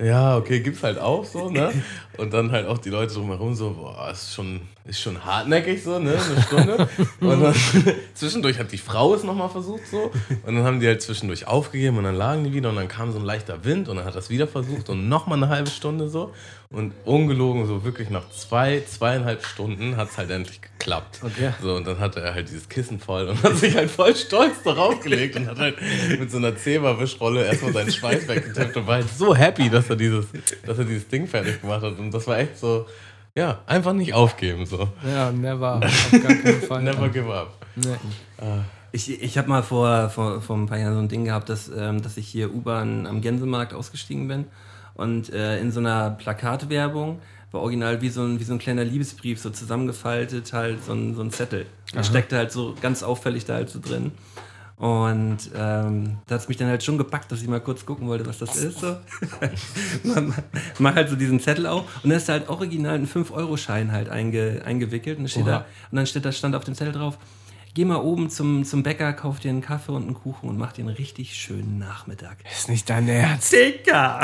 [0.01, 1.71] ja, okay, gibt's halt auch so, ne?
[2.17, 5.99] Und dann halt auch die Leute drumherum so, boah, ist schon, ist schon hartnäckig so,
[5.99, 6.13] ne?
[6.13, 6.89] Eine Stunde.
[7.21, 7.55] Und dann
[8.15, 10.11] zwischendurch hat die Frau es nochmal versucht so.
[10.47, 13.13] Und dann haben die halt zwischendurch aufgegeben und dann lagen die wieder und dann kam
[13.13, 16.09] so ein leichter Wind und dann hat es wieder versucht und nochmal eine halbe Stunde
[16.09, 16.33] so.
[16.71, 21.21] Und ungelogen, so wirklich nach zwei, zweieinhalb Stunden hat es halt endlich geklappt.
[21.23, 21.53] Okay.
[21.63, 24.63] So, und dann hatte er halt dieses Kissen voll und hat sich halt voll stolz
[24.65, 25.77] darauf gelegt und hat halt
[26.19, 29.97] mit so einer Zebra-Wischrolle erstmal seinen Schweiß weggetippt und war halt so happy, dass er
[29.97, 30.27] dieses,
[30.67, 31.99] dass er dieses Ding fertig gemacht hat.
[31.99, 32.87] Und das war echt so,
[33.39, 34.89] ja, einfach nicht aufgeben, so.
[35.07, 35.77] Ja, never.
[35.77, 36.83] Auf gar keinen Fall.
[36.83, 37.55] Never give up.
[37.77, 37.95] Nee.
[38.91, 41.69] Ich, ich habe mal vor, vor, vor ein paar Jahren so ein Ding gehabt, dass,
[41.69, 44.47] ähm, dass ich hier U-Bahn am Gänsemarkt ausgestiegen bin.
[44.95, 47.21] Und äh, in so einer Plakatwerbung
[47.53, 51.15] war original wie so ein, wie so ein kleiner Liebesbrief, so zusammengefaltet, halt so ein,
[51.15, 51.67] so ein Zettel.
[51.95, 54.11] Da steckte halt so ganz auffällig da halt so drin.
[54.79, 58.07] Und ähm, da hat es mich dann halt schon gepackt, dass ich mal kurz gucken
[58.07, 58.79] wollte, was das ist.
[58.79, 58.97] So.
[60.05, 60.33] Man-
[60.79, 64.09] Mach halt so diesen Zettel auf und da ist da halt original ein 5-Euro-Schein halt
[64.09, 65.19] einge, eingewickelt.
[65.19, 65.57] Und, da steht da,
[65.91, 67.19] und dann steht da stand auf dem Zettel drauf,
[67.75, 70.73] geh mal oben zum, zum Bäcker, kauf dir einen Kaffee und einen Kuchen und mach
[70.73, 72.39] dir einen richtig schönen Nachmittag.
[72.49, 73.53] Ist nicht dein Ernst.
[73.53, 74.21] Dicker!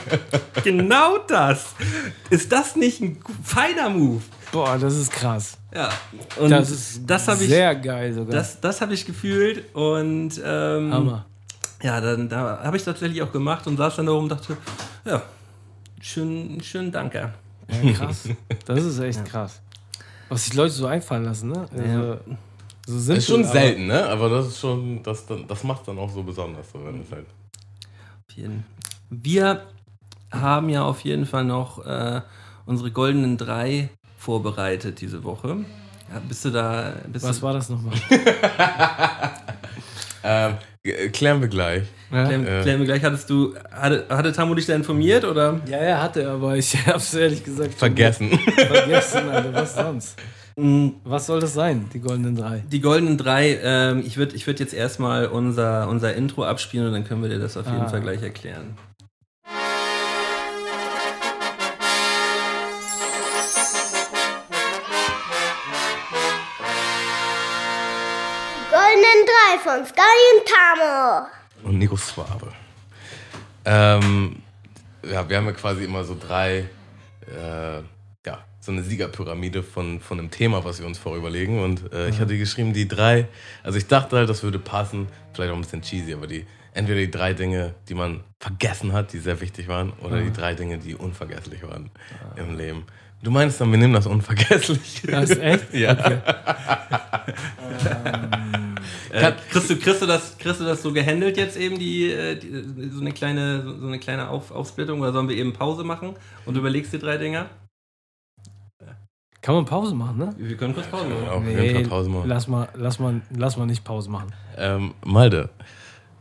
[0.64, 1.74] genau das!
[2.30, 4.22] Ist das nicht ein feiner Move?
[4.52, 5.56] Boah, das ist krass.
[5.74, 5.88] Ja.
[6.38, 8.32] Und Das ist das habe ich, sehr geil sogar.
[8.34, 11.24] das, das hab ich gefühlt und ähm, Hammer.
[11.82, 14.56] ja, dann da habe ich tatsächlich auch gemacht und saß dann da oben und dachte,
[15.06, 15.22] ja,
[16.00, 17.32] schön, schönen Danke.
[17.82, 18.28] Ja, krass.
[18.66, 19.60] Das ist echt krass.
[20.28, 21.66] Was sich Leute so einfallen lassen, ne?
[21.74, 22.18] Also,
[22.86, 24.04] so simpel, Ist schon aber- selten, ne?
[24.08, 27.10] Aber das ist schon, das, dann- das macht dann auch so besonders, so, wenn es
[27.10, 27.26] halt.
[29.10, 29.62] Wir
[30.30, 32.20] haben ja auf jeden Fall noch äh,
[32.66, 33.90] unsere goldenen drei
[34.22, 35.48] vorbereitet diese Woche.
[36.12, 36.92] Ja, bist du da?
[37.12, 37.94] Bist Was du, war das nochmal?
[40.24, 40.54] Ähm,
[40.84, 41.82] g- klären wir gleich.
[42.12, 42.62] Ja, Klären, Äh.
[42.62, 43.02] klären wir gleich.
[43.02, 45.60] Hattest du, hatte, hatte Tamu dich da informiert oder?
[45.66, 48.30] ja, er hatte, aber ich hab's ehrlich gesagt Vergessen.
[48.38, 49.52] vergessen, Alter.
[49.52, 50.16] Was sonst?
[50.54, 52.62] Mm, Was soll das sein, die goldenen drei?
[52.70, 56.92] Die goldenen drei, ähm, ich würde ich würd jetzt erstmal unser, unser Intro abspielen und
[56.92, 57.88] dann können wir dir das auf jeden Ah.
[57.88, 58.76] Fall gleich erklären.
[69.32, 70.00] Goldenen Drei von Sky
[70.34, 71.26] und Tamo.
[71.64, 72.52] und Nico Swabe.
[73.64, 74.42] Ähm,
[75.04, 76.68] ja, wir haben ja quasi immer so drei,
[77.28, 77.78] äh,
[78.26, 81.62] ja, so eine Siegerpyramide von, von einem Thema, was wir uns vorüberlegen.
[81.62, 83.28] Und äh, ich hatte geschrieben, die drei,
[83.62, 87.00] also ich dachte halt, das würde passen, vielleicht auch ein bisschen cheesy, aber die, entweder
[87.00, 90.78] die drei Dinge, die man vergessen hat, die sehr wichtig waren, oder die drei Dinge,
[90.78, 91.90] die unvergesslich waren
[92.36, 92.86] im Leben.
[93.22, 95.02] Du meinst dann, wir nehmen das unvergesslich.
[95.06, 95.72] Das ist echt?
[95.74, 95.96] ja.
[99.12, 102.34] Äh, kriegst, du, kriegst, du das, kriegst du das so gehandelt jetzt eben, die, äh,
[102.36, 105.00] die, so eine kleine, so eine kleine Auf, Aufsplittung?
[105.00, 106.14] Oder sollen wir eben Pause machen
[106.46, 107.46] und du überlegst die drei Dinger?
[109.42, 110.34] Kann man Pause machen, ne?
[110.38, 111.28] Wir können kurz Pause machen.
[111.28, 112.28] Auf jeden Fall Pause machen.
[112.28, 114.32] lass mal, lass mal, lass mal nicht Pause machen.
[114.56, 115.50] Ähm, Malde,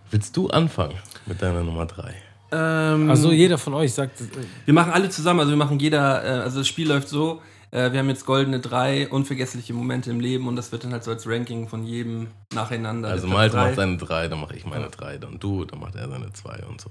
[0.09, 0.95] willst du anfangen
[1.27, 2.15] mit deiner Nummer drei?
[2.51, 4.25] Ähm, Also jeder von euch sagt, äh,
[4.65, 7.41] Wir machen alle zusammen, also wir machen jeder, äh, also das Spiel läuft so,
[7.71, 11.03] äh, wir haben jetzt goldene drei unvergessliche Momente im Leben und das wird dann halt
[11.03, 13.09] so als Ranking von jedem nacheinander.
[13.09, 16.09] Also Malte macht seine drei, dann mache ich meine drei, dann du, dann macht er
[16.09, 16.89] seine zwei und so.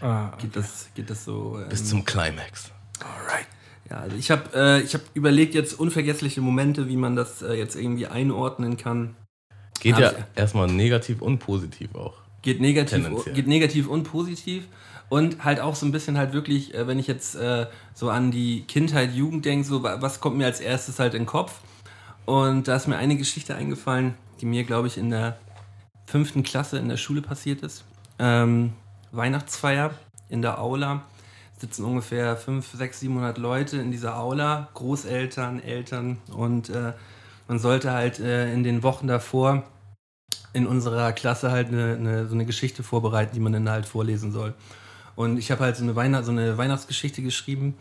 [0.00, 1.58] ah, Geht das, geht das so?
[1.60, 2.70] Ähm, Bis zum Climax.
[3.90, 7.54] ja, also ich habe äh, ich hab überlegt jetzt unvergessliche Momente, wie man das äh,
[7.54, 9.16] jetzt irgendwie einordnen kann.
[9.80, 12.14] Geht Hab ja ich- erstmal negativ und positiv auch.
[12.42, 14.64] Geht negativ, geht negativ und positiv.
[15.10, 18.32] Und halt auch so ein bisschen halt wirklich, äh, wenn ich jetzt äh, so an
[18.32, 21.60] die Kindheit, Jugend denke, so wa- was kommt mir als erstes halt in den Kopf?
[22.26, 25.38] Und da ist mir eine Geschichte eingefallen, die mir, glaube ich, in der
[26.06, 27.84] fünften Klasse in der Schule passiert ist.
[28.18, 28.72] Ähm,
[29.12, 29.92] Weihnachtsfeier
[30.28, 31.02] in der Aula.
[31.58, 36.18] Sitzen ungefähr 500, 600, 700 Leute in dieser Aula, Großeltern, Eltern.
[36.34, 36.92] Und äh,
[37.48, 39.64] man sollte halt äh, in den Wochen davor
[40.52, 44.32] in unserer Klasse halt eine, eine, so eine Geschichte vorbereiten, die man dann halt vorlesen
[44.32, 44.54] soll.
[45.16, 47.74] Und ich habe halt so eine, Weihnacht, so eine Weihnachtsgeschichte geschrieben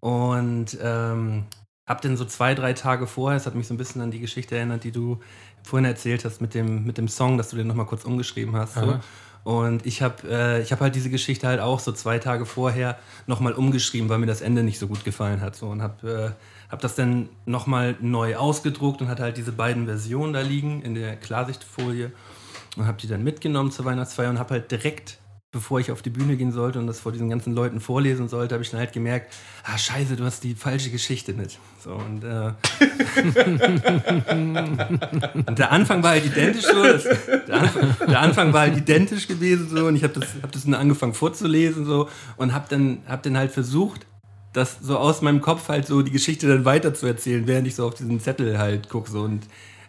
[0.00, 1.44] und ähm,
[1.86, 4.20] habe dann so zwei, drei Tage vorher, es hat mich so ein bisschen an die
[4.20, 5.20] Geschichte erinnert, die du
[5.62, 8.74] vorhin erzählt hast mit dem, mit dem Song, dass du den nochmal kurz umgeschrieben hast.
[8.74, 8.98] So.
[9.44, 12.98] Und ich habe äh, ich hab halt diese Geschichte halt auch so zwei Tage vorher
[13.26, 15.54] nochmal umgeschrieben, weil mir das Ende nicht so gut gefallen hat.
[15.54, 15.68] So.
[15.68, 20.32] Und habe äh, hab das dann nochmal neu ausgedruckt und hatte halt diese beiden Versionen
[20.32, 22.10] da liegen in der Klarsichtfolie
[22.76, 25.18] und habe die dann mitgenommen zur Weihnachtsfeier und habe halt direkt,
[25.54, 28.54] bevor ich auf die Bühne gehen sollte und das vor diesen ganzen Leuten vorlesen sollte,
[28.54, 29.32] habe ich dann halt gemerkt,
[29.62, 31.58] ah scheiße, du hast die falsche Geschichte mit.
[31.82, 32.52] So und, äh,
[35.46, 39.28] und der Anfang war halt identisch so, das, der, Anfang, der Anfang war halt identisch
[39.28, 42.98] gewesen so und ich habe das, hab das dann angefangen vorzulesen so und habe dann,
[43.06, 44.06] hab dann halt versucht,
[44.52, 47.76] das so aus meinem Kopf halt so die Geschichte dann weiter zu erzählen, während ich
[47.76, 49.44] so auf diesen Zettel halt gucke so und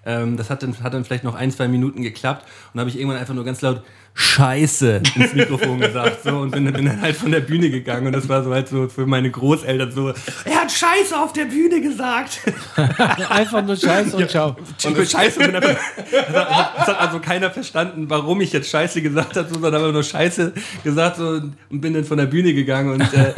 [0.05, 2.89] ähm, das hat dann, hat dann vielleicht noch ein, zwei Minuten geklappt und dann habe
[2.89, 3.83] ich irgendwann einfach nur ganz laut
[4.17, 8.13] Scheiße ins Mikrofon gesagt so und bin, bin dann halt von der Bühne gegangen und
[8.13, 10.13] das war so halt so für meine Großeltern so,
[10.45, 12.39] er hat Scheiße auf der Bühne gesagt.
[13.29, 14.55] einfach nur Scheiße und ciao.
[14.85, 15.75] Und ich Scheiße bin einfach,
[16.11, 19.91] das, hat, das hat also keiner verstanden, warum ich jetzt Scheiße gesagt habe, sondern habe
[19.91, 20.53] nur Scheiße
[20.85, 23.33] gesagt so, und bin dann von der Bühne gegangen und, äh,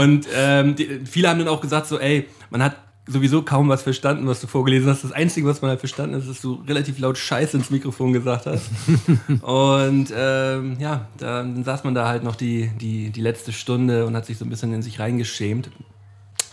[0.00, 3.82] und ähm, die, viele haben dann auch gesagt so, ey, man hat sowieso kaum was
[3.82, 5.02] verstanden, was du vorgelesen hast.
[5.02, 8.12] Das Einzige, was man halt verstanden hat, ist, dass du relativ laut Scheiße ins Mikrofon
[8.12, 8.70] gesagt hast.
[9.42, 14.14] und ähm, ja, dann saß man da halt noch die, die, die letzte Stunde und
[14.16, 15.70] hat sich so ein bisschen in sich reingeschämt.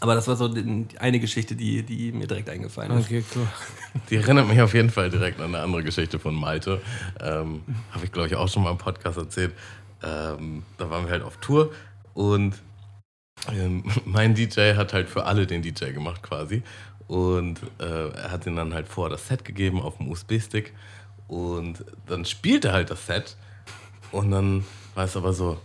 [0.02, 0.50] Aber das war so
[1.00, 3.06] eine Geschichte, die, die mir direkt eingefallen ist.
[3.06, 3.48] Okay, cool.
[4.10, 6.82] Die erinnert mich auf jeden Fall direkt an eine andere Geschichte von Malte.
[7.20, 9.54] Ähm, Habe ich, glaube ich, auch schon mal im Podcast erzählt.
[10.02, 11.72] Ähm, da waren wir halt auf Tour
[12.14, 12.56] und
[13.52, 16.64] ähm, mein DJ hat halt für alle den DJ gemacht quasi.
[17.08, 20.74] Und äh, er hat ihnen dann halt vor das Set gegeben auf dem USB-Stick.
[21.28, 23.36] Und dann spielte halt das Set.
[24.12, 24.64] Und dann
[24.96, 25.60] war es aber so,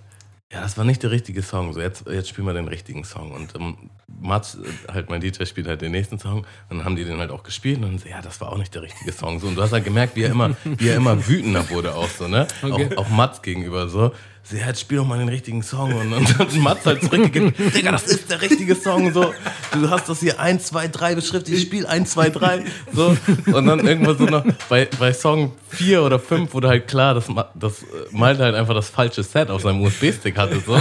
[0.52, 1.72] ja, das war nicht der richtige Song.
[1.72, 3.32] So, jetzt, jetzt spielen wir den richtigen Song.
[3.32, 6.38] Und ähm, Mats, äh, halt mein DJ, spielt halt den nächsten Song.
[6.68, 7.76] Und dann haben die den halt auch gespielt.
[7.76, 9.40] Und dann so, ja, das war auch nicht der richtige Song.
[9.40, 12.08] So, und du hast halt gemerkt, wie er immer, wie er immer wütender wurde auch
[12.08, 12.46] so, ne?
[12.62, 12.88] Okay.
[12.96, 14.12] Auch, auch Mats gegenüber so.
[14.44, 15.94] Sie jetzt spiel doch mal den richtigen Song.
[15.94, 19.12] Und dann hat Mats halt zurückgegeben, Digga, das ist der richtige Song.
[19.12, 19.32] So,
[19.72, 22.64] du hast das hier 1, 2, 3 beschriftet, ich spiel 1, 2, 3.
[22.92, 23.16] So.
[23.46, 27.26] Und dann irgendwann so noch bei, bei Song 4 oder 5 wurde halt klar, dass,
[27.54, 30.60] dass äh, Malte halt einfach das falsche Set auf seinem USB-Stick hatte.
[30.60, 30.78] So.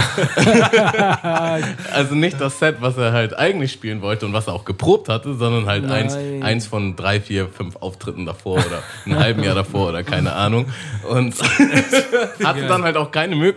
[1.90, 5.08] Also nicht das Set, was er halt eigentlich spielen wollte und was er auch geprobt
[5.08, 9.54] hatte, sondern halt eins, eins von drei, vier, fünf Auftritten davor oder einem halben Jahr
[9.54, 10.66] davor oder keine Ahnung.
[11.08, 11.34] Und
[12.44, 13.53] hatte dann halt auch keine Möglichkeit,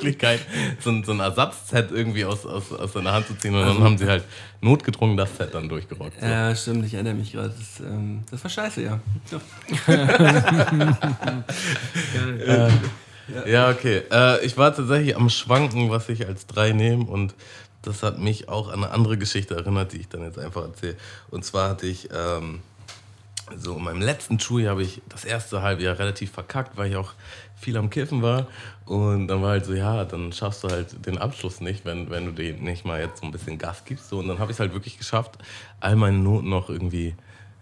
[0.79, 3.55] so, ein- so ein Ersatzset irgendwie aus, aus, aus seiner Hand zu ziehen.
[3.55, 4.23] Und dann haben sie halt
[4.61, 6.19] notgedrungen das Set dann durchgerockt.
[6.19, 6.25] So.
[6.25, 7.49] Ja, stimmt, ich erinnere mich gerade.
[7.57, 8.99] Das, ähm, das war scheiße, ja.
[13.45, 14.03] Ja, okay.
[14.11, 17.35] Äh, ich war tatsächlich am Schwanken, was ich als drei nehme und
[17.81, 20.95] das hat mich auch an eine andere Geschichte erinnert, die ich dann jetzt einfach erzähle.
[21.29, 22.59] Und zwar hatte ich ähm,
[23.57, 26.97] so in meinem letzten Schuljahr habe ich das erste halbe Jahr relativ verkackt, weil ich
[26.97, 27.13] auch
[27.59, 28.47] viel am Kiffen war.
[28.87, 32.25] Und dann war halt so, ja, dann schaffst du halt den Abschluss nicht, wenn, wenn
[32.25, 34.07] du dir nicht mal jetzt so ein bisschen Gas gibst.
[34.07, 34.19] So.
[34.19, 35.37] Und dann habe ich es halt wirklich geschafft,
[35.81, 37.13] all meine Noten noch irgendwie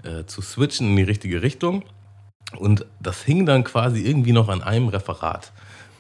[0.04, 1.84] äh, zu switchen in die richtige Richtung.
[2.58, 5.52] Und das hing dann quasi irgendwie noch an einem Referat.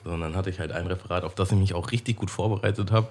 [0.04, 2.30] So, und dann hatte ich halt ein Referat, auf das ich mich auch richtig gut
[2.30, 3.08] vorbereitet habe.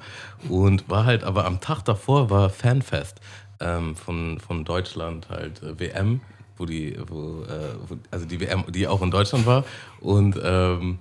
[0.48, 3.20] Und war halt, aber am Tag davor war Fanfest
[3.58, 6.20] ähm, von, von Deutschland, halt äh, WM,
[6.56, 9.64] wo die, wo, äh, wo, also die WM, die auch in Deutschland war.
[10.00, 11.00] Und ähm,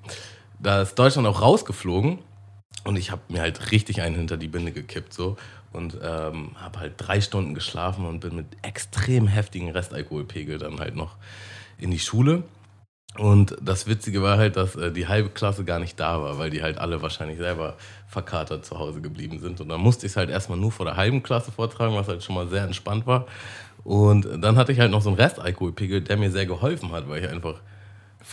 [0.64, 2.20] da ist Deutschland auch rausgeflogen.
[2.86, 5.38] Und ich habe mir halt richtig einen hinter die Binde gekippt so
[5.72, 10.96] und ähm, habe halt drei Stunden geschlafen und bin mit extrem heftigen Restalkoholpegel dann halt
[10.96, 11.16] noch
[11.78, 12.44] in die Schule.
[13.18, 16.50] Und das Witzige war halt, dass äh, die halbe Klasse gar nicht da war, weil
[16.50, 17.78] die halt alle wahrscheinlich selber
[18.08, 19.62] verkatert zu Hause geblieben sind.
[19.62, 22.24] Und dann musste ich es halt erstmal nur vor der halben Klasse vortragen, was halt
[22.24, 23.28] schon mal sehr entspannt war.
[23.84, 27.24] Und dann hatte ich halt noch so einen Restalkoholpegel, der mir sehr geholfen hat, weil
[27.24, 27.62] ich einfach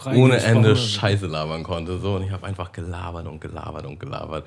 [0.07, 0.77] ohne Ende.
[0.77, 1.99] Scheiße labern konnte.
[1.99, 2.17] So.
[2.17, 4.47] Und ich habe einfach gelabert und gelabert und gelabert.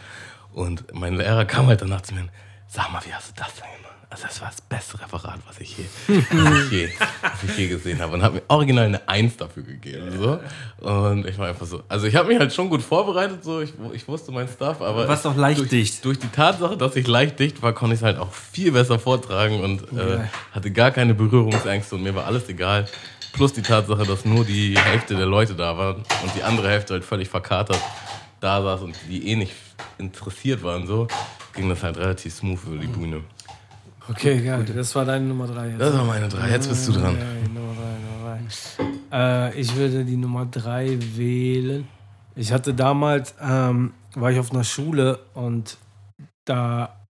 [0.54, 2.32] Und mein Lehrer kam halt danach zu mir und
[2.68, 3.93] sag mal, wie hast du das denn gemacht?
[4.14, 6.90] Also das war das beste Referat, was ich je, was ich je,
[7.24, 8.14] was ich je gesehen habe.
[8.14, 10.12] Und hat mir original eine Eins dafür gegeben.
[10.20, 10.40] So.
[10.88, 11.82] Und ich war einfach so.
[11.90, 13.62] Also ich habe mich halt schon gut vorbereitet, so.
[13.62, 15.04] ich, ich wusste mein Stuff, aber.
[15.04, 16.06] Du warst doch leicht durch, dicht.
[16.06, 19.00] Durch die Tatsache, dass ich leicht dicht war, konnte ich es halt auch viel besser
[19.00, 20.20] vortragen und äh,
[20.52, 22.88] hatte gar keine Berührungsängste und mir war alles egal.
[23.32, 26.94] Plus die Tatsache, dass nur die Hälfte der Leute da waren und die andere Hälfte
[26.94, 27.82] halt völlig verkatert
[28.44, 29.54] da saß und die eh nicht
[29.98, 31.08] interessiert waren, so
[31.54, 33.22] ging das halt relativ smooth über die Bühne.
[34.10, 34.66] Okay, geil.
[34.66, 35.80] Das war deine Nummer drei jetzt.
[35.82, 36.50] Das war meine drei.
[36.50, 37.18] Jetzt bist du dran.
[37.54, 38.38] Nummer drei, Nummer
[39.10, 39.50] drei.
[39.50, 41.88] Äh, ich würde die Nummer drei wählen.
[42.36, 45.78] Ich hatte damals, ähm, war ich auf einer Schule und
[46.46, 47.06] da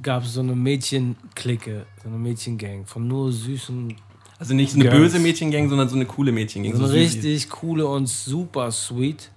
[0.00, 3.96] gab es so eine Mädchenklicke, so eine Mädchengang von nur süßen,
[4.38, 4.96] Also nicht eine Girls.
[4.98, 6.74] böse Mädchengang, sondern so eine coole Mädchengang.
[6.76, 6.96] so eine süß.
[6.96, 9.32] richtig coole und super sweet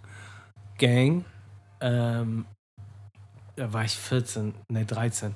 [0.77, 1.25] Gang.
[1.81, 2.45] Ähm,
[3.55, 5.35] da war ich 14, ne 13.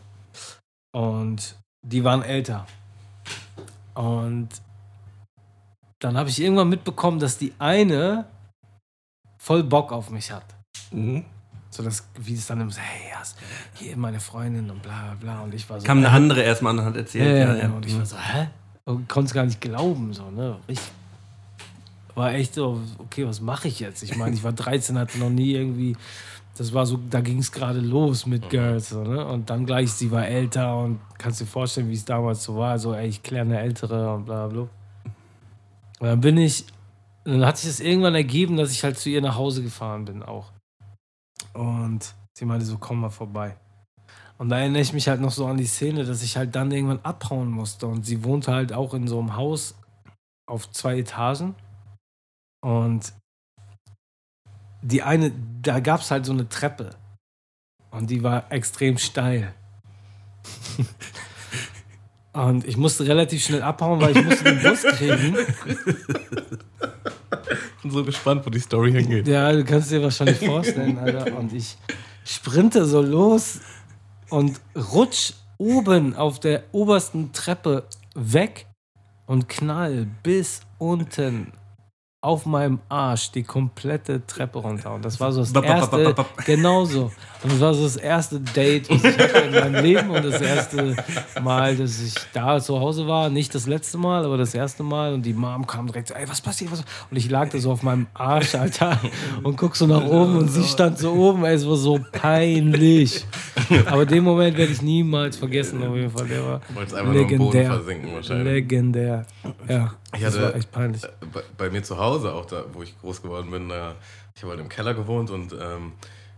[0.98, 2.66] Und die waren älter.
[3.94, 4.50] Und
[6.00, 8.26] dann habe ich irgendwann mitbekommen, dass die eine
[9.38, 10.56] voll Bock auf mich hat.
[10.92, 11.24] Mhm.
[11.70, 13.22] So dass, wie es dann immer so, hey, ja,
[13.76, 15.42] hier meine Freundin und bla bla.
[15.42, 15.86] Und ich war so.
[15.86, 17.48] Kam eine äh, andere erstmal an und hat ja, erzählt.
[17.48, 18.48] ja, ja, Und ich war so, hä?
[18.86, 20.58] Und konnte es gar nicht glauben, so, ne?
[20.66, 20.80] Ich
[22.16, 24.02] war echt so, okay, was mache ich jetzt?
[24.02, 25.96] Ich meine, ich war 13, hatte noch nie irgendwie,
[26.58, 29.26] das war so, da ging es gerade los mit Girls, so, ne?
[29.26, 32.80] Und dann gleich, sie war älter und kannst dir vorstellen, wie es damals so war,
[32.80, 34.62] so, ey, ich kläre eine ältere und bla bla.
[34.62, 36.66] Und dann bin ich,
[37.24, 40.24] dann hat sich das irgendwann ergeben, dass ich halt zu ihr nach Hause gefahren bin
[40.24, 40.52] auch.
[41.54, 43.56] Und sie meinte so, komm mal vorbei.
[44.40, 46.72] Und da erinnere ich mich halt noch so an die Szene, dass ich halt dann
[46.72, 47.88] irgendwann abhauen musste.
[47.88, 49.76] Und sie wohnte halt auch in so einem Haus
[50.48, 51.56] auf zwei Etagen.
[52.64, 53.14] Und
[54.82, 55.32] die eine,
[55.62, 56.92] da gab es halt so eine Treppe.
[57.92, 59.54] Und die war extrem steil.
[62.34, 65.36] Und ich musste relativ schnell abhauen, weil ich musste den Bus kriegen.
[67.78, 69.28] Ich bin so gespannt, wo die Story hingeht.
[69.28, 71.36] Ja, du kannst dir wahrscheinlich vorstellen, Alter.
[71.36, 71.78] Und ich
[72.24, 73.62] sprinte so los
[74.30, 78.68] und rutsch oben auf der obersten Treppe weg
[79.26, 81.54] und knall bis unten
[82.22, 84.94] auf meinem Arsch die komplette Treppe runter.
[84.94, 86.46] Und das war so das erste, bap, bap.
[87.44, 90.42] Und das war so das erste Date, was ich hatte in meinem Leben und das
[90.42, 90.96] erste
[91.42, 93.30] Mal, dass ich da zu Hause war.
[93.30, 95.14] Nicht das letzte Mal, aber das erste Mal.
[95.14, 96.72] Und die Mom kam direkt ey, was passiert?
[96.72, 96.84] Was?
[97.12, 99.00] Und ich lag da so auf meinem Arsch, Alter,
[99.44, 101.46] und guck so nach oben und sie stand so oben.
[101.46, 103.24] Ey, es war so peinlich.
[103.86, 106.28] Aber den Moment werde ich niemals vergessen, auf jeden Fall.
[106.28, 106.62] Der war
[107.14, 107.66] legendär.
[107.74, 108.46] versinken wahrscheinlich.
[108.54, 109.26] Legendär.
[109.68, 111.04] Ja, Ich das hatte- war echt peinlich.
[111.04, 113.72] Äh, Bei, bei mir zu Hause, auch da, wo ich groß geworden bin,
[114.36, 115.94] ich habe halt im Keller gewohnt und ähm,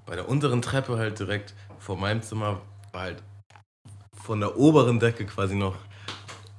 [0.10, 2.62] bei der unteren Treppe halt direkt vor meinem Zimmer
[2.92, 3.22] war halt
[4.26, 5.76] von der oberen Decke quasi noch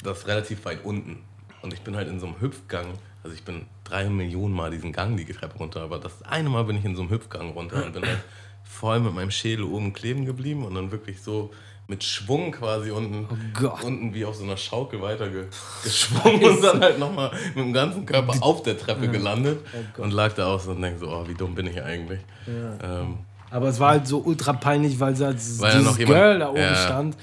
[0.04, 1.18] das relativ weit unten.
[1.60, 2.86] Und ich bin halt in so einem Hüpfgang,
[3.24, 6.62] also ich bin drei Millionen Mal diesen Gang die Treppe runter, aber das eine Mal
[6.62, 8.22] bin ich in so einem Hüpfgang runter und bin halt
[8.62, 11.50] voll mit meinem Schädel oben kleben geblieben und dann wirklich so
[11.88, 13.26] mit Schwung quasi unten,
[13.60, 15.46] Oh unten wie auf so einer Schaukel weiter ge
[15.82, 19.58] geschwungen und dann halt nochmal mit dem ganzen Körper auf der Treppe gelandet
[19.96, 20.04] Gott.
[20.04, 22.20] und lag da auch so und denk so, oh, wie dumm bin ich eigentlich.
[22.46, 23.18] Ähm,
[23.50, 26.38] Aber es war halt so ultra peinlich, weil da dieses Weil da noch jemand- Girl
[26.38, 26.74] da oben Ja.
[26.76, 27.16] stand.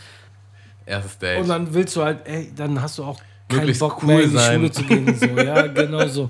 [0.85, 1.41] erstes Date.
[1.41, 4.29] Und dann willst du halt, ey, dann hast du auch keinen Bock cool mehr in
[4.31, 4.55] die sein.
[4.55, 5.15] Schule zu gehen.
[5.19, 5.25] So.
[5.25, 6.29] Ja, genau so.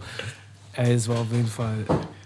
[0.73, 1.85] Ey, es war auf jeden Fall.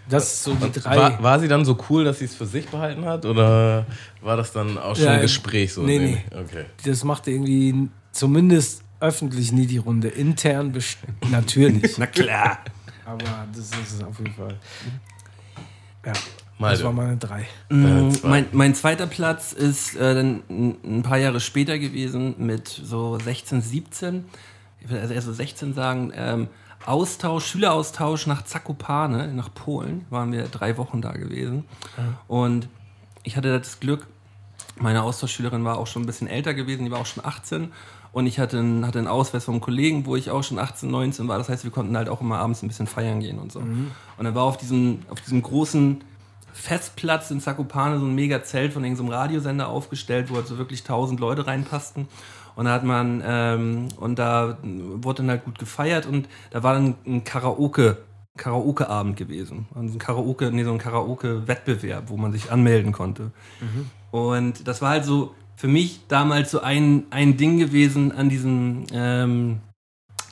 [0.10, 0.96] Das ist so die drei.
[0.98, 3.26] War, war sie dann so cool, dass sie es für sich behalten hat?
[3.26, 3.86] Oder
[4.22, 5.84] war das dann auch schon Ja, ein Gespräch so?
[5.84, 6.24] nee, nee.
[6.38, 6.66] Okay.
[6.86, 10.10] Das machte irgendwie zumindest öffentlich nie die Runde.
[10.10, 10.74] Intern
[11.32, 11.98] natürlich.
[11.98, 12.60] Na klar.
[13.06, 13.24] Aber
[13.56, 14.56] das ist es auf jeden Fall.
[16.06, 16.14] Ja,
[16.62, 16.78] Malte.
[16.78, 17.48] das war meine drei.
[17.70, 18.28] Zwei.
[18.30, 23.62] mein, mein zweiter Platz ist äh, dann ein paar Jahre später gewesen mit so 16,
[23.62, 24.26] 17.
[24.82, 26.12] Ich will also erst so 16 sagen.
[26.16, 26.48] Ähm,
[26.86, 30.06] Austausch, Schüleraustausch nach Zakopane, nach Polen.
[30.10, 31.66] Waren wir drei Wochen da gewesen.
[32.28, 32.68] Und
[33.24, 34.08] ich hatte das Glück,
[34.80, 37.72] meine Austauschschülerin war auch schon ein bisschen älter gewesen, die war auch schon 18.
[38.14, 41.28] Und ich hatte einen, hatte einen Ausweis vom Kollegen, wo ich auch schon 18, 19
[41.28, 41.38] war.
[41.38, 43.60] Das heißt, wir konnten halt auch immer abends ein bisschen feiern gehen und so.
[43.60, 46.04] Und dann war auf diesem, auf diesem großen
[46.54, 50.82] Festplatz in Zakopane so ein mega Zelt von irgendeinem Radiosender aufgestellt, wo halt so wirklich
[50.82, 52.08] 1000 Leute reinpassten.
[52.56, 56.74] Und da hat man, ähm, und da wurde dann halt gut gefeiert und da war
[56.74, 57.98] dann ein Karaoke,
[58.38, 59.68] Karaoke-Abend gewesen.
[59.74, 63.32] Also ein Karaoke, nee, so ein Karaoke-Wettbewerb, wo man sich anmelden konnte.
[64.12, 68.86] Und das war halt so für mich damals so ein, ein Ding gewesen, an diesem,
[68.92, 69.60] ähm,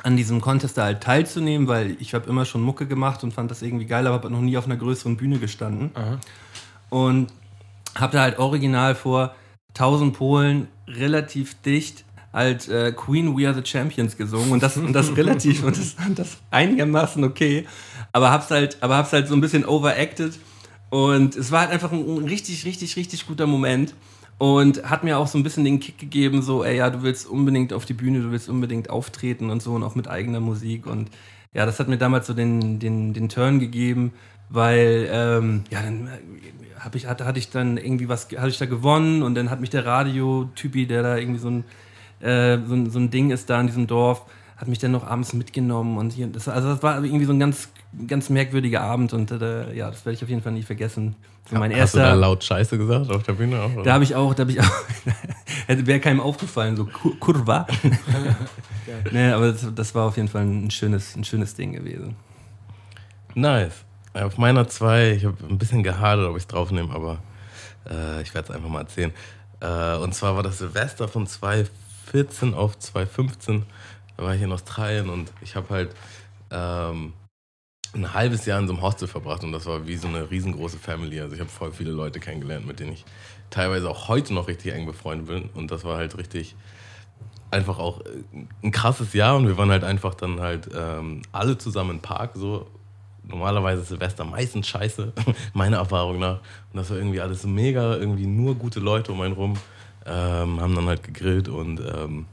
[0.04, 3.52] an diesem Contest da halt teilzunehmen, weil ich habe immer schon Mucke gemacht und fand
[3.52, 5.92] das irgendwie geil, aber habe noch nie auf einer größeren Bühne gestanden.
[6.90, 7.28] Und
[7.96, 9.36] habe da halt original vor
[9.70, 14.52] 1000 Polen relativ dicht halt äh, Queen We Are the Champions gesungen.
[14.52, 17.68] Und das, und das relativ und das, das einigermaßen okay,
[18.12, 20.38] aber hab's halt, aber hab's halt so ein bisschen overacted.
[20.90, 23.94] Und es war halt einfach ein, ein richtig, richtig, richtig guter Moment
[24.40, 27.28] und hat mir auch so ein bisschen den Kick gegeben, so, ey, ja, du willst
[27.28, 30.88] unbedingt auf die Bühne, du willst unbedingt auftreten und so und auch mit eigener Musik.
[30.88, 31.10] Und
[31.54, 34.14] ja, das hat mir damals so den, den, den Turn gegeben,
[34.50, 38.58] weil, ähm, ja, dann äh, hab ich, hatte, hatte ich dann irgendwie was, hatte ich
[38.58, 41.66] da gewonnen und dann hat mich der Radiotypi, der da irgendwie so ein,
[42.22, 44.26] äh, so, ein, so ein Ding ist da in diesem Dorf,
[44.60, 47.40] hat mich dann noch abends mitgenommen und hier, das, also das war irgendwie so ein
[47.40, 47.70] ganz,
[48.08, 51.16] ganz merkwürdiger Abend und äh, ja, das werde ich auf jeden Fall nie vergessen.
[51.50, 53.74] So mein Hast du da erster, laut Scheiße gesagt auf der Bühne auch?
[53.74, 53.84] oder?
[53.84, 54.70] da habe ich auch, da habe ich auch,
[55.68, 57.68] hätte wäre keinem aufgefallen, so Kur Kurva.
[59.12, 62.18] nee, aber das, das war auf jeden Fall ein schönes, ein schönes Ding gewesen.
[63.36, 63.86] Nice.
[64.14, 67.20] Auf meiner 2, ich habe ein bisschen gehadert, ob ich es draufnehme, aber
[67.90, 69.14] äh, ich werde es einfach mal erzählen.
[69.62, 73.64] Äh, und zwar war das Silvester von 2014 auf 2015.
[74.20, 75.96] Da war ich in Australien und ich habe halt
[76.52, 77.14] ähm,
[77.94, 80.78] ein halbes Jahr in so einem Hostel verbracht und das war wie so eine riesengroße
[80.78, 81.22] Family.
[81.22, 83.06] Also ich habe voll viele Leute kennengelernt, mit denen ich
[83.50, 85.50] teilweise auch heute noch richtig eng befreundet bin.
[85.54, 86.58] Und das war halt richtig
[87.50, 91.58] einfach auch äh, ein krasses Jahr und wir waren halt einfach dann halt ähm, alle
[91.58, 92.68] zusammen im Park so.
[93.24, 95.14] Normalerweise ist Silvester meistens scheiße,
[95.54, 96.40] meiner Erfahrung nach.
[96.74, 99.54] Und das war irgendwie alles mega, irgendwie nur gute Leute um einen rum.
[100.06, 102.26] Ähm, haben dann halt gegrillt und ähm,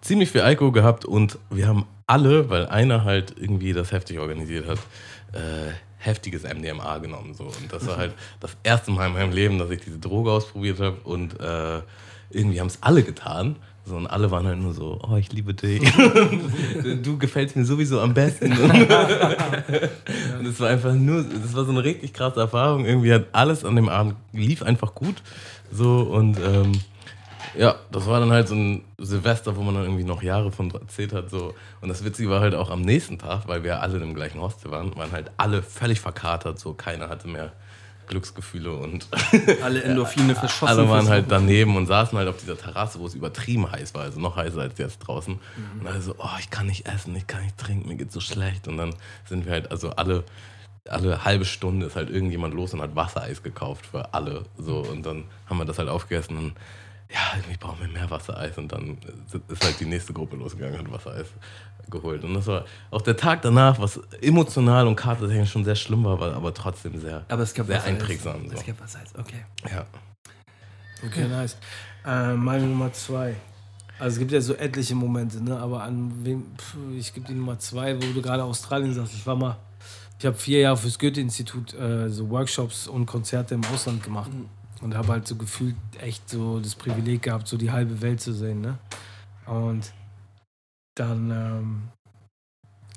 [0.00, 4.66] ziemlich viel Alkohol gehabt und wir haben alle, weil einer halt irgendwie das heftig organisiert
[4.66, 4.78] hat,
[5.32, 7.34] äh, heftiges MDMA genommen.
[7.34, 7.44] So.
[7.44, 10.80] Und das war halt das erste Mal in meinem Leben, dass ich diese Droge ausprobiert
[10.80, 11.82] habe und äh,
[12.30, 13.56] irgendwie haben es alle getan.
[13.84, 15.80] So, und alle waren halt nur so, oh, ich liebe dich.
[17.02, 18.52] du gefällst mir sowieso am besten.
[20.38, 22.84] und es war einfach nur, das war so eine richtig krasse Erfahrung.
[22.84, 25.16] Irgendwie hat alles an dem Abend lief einfach gut.
[25.72, 26.72] So und ähm,
[27.56, 30.70] ja, das war dann halt so ein Silvester, wo man dann irgendwie noch Jahre von
[30.70, 31.30] erzählt hat.
[31.30, 31.54] So.
[31.80, 34.70] Und das Witzige war halt auch am nächsten Tag, weil wir alle im gleichen Hostel
[34.70, 36.58] waren, waren halt alle völlig verkatert.
[36.58, 37.52] So keiner hatte mehr
[38.10, 39.06] Glücksgefühle und
[39.62, 40.76] Alle Endorphine verschossen.
[40.76, 44.02] alle waren halt daneben und saßen halt auf dieser Terrasse, wo es übertrieben heiß war,
[44.02, 45.38] also noch heißer als jetzt draußen.
[45.80, 48.20] Und alle so, oh, ich kann nicht essen, ich kann nicht trinken, mir geht's so
[48.20, 48.66] schlecht.
[48.66, 48.94] Und dann
[49.26, 50.24] sind wir halt, also alle,
[50.88, 54.42] alle halbe Stunde ist halt irgendjemand los und hat Wassereis gekauft für alle.
[54.58, 56.52] So, und dann haben wir das halt aufgegessen und
[57.12, 58.56] ja, irgendwie brauchen wir mehr Wassereis.
[58.58, 58.98] Und dann
[59.48, 61.26] ist halt die nächste Gruppe losgegangen und hat Wassereis
[61.88, 62.22] geholt.
[62.24, 66.20] Und das war auch der Tag danach, was emotional und kartetechnisch schon sehr schlimm war,
[66.20, 68.48] war aber trotzdem sehr, Aber es gab sehr einprägsam.
[68.48, 68.54] So.
[68.54, 69.44] Es gab was als, okay.
[69.70, 69.86] Ja.
[71.04, 71.56] Okay, nice.
[72.06, 73.34] Äh, meine Nummer zwei.
[73.98, 75.58] Also es gibt ja so etliche Momente, ne?
[75.58, 79.14] Aber an wem, pf, ich gebe die Nummer zwei, wo du gerade Australien sagst.
[79.14, 79.56] Ich war mal
[80.20, 84.30] ich habe vier Jahre fürs Goethe-Institut äh, so Workshops und Konzerte im Ausland gemacht.
[84.80, 88.32] Und habe halt so gefühlt echt so das Privileg gehabt, so die halbe Welt zu
[88.32, 88.62] sehen.
[88.62, 88.78] Ne?
[89.46, 89.92] Und
[90.94, 91.88] dann ähm,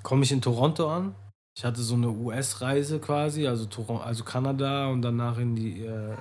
[0.01, 1.15] komme ich in Toronto an.
[1.55, 6.15] Ich hatte so eine US-Reise quasi, also, Toron also Kanada und danach in die äh,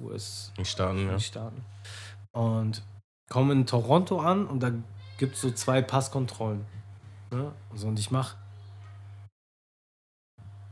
[0.00, 1.18] US, Die Staaten, ja.
[1.18, 1.64] Staaten.
[2.32, 2.82] Und
[3.28, 4.70] komme in Toronto an und da
[5.18, 6.64] gibt es so zwei Passkontrollen.
[7.30, 7.52] Ne?
[7.74, 8.36] So, und ich mach,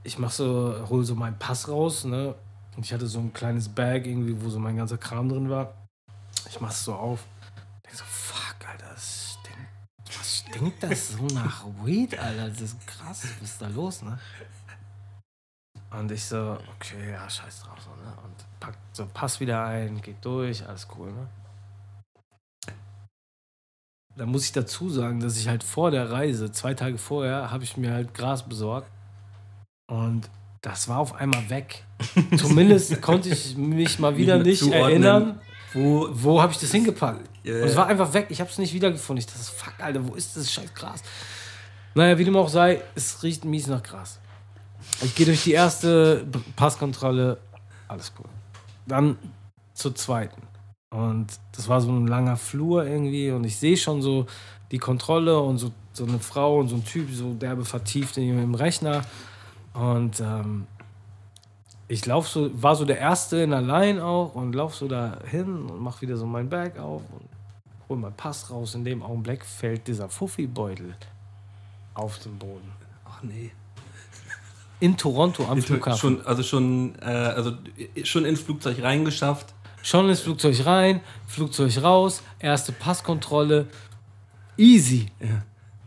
[0.04, 2.34] ich mach so, hol so meinen Pass raus, ne?
[2.80, 5.74] Und ich hatte so ein kleines Bag irgendwie, wo so mein ganzer Kram drin war.
[6.48, 7.26] Ich mach's so auf.
[7.84, 10.18] Denk so, fuck, Alter, das stinkt.
[10.18, 12.48] Was stinkt das so nach Weed, Alter?
[12.48, 13.28] Das ist krass.
[13.38, 14.18] Was ist da los, ne?
[15.90, 18.16] Und ich so, okay, ja, scheiß drauf, so, ne?
[18.24, 21.28] Und pack so Pass wieder ein, geht durch, alles cool, ne?
[24.16, 27.62] Da muss ich dazu sagen, dass ich halt vor der Reise, zwei Tage vorher, habe
[27.62, 28.90] ich mir halt Gras besorgt.
[29.86, 30.30] Und
[30.62, 31.84] das war auf einmal weg.
[32.36, 34.82] Zumindest konnte ich mich mal wieder nicht zuordnen.
[34.82, 35.40] erinnern,
[35.72, 37.28] Wo, wo habe ich das hingepackt.
[37.44, 38.26] Ja, Und es war einfach weg.
[38.30, 39.20] Ich habe es nicht wiedergefunden.
[39.20, 41.02] Ich dachte, fuck, Alter, wo ist das scheiß Gras?
[41.94, 44.18] Naja, wie dem auch sei, es riecht mies nach Gras.
[45.02, 46.26] Ich gehe durch die erste
[46.56, 47.38] Passkontrolle,
[47.88, 48.26] alles cool.
[48.86, 49.16] Dann
[49.74, 50.42] zur zweiten.
[50.90, 54.26] Und das war so ein langer Flur irgendwie und ich sehe schon so
[54.72, 58.24] die Kontrolle und so, so eine Frau und so ein Typ, so derbe vertieft in
[58.24, 59.02] ihrem Rechner.
[59.74, 60.66] Und ähm,
[61.88, 65.18] ich lauf so, war so der Erste in der Line auch und lauf so da
[65.26, 67.28] hin und mach wieder so mein Bag auf und
[67.88, 68.74] hol meinen Pass raus.
[68.74, 70.94] In dem Augenblick fällt dieser Fuffi-Beutel
[71.94, 72.70] auf den Boden.
[73.04, 73.50] ach nee.
[74.78, 75.98] In Toronto am Flughafen.
[75.98, 77.52] Schon, also schon, äh, also
[78.04, 79.52] schon ins Flugzeug reingeschafft.
[79.82, 83.66] Schon ins Flugzeug rein, Flugzeug raus, erste Passkontrolle.
[84.56, 85.06] Easy.
[85.20, 85.42] Ja.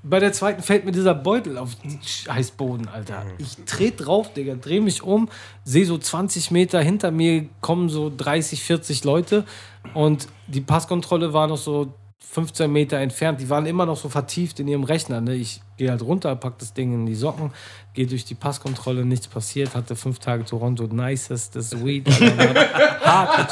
[0.05, 3.23] Bei der zweiten fällt mir dieser Beutel auf den Scheißboden, Alter.
[3.38, 5.30] Ich trete drauf, Digga, dreh mich um,
[5.63, 9.45] sehe so 20 Meter hinter mir kommen so 30, 40 Leute
[9.93, 11.93] und die Passkontrolle war noch so
[12.31, 13.39] 15 Meter entfernt.
[13.39, 15.21] Die waren immer noch so vertieft in ihrem Rechner.
[15.21, 15.35] Ne?
[15.35, 17.51] Ich gehe halt runter, pack das Ding in die Socken,
[17.93, 20.89] gehe durch die Passkontrolle, nichts passiert, hatte fünf Tage Toronto,
[23.03, 23.47] hart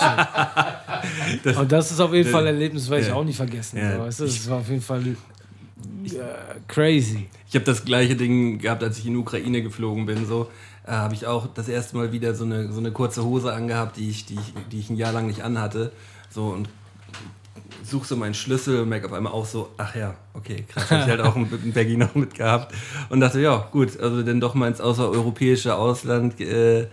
[1.44, 1.58] gechillt.
[1.58, 3.16] Und das ist auf jeden Fall ein Erlebnis, werde ich Ja.
[3.16, 3.78] auch nicht vergessen.
[3.78, 4.00] Ja.
[4.00, 4.26] Weißt du?
[4.26, 5.16] Das war auf jeden Fall
[6.06, 7.28] äh, crazy.
[7.48, 10.26] Ich habe das gleiche Ding gehabt, als ich in die Ukraine geflogen bin.
[10.26, 10.50] So
[10.86, 13.98] äh, habe ich auch das erste Mal wieder so eine, so eine kurze Hose angehabt,
[13.98, 15.92] die ich, die, ich, die ich ein Jahr lang nicht anhatte.
[16.30, 16.70] So und
[17.84, 21.02] such so meinen Schlüssel und merke auf einmal auch so, ach ja, okay, krass, hab
[21.02, 22.74] ich halt auch einen Baggy noch mitgehabt.
[23.10, 26.88] Und dachte, ja, gut, also dann doch mal ins außereuropäische Ausland äh,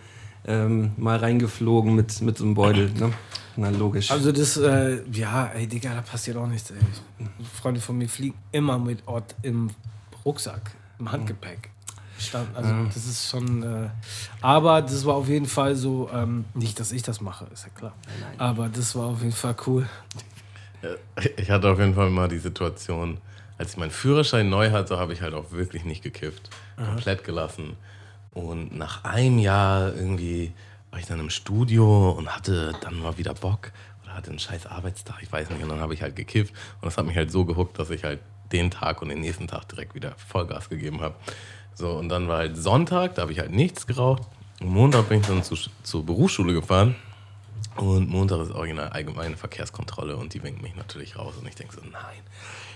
[0.47, 2.91] ähm, mal reingeflogen mit, mit so einem Beutel.
[2.99, 3.13] Ne?
[3.59, 4.13] Na, logisch.
[4.13, 6.77] Also das, äh, ja, ey, Digga, da passiert auch nichts, ey.
[7.61, 9.71] Freunde von mir fliegen immer mit Ort im
[10.25, 10.71] Rucksack,
[11.01, 11.71] im Handgepäck.
[12.21, 13.89] Stand, also das ist schon, äh,
[14.41, 17.71] aber das war auf jeden Fall so, ähm, nicht, dass ich das mache, ist ja
[17.71, 17.95] klar.
[18.39, 19.89] Aber das war auf jeden Fall cool.
[21.37, 23.19] Ich hatte auf jeden Fall mal die Situation,
[23.57, 26.49] als ich meinen Führerschein neu hatte, habe ich halt auch wirklich nicht gekifft.
[26.77, 27.77] Komplett gelassen.
[28.35, 30.53] Und nach einem Jahr irgendwie
[30.91, 34.67] war ich dann im Studio und hatte dann mal wieder Bock oder hatte einen scheiß
[34.67, 35.63] Arbeitstag, ich weiß nicht.
[35.63, 36.55] Und dann habe ich halt gekifft.
[36.81, 38.21] Und das hat mich halt so gehuckt, dass ich halt
[38.53, 41.15] den Tag und den nächsten Tag direkt wieder Vollgas gegeben habe.
[41.75, 44.23] So, und dann war halt Sonntag, da habe ich halt nichts geraucht.
[44.61, 46.97] Und Montag bin ich dann zu, zur Berufsschule gefahren.
[47.77, 51.35] Und Montag ist original allgemeine Verkehrskontrolle und die winkt mich natürlich raus.
[51.41, 52.23] Und ich denke so, nein,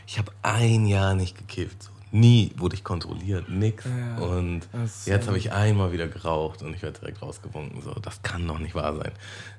[0.07, 1.83] ich habe ein Jahr nicht gekifft.
[1.83, 3.85] So, nie wurde ich kontrolliert, nix.
[3.85, 4.61] Ja, und
[5.07, 7.81] jetzt habe ich einmal wieder geraucht und ich werde direkt rausgewunken.
[7.83, 9.13] So, das kann doch nicht wahr sein.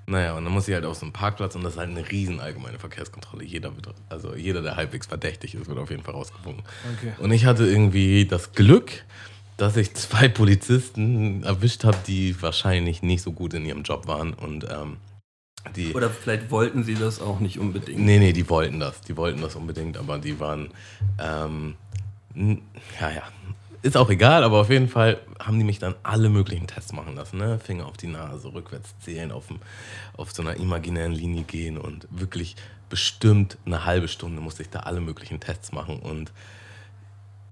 [0.05, 2.09] Naja, und dann muss ich halt auf so einen Parkplatz und das ist halt eine
[2.09, 3.43] riesen allgemeine Verkehrskontrolle.
[3.43, 6.63] Jeder wird, also jeder, der halbwegs verdächtig ist, wird auf jeden Fall rausgewunken.
[6.97, 7.13] Okay.
[7.17, 9.03] Und ich hatte irgendwie das Glück,
[9.57, 14.33] dass ich zwei Polizisten erwischt habe, die wahrscheinlich nicht so gut in ihrem Job waren
[14.33, 14.97] und ähm,
[15.75, 15.93] die.
[15.93, 17.99] Oder vielleicht wollten sie das auch nicht unbedingt.
[17.99, 19.01] Nee, nee, die wollten das.
[19.01, 20.69] Die wollten das unbedingt, aber die waren.
[21.19, 21.75] Ähm,
[22.35, 23.23] ja, ja.
[23.81, 27.15] Ist auch egal, aber auf jeden Fall haben die mich dann alle möglichen Tests machen
[27.15, 27.37] lassen.
[27.37, 27.59] Ne?
[27.59, 29.59] Finger auf die Nase, rückwärts zählen, auf, dem,
[30.15, 32.55] auf so einer imaginären Linie gehen und wirklich
[32.89, 35.99] bestimmt eine halbe Stunde musste ich da alle möglichen Tests machen.
[35.99, 36.31] Und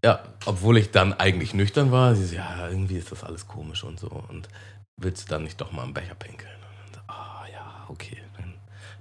[0.04, 3.84] ja, obwohl ich dann eigentlich nüchtern war, sie so, ja, irgendwie ist das alles komisch
[3.84, 4.08] und so.
[4.08, 4.48] Und
[4.96, 6.50] willst du dann nicht doch mal am Becher pinkeln?
[6.54, 8.18] Und dann so, ah ja, okay.
[8.38, 8.54] Dann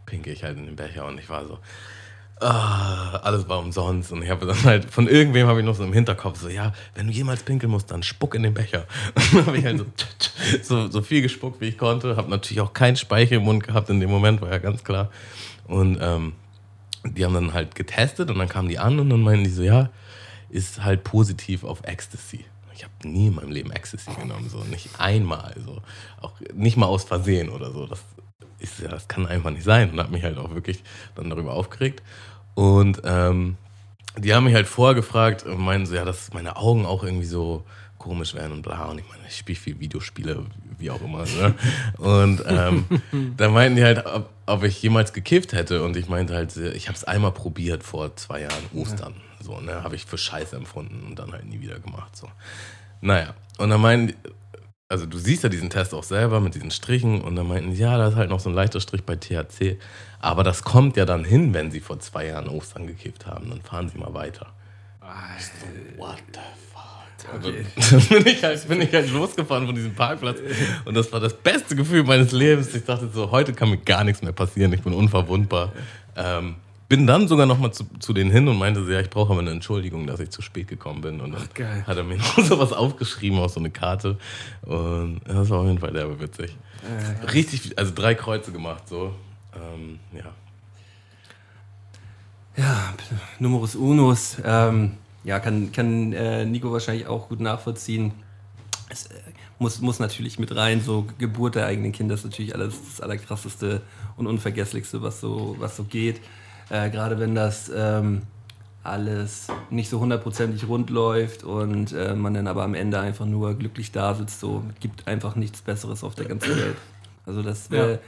[0.04, 1.58] pinke ich halt in den Becher und ich war so,
[2.40, 4.12] ah, alles war umsonst.
[4.12, 6.72] Und ich habe dann halt, von irgendwem habe ich noch so im Hinterkopf, so, ja,
[6.94, 8.86] wenn du jemals pinkeln musst, dann spuck in den Becher.
[9.14, 9.86] Und dann habe ich halt so,
[10.62, 12.16] so, so viel gespuckt, wie ich konnte.
[12.16, 15.10] Habe natürlich auch keinen Speichel im Mund gehabt in dem Moment, war ja ganz klar.
[15.66, 16.32] Und ähm,
[17.04, 19.62] die haben dann halt getestet und dann kamen die an und dann meinten die so,
[19.62, 19.90] ja,
[20.48, 22.44] ist halt positiv auf Ecstasy.
[22.74, 25.82] Ich habe nie in meinem Leben Ecstasy genommen, so nicht einmal, so
[26.20, 27.86] auch nicht mal aus Versehen oder so.
[27.86, 28.00] Das
[28.58, 30.82] ist das kann einfach nicht sein und habe mich halt auch wirklich
[31.14, 32.02] dann darüber aufgeregt.
[32.54, 33.56] Und ähm,
[34.16, 37.26] die haben mich halt vorher gefragt und meinen so, ja, dass meine Augen auch irgendwie
[37.26, 37.64] so
[37.98, 38.86] komisch werden und bla.
[38.86, 40.44] Und ich meine, ich spiele viel Videospiele,
[40.78, 41.24] wie auch immer.
[41.24, 41.54] Ne?
[41.98, 42.84] Und ähm,
[43.36, 45.84] dann meinten die halt, ob, ob ich jemals gekifft hätte.
[45.84, 49.14] Und ich meinte halt, ich habe es einmal probiert vor zwei Jahren, Ostern.
[49.40, 52.16] So, ne, habe ich für Scheiße empfunden und dann halt nie wieder gemacht.
[52.16, 52.28] So.
[53.00, 54.14] Naja, und dann meinen die,
[54.90, 57.82] also du siehst ja diesen Test auch selber mit diesen Strichen und dann meinten sie,
[57.82, 59.78] ja, da ist halt noch so ein leichter Strich bei THC.
[60.18, 63.48] Aber das kommt ja dann hin, wenn sie vor zwei Jahren Ostern gekifft haben.
[63.50, 64.48] Dann fahren sie mal weiter.
[65.38, 65.52] Ich so,
[65.96, 66.40] what the
[66.72, 67.34] fuck?
[67.34, 67.44] Und
[68.10, 70.38] Dann bin ich, halt, bin ich halt losgefahren von diesem Parkplatz
[70.84, 72.74] und das war das beste Gefühl meines Lebens.
[72.74, 75.72] Ich dachte so, heute kann mir gar nichts mehr passieren, ich bin unverwundbar.
[76.16, 76.56] Ähm,
[76.90, 79.40] bin dann sogar noch mal zu, zu denen hin und meinte ja, ich brauche aber
[79.40, 81.20] eine Entschuldigung, dass ich zu spät gekommen bin.
[81.20, 81.84] Und dann geil.
[81.86, 84.18] hat er mir noch so was aufgeschrieben auf so eine Karte.
[84.62, 86.56] Und das war auf jeden Fall derbe witzig.
[87.32, 89.14] Richtig, viel- also drei Kreuze gemacht, so.
[89.54, 90.32] Ähm, ja.
[92.56, 92.92] Ja,
[93.38, 94.36] Numerus Unus.
[94.44, 98.12] Ähm, ja, kann, kann äh, Nico wahrscheinlich auch gut nachvollziehen.
[98.88, 99.14] Es äh,
[99.60, 103.82] muss, muss natürlich mit rein, so Geburt der eigenen Kinder ist natürlich alles das Allerkrasseste
[104.16, 106.20] und Unvergesslichste, was so, was so geht.
[106.70, 108.22] Äh, Gerade wenn das ähm,
[108.82, 113.54] alles nicht so hundertprozentig rund läuft und äh, man dann aber am Ende einfach nur
[113.54, 116.76] glücklich da sitzt, so gibt einfach nichts Besseres auf der ganzen Welt.
[117.26, 117.98] Also das äh,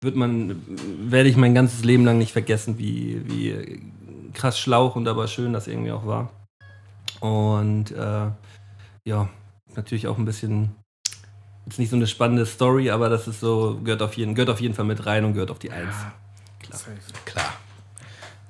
[0.00, 0.60] wird man,
[1.10, 3.80] werde ich mein ganzes Leben lang nicht vergessen, wie, wie
[4.34, 6.30] krass schlauch und aber schön das irgendwie auch war.
[7.20, 8.30] Und äh,
[9.04, 9.28] ja,
[9.76, 10.74] natürlich auch ein bisschen,
[11.66, 14.60] jetzt nicht so eine spannende Story, aber das ist so, gehört auf jeden, gehört auf
[14.60, 15.94] jeden Fall mit rein und gehört auf die Eins.
[15.94, 16.12] Safe.
[16.58, 16.80] Klar.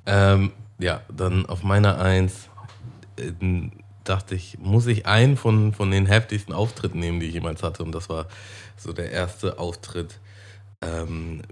[0.07, 2.49] Ähm, ja, dann auf meiner Eins
[3.17, 3.33] äh,
[4.05, 7.83] dachte ich, muss ich einen von, von den heftigsten Auftritten nehmen, die ich jemals hatte.
[7.83, 8.27] Und das war
[8.77, 10.19] so der erste Auftritt
[10.81, 11.43] ähm,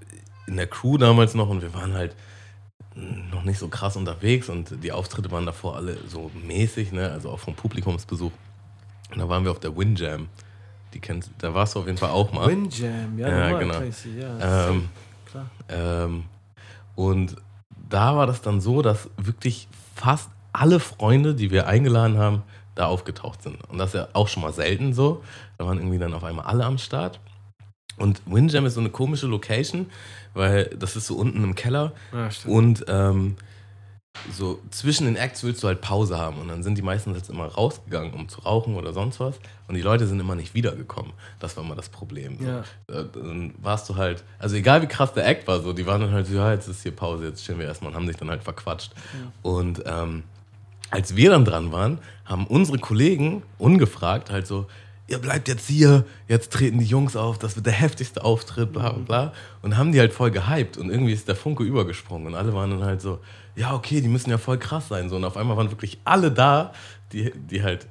[0.47, 1.49] in der Crew damals noch.
[1.49, 2.15] Und wir waren halt
[2.95, 7.11] noch nicht so krass unterwegs und die Auftritte waren davor alle so mäßig, ne?
[7.11, 8.31] also auch vom Publikumsbesuch.
[9.11, 10.29] Und da waren wir auf der Windjam.
[10.93, 12.49] Die kennst, da warst du auf jeden Fall auch mal.
[12.49, 13.79] Windjam, ja, Ja, genau.
[13.79, 14.69] Tracy, ja.
[14.69, 14.89] Ähm,
[15.27, 15.51] klar.
[15.69, 16.25] ähm,
[16.95, 17.35] und
[17.95, 22.43] da war das dann so, dass wirklich fast alle Freunde, die wir eingeladen haben,
[22.75, 23.59] da aufgetaucht sind.
[23.69, 25.23] Und das ist ja auch schon mal selten so.
[25.59, 27.21] Da waren irgendwie dann auf einmal alle am Start.
[27.97, 29.87] Und Windjam ist so eine komische Location,
[30.35, 32.55] weil das ist so unten im Keller Ja, stimmt.
[32.55, 33.37] und ähm,
[34.33, 36.39] so zwischen den Acts willst du halt Pause haben.
[36.39, 39.39] Und dann sind die meistens jetzt immer rausgegangen, um zu rauchen oder sonst was.
[39.69, 41.13] Und die Leute sind immer nicht wiedergekommen.
[41.41, 42.39] Das war immer das Problem.
[42.39, 42.47] So.
[42.47, 42.65] Ja.
[42.87, 46.13] Dann warst du halt, also egal wie krass der Act war, so, die waren dann
[46.13, 48.31] halt so, ja, jetzt ist hier Pause, jetzt chillen wir erstmal und haben sich dann
[48.31, 48.93] halt verquatscht.
[49.43, 50.23] Und ähm,
[50.91, 54.67] als wir dann dran waren, haben unsere Kollegen ungefragt halt so,
[55.07, 58.93] ihr bleibt jetzt hier, jetzt treten die Jungs auf, das wird der heftigste Auftritt, bla
[58.93, 59.33] bla bla.
[59.61, 62.71] Und haben die halt voll gehypt und irgendwie ist der Funke übergesprungen und alle waren
[62.71, 63.19] dann halt so,
[63.57, 65.09] ja okay, die müssen ja voll krass sein.
[65.09, 66.73] So, und auf einmal waren wirklich alle da,
[67.13, 67.87] die, die halt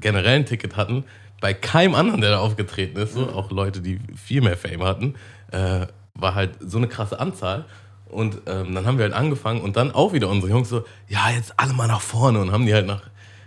[0.00, 1.04] generell ein Ticket hatten,
[1.40, 5.14] bei keinem anderen, der da aufgetreten ist, so, auch Leute, die viel mehr Fame hatten,
[5.50, 7.64] äh, war halt so eine krasse Anzahl.
[8.06, 11.30] Und ähm, dann haben wir halt angefangen und dann auch wieder unsere Jungs so, ja,
[11.30, 13.02] jetzt alle mal nach vorne und haben die halt nach,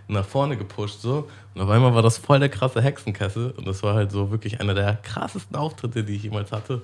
[0.08, 1.28] nach vorne gepusht so.
[1.54, 4.60] Und auf einmal war das voll der krasse Hexenkessel und das war halt so wirklich
[4.60, 6.82] einer der krassesten Auftritte, die ich jemals hatte,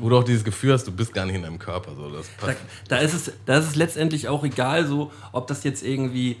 [0.00, 1.94] wo du auch dieses Gefühl hast, du bist gar nicht in deinem Körper.
[1.94, 2.10] So.
[2.10, 2.52] Das Da,
[2.88, 6.36] da, ist es, da ist es letztendlich auch egal, so, ob das jetzt irgendwie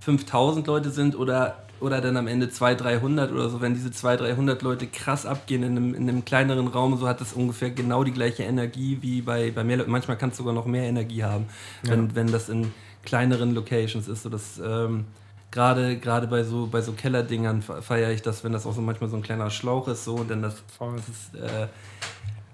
[0.00, 3.60] 5000 Leute sind oder, oder dann am Ende 200, 300 oder so.
[3.60, 7.20] Wenn diese 200, 300 Leute krass abgehen in einem, in einem kleineren Raum, so hat
[7.20, 9.90] das ungefähr genau die gleiche Energie wie bei, bei mehr Leuten.
[9.90, 11.46] Manchmal kannst du sogar noch mehr Energie haben,
[11.82, 12.72] wenn, wenn das in
[13.04, 14.22] kleineren Locations ist.
[14.22, 15.04] So das, ähm,
[15.50, 18.82] Gerade gerade bei so bei so Kellerdingern fe- feiere ich das, wenn das auch so
[18.82, 21.66] manchmal so ein kleiner Schlauch ist so und dann das, das ist, äh,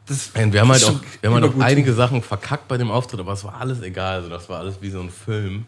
[0.06, 2.90] das Und wir haben halt auch, wir haben halt auch einige Sachen verkackt bei dem
[2.90, 4.16] Auftritt, aber es war alles egal.
[4.16, 5.66] Also das war alles wie so ein Film.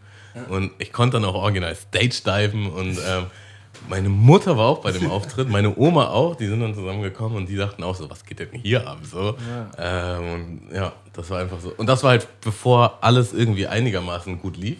[0.50, 3.24] Und ich konnte dann auch original Stage diven und ähm,
[3.88, 7.48] meine Mutter war auch bei dem Auftritt, meine Oma auch, die sind dann zusammengekommen und
[7.48, 8.98] die dachten auch so, was geht denn hier ab?
[9.10, 9.34] So.
[9.78, 11.72] Ähm, und ja, das war einfach so.
[11.76, 14.76] Und das war halt, bevor alles irgendwie einigermaßen gut lief,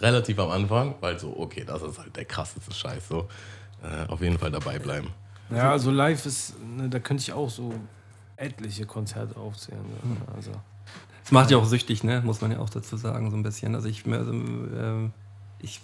[0.00, 3.08] relativ am Anfang, weil so, okay, das ist halt der krasseste Scheiß.
[3.08, 3.28] So.
[3.82, 5.08] Äh, auf jeden Fall dabei bleiben.
[5.50, 7.74] Ja, also live ist, ne, da könnte ich auch so
[8.36, 9.82] etliche Konzerte aufzählen.
[9.82, 10.16] Ne?
[10.34, 10.52] Also,
[11.22, 12.22] Es macht ja auch süchtig, ne?
[12.24, 13.74] muss man ja auch dazu sagen, so ein bisschen.
[13.74, 15.12] Also ich, also, ähm,
[15.60, 15.80] ich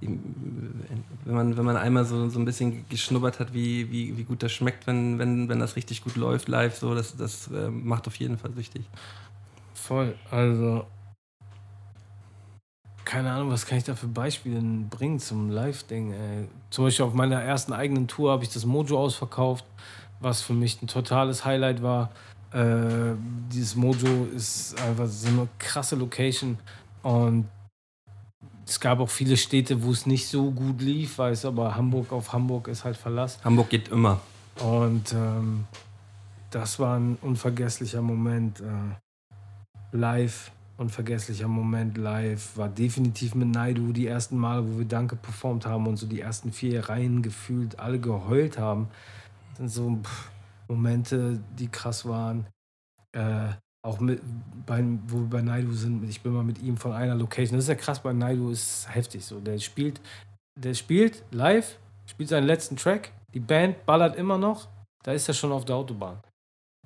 [0.00, 4.42] wenn man, wenn man einmal so, so ein bisschen geschnuppert hat, wie, wie, wie gut
[4.44, 8.06] das schmeckt, wenn, wenn, wenn das richtig gut läuft live, so, das, das ähm, macht
[8.06, 8.84] auf jeden Fall süchtig.
[9.74, 10.14] voll.
[10.30, 10.86] Also,
[13.08, 16.46] keine Ahnung, was kann ich da für Beispiele bringen zum Live-Ding, ey.
[16.68, 19.64] Zum Beispiel auf meiner ersten eigenen Tour habe ich das Mojo ausverkauft,
[20.20, 22.10] was für mich ein totales Highlight war.
[22.52, 23.14] Äh,
[23.50, 26.58] dieses Mojo ist einfach so eine krasse Location
[27.02, 27.48] und
[28.66, 32.34] es gab auch viele Städte, wo es nicht so gut lief, weiß aber Hamburg auf
[32.34, 33.42] Hamburg ist halt Verlass.
[33.42, 34.20] Hamburg geht immer.
[34.62, 35.64] Und ähm,
[36.50, 38.60] das war ein unvergesslicher Moment.
[38.60, 42.56] Äh, live, unvergesslicher Moment live.
[42.56, 46.20] War definitiv mit Naidu die ersten Male, wo wir Danke performt haben und so die
[46.20, 48.88] ersten vier Reihen gefühlt alle geheult haben.
[49.50, 50.30] Das sind so pff,
[50.68, 52.46] Momente, die krass waren.
[53.12, 53.48] Äh,
[53.84, 54.20] auch mit,
[54.66, 57.56] bei, wo wir bei Naidu sind, ich bin mal mit ihm von einer Location.
[57.56, 59.40] Das ist ja krass, bei Naidu ist heftig so.
[59.40, 60.00] Der spielt,
[60.56, 64.68] der spielt live, spielt seinen letzten Track, die Band ballert immer noch,
[65.04, 66.20] da ist er schon auf der Autobahn.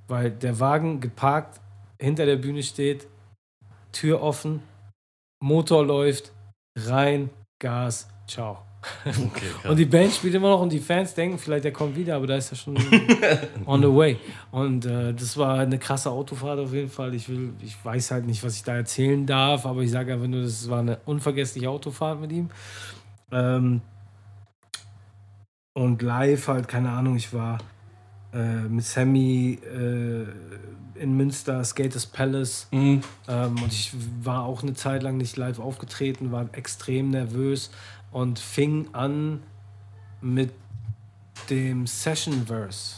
[0.06, 1.60] Weil der Wagen geparkt
[1.98, 3.09] hinter der Bühne steht,
[3.93, 4.62] Tür offen,
[5.40, 6.32] Motor läuft,
[6.77, 8.59] rein, Gas, ciao.
[9.69, 12.27] und die Band spielt immer noch und die Fans denken vielleicht, der kommt wieder, aber
[12.27, 12.77] da ist er schon
[13.66, 14.16] on the way.
[14.51, 17.14] Und äh, das war eine krasse Autofahrt auf jeden Fall.
[17.14, 20.27] Ich, will, ich weiß halt nicht, was ich da erzählen darf, aber ich sage einfach
[20.27, 22.51] nur, das war eine unvergessliche Autofahrt mit ihm.
[23.31, 23.82] Ähm,
[25.74, 27.59] und live halt, keine Ahnung, ich war
[28.32, 30.27] äh, mit Sammy äh,
[30.94, 32.66] in Münster, Skaters Palace.
[32.70, 33.02] Mhm.
[33.28, 33.93] Ähm, und ich
[34.23, 37.70] war auch eine Zeit lang nicht live aufgetreten, war extrem nervös
[38.10, 39.43] und fing an
[40.20, 40.51] mit
[41.51, 42.97] dem Session Verse.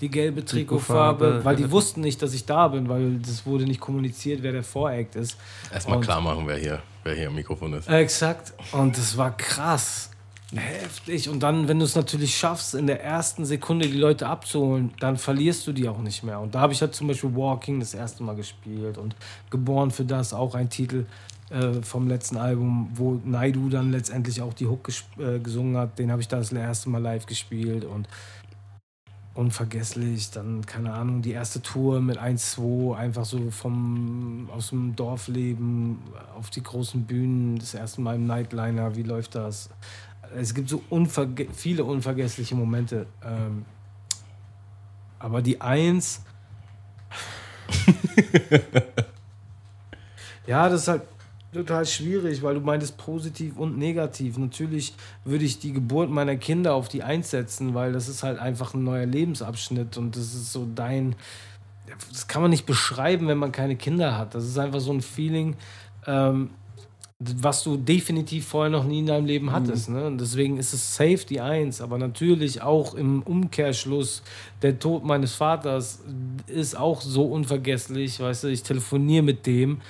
[0.00, 3.80] Die gelbe Trikotfarbe, weil die wussten nicht, dass ich da bin, weil das wurde nicht
[3.80, 5.36] kommuniziert, wer der Voract ist.
[5.72, 7.88] Erstmal Und- klar machen, wer hier, wer hier am Mikrofon ist.
[7.88, 8.52] Exakt.
[8.72, 10.10] Und das war krass.
[10.56, 11.28] Heftig.
[11.28, 15.16] Und dann, wenn du es natürlich schaffst, in der ersten Sekunde die Leute abzuholen, dann
[15.16, 16.40] verlierst du die auch nicht mehr.
[16.40, 19.16] Und da habe ich halt zum Beispiel Walking das erste Mal gespielt und
[19.50, 21.06] Geboren für das, auch ein Titel
[21.50, 25.98] äh, vom letzten Album, wo Naidu dann letztendlich auch die Hook äh, gesungen hat.
[25.98, 28.08] Den habe ich da das erste Mal live gespielt und
[29.34, 30.30] unvergesslich.
[30.30, 35.98] Dann, keine Ahnung, die erste Tour mit 1-2, einfach so vom, aus dem Dorfleben
[36.38, 39.70] auf die großen Bühnen, das erste Mal im Nightliner, wie läuft das?
[40.36, 43.06] Es gibt so unverge viele unvergessliche Momente.
[43.24, 43.64] Ähm,
[45.18, 46.22] aber die Eins.
[50.46, 51.02] ja, das ist halt
[51.54, 54.36] total schwierig, weil du meintest positiv und negativ.
[54.36, 54.94] Natürlich
[55.24, 58.74] würde ich die Geburt meiner Kinder auf die Eins setzen, weil das ist halt einfach
[58.74, 61.16] ein neuer Lebensabschnitt und das ist so dein.
[62.10, 64.34] Das kann man nicht beschreiben, wenn man keine Kinder hat.
[64.34, 65.56] Das ist einfach so ein Feeling,
[66.06, 66.50] ähm,
[67.36, 69.88] was du definitiv vorher noch nie in deinem Leben hattest.
[69.88, 70.06] Ne?
[70.06, 71.80] Und deswegen ist es safe die Eins.
[71.80, 74.22] Aber natürlich auch im Umkehrschluss,
[74.62, 76.00] der Tod meines Vaters
[76.46, 78.20] ist auch so unvergesslich.
[78.20, 79.80] Weißt du, ich telefoniere mit dem,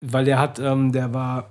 [0.00, 1.50] weil der hat, ähm, der war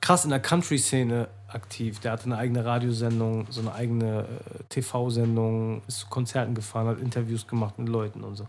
[0.00, 2.00] krass in der Country-Szene aktiv.
[2.00, 6.98] Der hatte eine eigene Radiosendung, so eine eigene äh, TV-Sendung, ist zu Konzerten gefahren, hat
[6.98, 8.46] Interviews gemacht mit Leuten und so.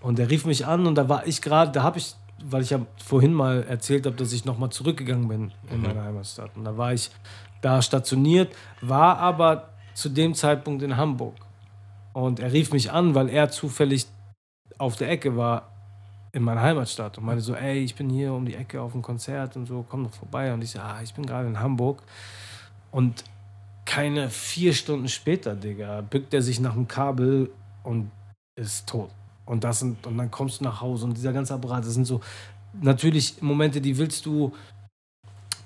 [0.00, 2.14] Und der rief mich an und da war ich gerade, da habe ich,
[2.44, 6.56] weil ich ja vorhin mal erzählt habe, dass ich nochmal zurückgegangen bin in meine Heimatstadt.
[6.56, 7.10] Und da war ich
[7.62, 11.34] da stationiert, war aber zu dem Zeitpunkt in Hamburg.
[12.12, 14.06] Und er rief mich an, weil er zufällig
[14.78, 15.70] auf der Ecke war
[16.32, 19.00] in meiner Heimatstadt und meinte so, ey, ich bin hier um die Ecke auf dem
[19.00, 20.52] Konzert und so, komm doch vorbei.
[20.52, 22.02] Und ich so, ah, ich bin gerade in Hamburg.
[22.90, 23.24] Und
[23.86, 27.50] keine vier Stunden später, Digga, bückt er sich nach dem Kabel
[27.82, 28.10] und
[28.54, 29.10] ist tot.
[29.46, 32.04] Und, das sind, und dann kommst du nach Hause und dieser ganze Apparat, das sind
[32.04, 32.20] so
[32.82, 34.52] natürlich Momente, die willst du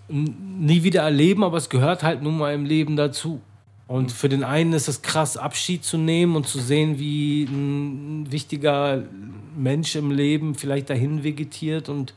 [0.09, 3.41] nie wieder erleben, aber es gehört halt nun mal im Leben dazu.
[3.87, 8.31] Und für den einen ist es krass, Abschied zu nehmen und zu sehen, wie ein
[8.31, 9.03] wichtiger
[9.57, 12.15] Mensch im Leben vielleicht dahin vegetiert und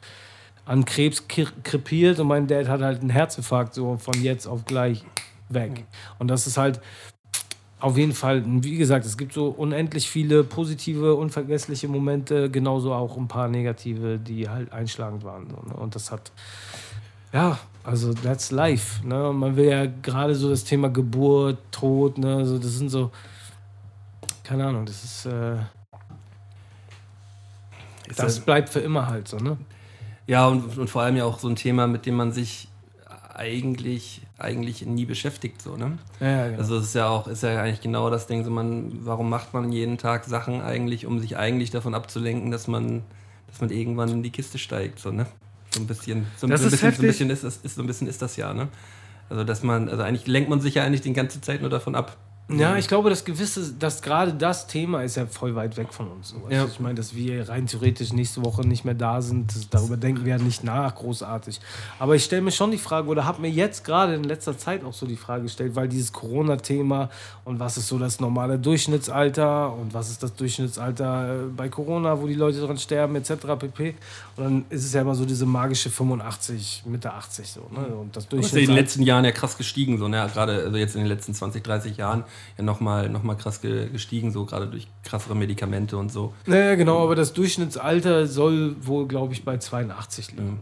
[0.65, 2.19] an Krebs kre- krepiert.
[2.19, 5.03] Und mein Dad hat halt einen Herzinfarkt, so von jetzt auf gleich
[5.49, 5.85] weg.
[6.19, 6.79] Und das ist halt
[7.83, 13.17] auf jeden Fall, wie gesagt, es gibt so unendlich viele positive, unvergessliche Momente, genauso auch
[13.17, 15.47] ein paar negative, die halt einschlagend waren.
[15.47, 15.73] Ne?
[15.75, 16.31] Und das hat,
[17.33, 19.05] ja, also that's life.
[19.05, 19.27] Ne?
[19.27, 22.37] Und man will ja gerade so das Thema Geburt, Tod, ne?
[22.37, 23.11] also das sind so,
[24.45, 25.57] keine Ahnung, das ist, äh,
[28.15, 29.57] das bleibt für immer halt so, ne?
[30.25, 32.69] Ja, und, und vor allem ja auch so ein Thema, mit dem man sich
[33.33, 35.97] eigentlich, eigentlich nie beschäftigt, so, ne?
[36.19, 36.59] Ja, ja, genau.
[36.59, 39.53] Also es ist ja auch, ist ja eigentlich genau das Ding, so man, warum macht
[39.53, 43.03] man jeden Tag Sachen eigentlich, um sich eigentlich davon abzulenken, dass man,
[43.47, 45.25] dass man irgendwann in die Kiste steigt, so, ne?
[45.73, 47.07] So ein bisschen, so, Das so ein ist bisschen, so ein heftig.
[47.07, 48.67] bisschen ist das, ist so ein bisschen ist das ja, ne?
[49.29, 51.95] Also dass man, also eigentlich lenkt man sich ja eigentlich die ganze Zeit nur davon
[51.95, 52.17] ab.
[52.49, 56.09] Ja, ich glaube, das gewisse, dass gerade das Thema ist ja voll weit weg von
[56.09, 56.33] uns.
[56.33, 56.65] Also Ja.
[56.65, 60.37] Ich meine, dass wir rein theoretisch nächste Woche nicht mehr da sind, darüber denken wir
[60.37, 61.61] ja nicht nach, großartig.
[61.99, 64.83] Aber ich stelle mir schon die Frage, oder habe mir jetzt gerade in letzter Zeit
[64.83, 67.09] auch so die Frage gestellt, weil dieses Corona-Thema
[67.45, 72.21] und was ist so das normale Durchschnittsalter und was ist das Durchschnittsalter äh, bei Corona,
[72.21, 73.35] wo die Leute dran sterben, etc.
[73.57, 73.95] pp.
[74.35, 77.61] Und dann ist es ja immer so diese magische 85, Mitte 80 so.
[77.71, 77.85] Ne?
[77.87, 80.29] Und das Das ist ja in den letzten Jahren ja krass gestiegen, so, ne?
[80.33, 82.25] Gerade also jetzt in den letzten 20, 30 Jahren
[82.57, 86.33] ja nochmal noch mal krass ge gestiegen, so gerade durch krassere Medikamente und so.
[86.45, 90.45] Naja, genau, aber das Durchschnittsalter soll wohl, glaube ich, bei 82 liegen.
[90.45, 90.57] ne?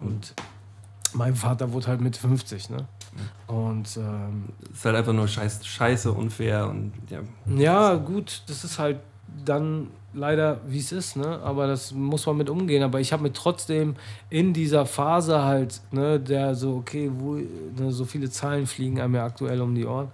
[0.00, 0.34] Und
[1.14, 2.86] mein Vater wurde halt mit 50, ne?
[3.46, 7.20] Und ähm, ist halt einfach nur scheiß, scheiße, unfair und ja.
[7.46, 9.00] ja, gut, das ist halt
[9.44, 11.40] dann leider, wie es ist, ne?
[11.42, 12.82] Aber das muss man mit umgehen.
[12.82, 13.96] Aber ich habe mir trotzdem
[14.30, 19.14] in dieser Phase halt, ne, der so, okay, wo ne, so viele Zahlen fliegen einem
[19.14, 20.10] ja aktuell um die Ohren,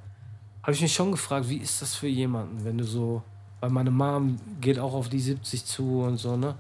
[0.69, 3.23] habe ich mich schon gefragt, wie ist das für jemanden, wenn du so,
[3.61, 6.57] weil meine Mom geht auch auf die 70 zu und so, ne?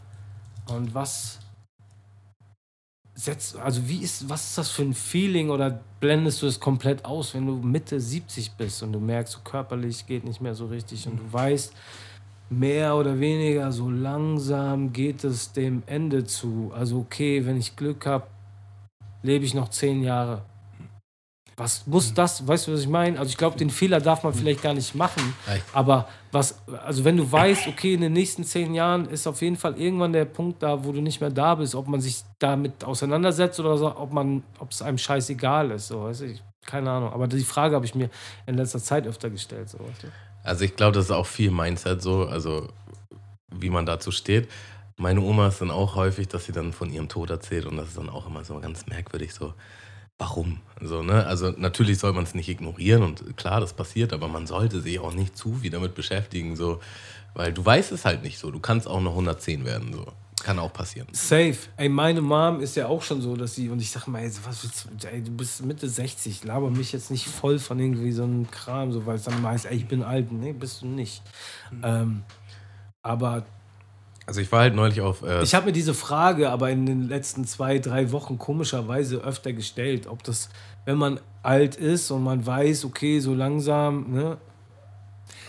[0.66, 1.40] Und was
[3.14, 7.04] setzt, also wie ist, was ist das für ein Feeling oder blendest du es komplett
[7.04, 10.68] aus, wenn du Mitte 70 bist und du merkst, so körperlich geht nicht mehr so
[10.68, 11.74] richtig und du weißt,
[12.48, 16.72] mehr oder weniger so langsam geht es dem Ende zu.
[16.74, 18.26] Also okay, wenn ich Glück habe,
[19.22, 20.46] lebe ich noch zehn Jahre.
[21.58, 23.18] Was muss das, weißt du, was ich meine?
[23.18, 25.34] Also ich glaube, den Fehler darf man vielleicht gar nicht machen.
[25.72, 29.56] Aber was, also wenn du weißt, okay, in den nächsten zehn Jahren ist auf jeden
[29.56, 32.84] Fall irgendwann der Punkt da, wo du nicht mehr da bist, ob man sich damit
[32.84, 36.90] auseinandersetzt oder so, ob man, ob es einem scheißegal ist, so, weißt du, ich, keine
[36.92, 37.12] Ahnung.
[37.12, 38.08] Aber die Frage habe ich mir
[38.46, 40.06] in letzter Zeit öfter gestellt, so, weißt du.
[40.44, 42.68] Also ich glaube, das ist auch viel Mindset so, also
[43.50, 44.48] wie man dazu steht.
[44.96, 47.88] Meine Oma ist dann auch häufig, dass sie dann von ihrem Tod erzählt und das
[47.88, 49.54] ist dann auch immer so ganz merkwürdig so,
[50.18, 50.60] warum?
[50.80, 51.26] So, ne?
[51.26, 54.98] Also natürlich soll man es nicht ignorieren und klar, das passiert, aber man sollte sich
[54.98, 56.80] auch nicht zu viel damit beschäftigen, so,
[57.34, 58.50] weil du weißt es halt nicht so.
[58.50, 60.06] Du kannst auch noch 110 werden, so.
[60.42, 61.08] Kann auch passieren.
[61.12, 61.56] Safe.
[61.76, 64.30] Ey, meine Mom ist ja auch schon so, dass sie, und ich sag mal, ey,
[64.44, 68.12] was willst du, ey, du bist Mitte 60, laber mich jetzt nicht voll von irgendwie
[68.12, 70.30] so einem Kram, so, weil es dann heißt, ey, ich bin alt.
[70.30, 71.22] Nee, bist du nicht.
[71.82, 72.22] Ähm,
[73.02, 73.46] aber
[74.28, 75.22] Also ich war halt neulich auf.
[75.22, 79.54] Äh, ich habe mir diese Frage aber in den letzten zwei, drei Wochen komischerweise öfter
[79.54, 80.50] gestellt, ob das,
[80.84, 84.36] wenn man alt ist und man weiß, okay, so langsam, ne,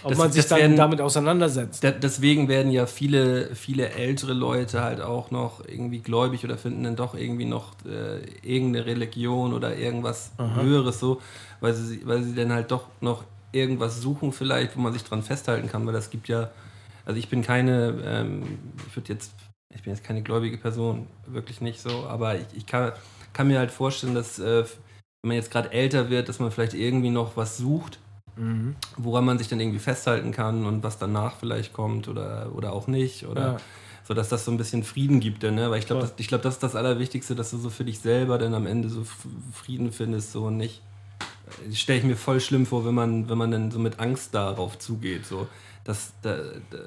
[0.03, 1.83] ob Das- man sich dann werden- damit auseinandersetzt.
[1.83, 6.85] Da, deswegen werden ja viele, viele ältere Leute halt auch noch irgendwie gläubig oder finden
[6.85, 8.19] dann doch irgendwie noch äh,
[8.49, 11.19] irgendeine Religion oder irgendwas Höheres so,
[11.59, 15.21] weil sie, weil sie dann halt doch noch irgendwas suchen vielleicht, wo man sich dran
[15.21, 16.49] festhalten kann, weil das gibt ja,
[17.09, 18.43] also ich bin keine, ähm,
[18.87, 19.33] ich würde jetzt,
[19.73, 22.91] ich bin jetzt keine gläubige Person, wirklich nicht so, aber ich, ich kann,
[23.33, 26.75] kann mir halt vorstellen, dass äh, wenn man jetzt gerade älter wird, dass man vielleicht
[26.75, 27.97] irgendwie noch was sucht,
[28.35, 28.75] Mhm.
[28.95, 32.87] woran man sich dann irgendwie festhalten kann und was danach vielleicht kommt oder, oder auch
[32.87, 33.25] nicht.
[33.25, 33.57] Oder Ja.
[34.07, 35.43] so, dass das so ein bisschen Frieden gibt.
[35.43, 35.69] Dann, ne?
[35.71, 37.99] Weil ich glaube, das, ich glaub, das ist das Allerwichtigste, dass du so für dich
[37.99, 39.03] selber dann am Ende so
[39.51, 40.81] Frieden findest so und nicht.
[41.73, 44.79] Stelle ich mir voll schlimm vor, wenn man, wenn man dann so mit Angst darauf
[44.79, 45.25] zugeht.
[45.25, 45.47] So.
[45.89, 46.35] Das, da,
[46.69, 46.77] da,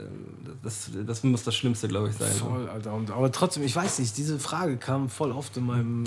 [0.62, 2.30] das, das muss das Schlimmste, glaube ich, sein.
[2.30, 2.44] so.
[2.44, 2.92] Voll, Alter.
[2.92, 6.04] Und, aber trotzdem, ich weiß nicht, diese Frage kam voll oft in meinem,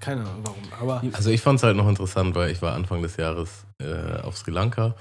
[0.00, 3.00] keine Ahnung warum, aber Also ich fand es halt noch interessant, weil ich war Anfang
[3.00, 3.48] des Jahres
[3.78, 4.96] äh, auf Sri Lanka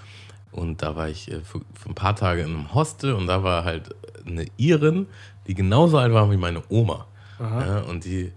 [0.52, 3.42] und da war ich äh, für, für ein paar Tage in einem Hostel und da
[3.42, 5.08] war halt eine Irin,
[5.48, 7.08] die genauso alt war wie meine Oma.
[7.40, 8.32] Ja, und die,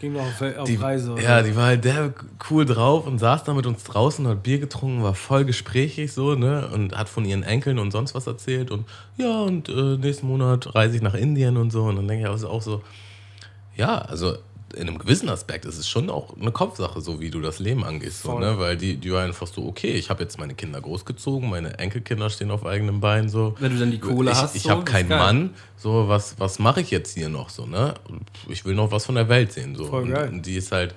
[0.00, 1.12] ging noch auf, auf die, Reise.
[1.12, 1.22] oder?
[1.22, 2.12] ja, die war halt der
[2.50, 6.34] cool drauf und saß da mit uns draußen, hat Bier getrunken, war voll gesprächig so,
[6.34, 6.68] ne?
[6.72, 8.86] Und hat von ihren Enkeln und sonst was erzählt und
[9.16, 11.84] ja, und äh, nächsten Monat reise ich nach Indien und so.
[11.84, 12.82] Und dann denke ich auch so,
[13.76, 14.36] ja, also
[14.74, 17.84] in einem gewissen Aspekt ist es schon auch eine Kopfsache, so wie du das Leben
[17.84, 18.22] angehst.
[18.22, 18.58] So, ne?
[18.58, 22.30] Weil die, die war einfach so, okay, ich habe jetzt meine Kinder großgezogen, meine Enkelkinder
[22.30, 23.28] stehen auf eigenem Bein.
[23.28, 23.54] So.
[23.58, 25.08] Wenn du dann die Kohle ich, hast, Ich so, habe keinen.
[25.08, 27.94] Mann, so was, was mache ich jetzt hier noch so, ne?
[28.48, 29.74] Ich will noch was von der Welt sehen.
[29.74, 29.86] So.
[29.86, 30.28] Voll und, geil.
[30.28, 30.94] und die ist halt,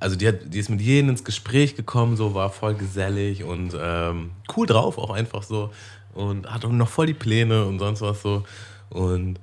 [0.00, 3.76] also die, hat, die ist mit jedem ins Gespräch gekommen, so war voll gesellig und
[3.78, 5.70] ähm, cool drauf, auch einfach so.
[6.14, 8.44] Und hat auch noch voll die Pläne und sonst was so.
[8.90, 9.38] Und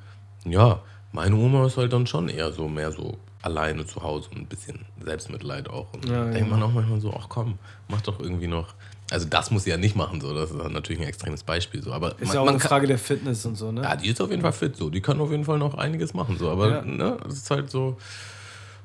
[0.45, 0.81] ja,
[1.11, 4.45] meine Oma ist halt dann schon eher so mehr so alleine zu Hause und ein
[4.47, 5.93] bisschen Selbstmitleid auch.
[5.93, 7.57] Und Ja, da denkt man auch manchmal so, ach komm,
[7.87, 8.73] mach doch irgendwie noch.
[9.11, 10.33] Also das muss sie ja nicht machen, so.
[10.35, 11.81] Das ist natürlich ein extremes Beispiel.
[11.81, 11.91] So.
[11.93, 13.81] Aber Ist man, ja auch man eine kann, Frage der Fitness und so, ne?
[13.81, 14.89] ja, die ist auf jeden Fall fit, so.
[14.89, 16.49] Die kann auf jeden Fall noch einiges machen, so.
[16.49, 16.81] Aber Ja.
[16.83, 17.97] ne, es ist halt so,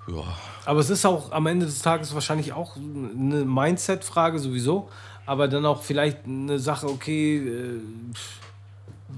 [0.06, 0.22] ja.
[0.64, 4.88] Aber es ist auch am Ende des Tages wahrscheinlich auch eine Mindset-Frage sowieso,
[5.26, 7.80] aber dann auch vielleicht eine Sache, okay, äh,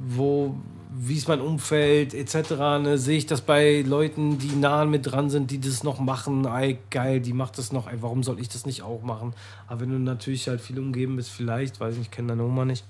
[0.08, 0.56] wo
[0.98, 2.51] wie ist mein Umfeld etc.
[2.82, 2.98] Ne?
[2.98, 6.44] Sehe ich das bei Leuten, die nah mit dran sind, die das noch machen?
[6.47, 7.86] Ey, geil, die macht das noch.
[7.86, 9.35] Ey, warum soll ich das nicht auch machen?
[9.66, 12.44] Aber wenn du natürlich halt viel umgeben bist, vielleicht, weiß ich nicht, ich kenne deine
[12.44, 12.85] Oma nicht,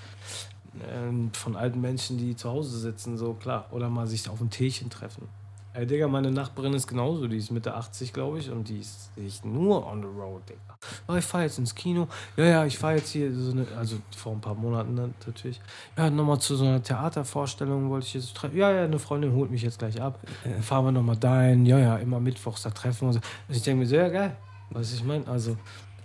[0.90, 3.66] ähm, von alten Menschen, die zu Hause sitzen, so klar.
[3.72, 5.28] Oder mal sich auf ein Teechen treffen.
[5.76, 7.26] Ey, Digga, meine Nachbarin ist genauso.
[7.28, 10.60] Die ist Mitte 80, glaube ich, und die ist ich nur on the road, Digga.
[11.06, 12.08] Oh, ich fahre jetzt ins Kino.
[12.36, 15.60] Ja, ja, ich fahre jetzt hier so eine, also vor ein paar Monaten natürlich.
[15.98, 18.56] Ja, nochmal zu so einer Theatervorstellung wollte ich jetzt treffen.
[18.56, 20.18] Ja, ja, eine Freundin holt mich jetzt gleich ab.
[20.44, 21.66] Dann fahren wir nochmal dahin.
[21.66, 23.16] Ja, ja, immer mittwochs da treffen wir uns.
[23.16, 24.34] Und ich denke mir so, ja, geil.
[24.70, 25.56] Was ich meine, also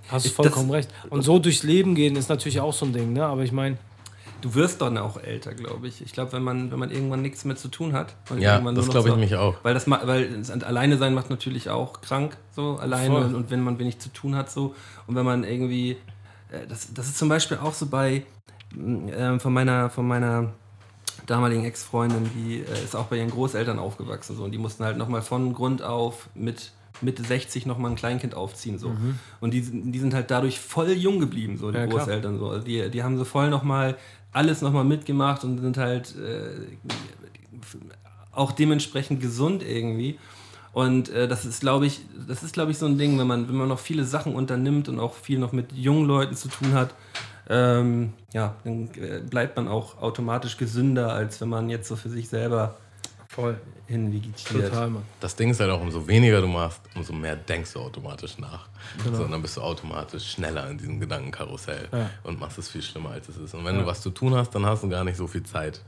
[0.09, 0.89] hast du vollkommen das- recht.
[1.09, 3.25] Und so durchs Leben gehen ist natürlich auch so ein Ding, ne?
[3.25, 3.77] Aber ich meine,
[4.41, 6.01] Du wirst dann auch älter, glaube ich.
[6.01, 8.15] Ich glaube, wenn man, wenn man irgendwann nichts mehr zu tun hat.
[8.37, 9.55] Ja, irgendwann das glaube ich so- mich auch.
[9.63, 13.61] Weil das weil das alleine sein macht natürlich auch krank, so alleine und, und wenn
[13.61, 14.75] man wenig zu tun hat, so
[15.07, 15.91] und wenn man irgendwie,
[16.51, 18.23] äh, das, das ist zum Beispiel auch so bei
[18.77, 20.53] ähm, von meiner von meiner
[21.27, 24.97] damaligen Ex-Freundin, die äh, ist auch bei ihren Großeltern aufgewachsen so und die mussten halt
[24.97, 28.91] nochmal von Grund auf mit Mitte 60 nochmal ein Kleinkind aufziehen so
[29.39, 31.99] und die, sind- die sind halt dadurch voll jung geblieben so die Ja, klar.
[31.99, 33.97] Großeltern so also die, die haben so voll nochmal
[34.31, 36.77] alles nochmal mitgemacht und sind halt äh,
[38.31, 40.17] auch dementsprechend gesund irgendwie.
[40.73, 43.49] Und äh, das ist, glaube ich, das ist, glaube ich, so ein Ding, wenn man,
[43.49, 46.73] wenn man noch viele Sachen unternimmt und auch viel noch mit jungen Leuten zu tun
[46.73, 46.93] hat,
[47.49, 52.09] ähm, ja, dann äh, bleibt man auch automatisch gesünder, als wenn man jetzt so für
[52.09, 52.75] sich selber
[53.35, 53.59] voll.
[53.87, 54.69] hinvegetiert.
[54.69, 55.03] Total, Mann.
[55.19, 58.67] Das Ding ist halt auch, umso weniger du machst, umso mehr denkst du automatisch nach.
[59.03, 59.17] Genau.
[59.17, 62.09] So, und dann bist du automatisch schneller in diesem Gedankenkarussell Ja.
[62.23, 63.53] und machst es viel schlimmer, als es ist.
[63.53, 65.81] Und wenn du was zu tun hast, dann hast du gar nicht so viel Zeit.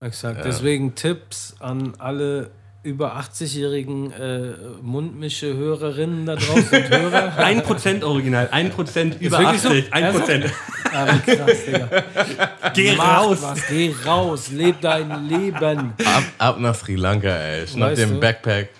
[0.00, 0.44] Exakt.
[0.44, 2.50] Deswegen Tipps an alle
[2.88, 7.36] über 80-jährigen äh, Mundmische-Hörerinnen da draußen und Hörer.
[7.36, 9.68] Ein Prozent original, ein Prozent über wirklich so?
[9.68, 10.46] 80, ein Prozent.
[10.90, 11.88] Ah, wie krass, Digga.
[12.74, 13.38] Geh Mach raus!
[13.42, 15.92] Was, geh raus, leb dein Leben.
[16.04, 17.66] Ab, ab nach Sri Lanka, ey.
[17.66, 18.12] Schnapp Weißt dir du?
[18.12, 18.70] einen Backpack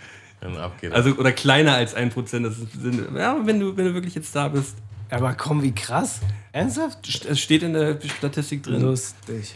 [0.41, 0.95] und ab geht's.
[0.95, 2.47] Also, oder kleiner als ein Prozent.
[2.47, 4.77] Das ist, sind, ja, wenn du, wenn du wirklich jetzt da bist.
[5.11, 6.21] Aber komm, wie krass.
[6.53, 7.27] Ernsthaft?
[7.29, 8.81] Es steht in der Statistik drin.
[8.81, 9.55] Lustig.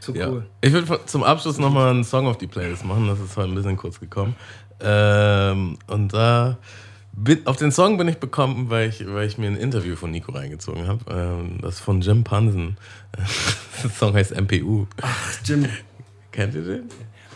[0.00, 0.28] So Ja.
[0.28, 0.46] cool.
[0.60, 3.06] Ich würde zum Abschluss nochmal einen Song auf die Playlist machen.
[3.08, 4.36] Das ist heute ein bisschen kurz gekommen.
[4.80, 6.58] Ähm, und da
[7.12, 10.10] bin, auf den Song bin ich bekommen, weil ich, weil ich mir ein Interview von
[10.10, 11.04] Nico reingezogen habe.
[11.10, 12.76] Ähm, das ist von Jim Pansen.
[13.82, 14.86] Der Song heißt MPU.
[15.44, 15.66] Jim,
[16.32, 16.82] Kennt ihr den?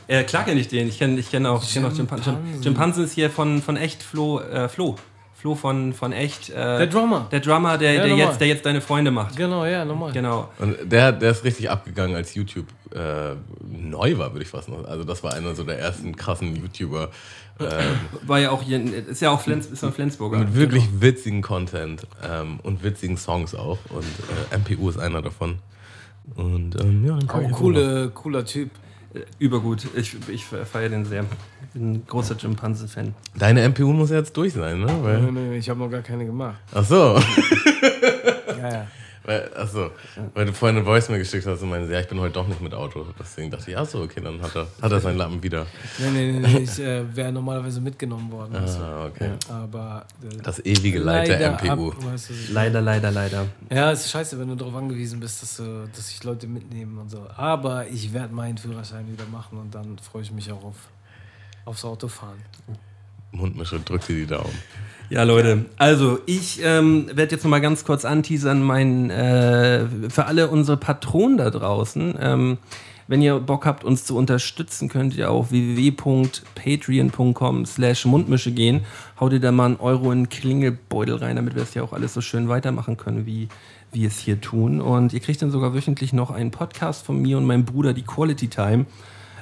[0.07, 0.89] Äh, klar kenne ich den.
[0.89, 2.37] Ich kenne ich kenn auch, ich kenn auch Jim Pansen.
[2.53, 4.41] Jim, Jim Pansen ist hier von, von echt Flo.
[4.41, 4.97] Äh, Flo.
[5.43, 6.51] Flo von, von echt.
[6.51, 7.27] Äh, Der Drummer.
[7.33, 8.27] Der Drummer, der, Ja, der, normal.
[8.29, 9.35] jetzt, der jetzt deine Freunde macht.
[9.37, 10.13] Genau, ja, nochmal.
[10.13, 10.49] Genau.
[10.61, 13.35] Und der, der ist richtig abgegangen, als YouTube äh,
[13.69, 14.85] neu war, würde ich fast noch.
[14.85, 17.11] Also das war einer so der ersten krassen YouTuber
[17.59, 17.67] ähm,
[18.25, 20.39] War ja auch hier, ist ja auch Flens, ist ein Flensburger.
[20.39, 23.79] mit wirklich witzigen Content ähm, und witzigen Songs auch.
[23.91, 24.05] Und
[24.53, 25.59] äh, MPU ist einer davon.
[26.37, 28.71] Und ähm, ja, Auch jetzt coole, cooler Typ.
[29.15, 29.87] Äh, Übergut.
[29.97, 31.25] Ich, ich feiere den sehr.
[31.75, 33.07] Bin ein großer Jim Pansen-Fan.
[33.07, 33.15] mal.
[33.39, 34.99] Deine MPU muss ja jetzt durch sein, ne?
[35.03, 36.57] Weil, Nee, nee, ich habe noch gar keine gemacht.
[36.75, 37.19] ach so.
[38.59, 38.87] Ja, ja.
[39.25, 39.91] Weil, ach so.
[40.35, 42.49] Weil du vorhin eine Voice mir geschickt hast und meinst, ja, ich bin heute doch
[42.49, 43.07] nicht mit Auto.
[43.19, 45.67] Deswegen dachte ich, ach so, okay, dann hat er, hat er seinen Lappen wieder.
[45.99, 48.57] Nee, nee, nee, nee ich äh, wäre normalerweise mitgenommen worden.
[48.57, 48.81] Also.
[48.81, 49.31] Ah, okay.
[49.49, 51.91] Aber äh, Das ewige Leid der leider MPU.
[51.93, 53.47] ab- weißt du, Leider, leider, leider.
[53.71, 56.99] Ja, es ist scheiße, wenn du darauf angewiesen bist, dass, du, dass sich Leute mitnehmen
[56.99, 57.25] und so.
[57.37, 60.77] Aber ich werde meinen Führerschein wieder machen und dann freue ich mich auch auf,
[61.65, 62.39] aufs Autofahren.
[63.31, 64.59] Mundmische, drück dir die Daumen.
[65.13, 65.67] Ja, Leute.
[65.77, 70.79] Also, ich ähm, werde jetzt noch mal ganz kurz anteasern, mein, äh, für alle unsere
[70.79, 72.15] Patronen da draußen.
[72.19, 72.57] Ähm,
[73.09, 78.87] wenn ihr Bock habt, uns zu unterstützen, könnt ihr auf www.patreon.com slash Mundmische gehen.
[79.21, 81.93] Haut ihr da mal einen Euro in den Klingelbeutel rein, damit wir es ja auch
[81.93, 83.51] alles so schön weitermachen können, wie
[83.93, 84.81] wir es hier tun.
[84.81, 88.01] Und ihr kriegt dann sogar wöchentlich noch einen Podcast von mir und meinem Bruder, die
[88.01, 88.87] Quality Time.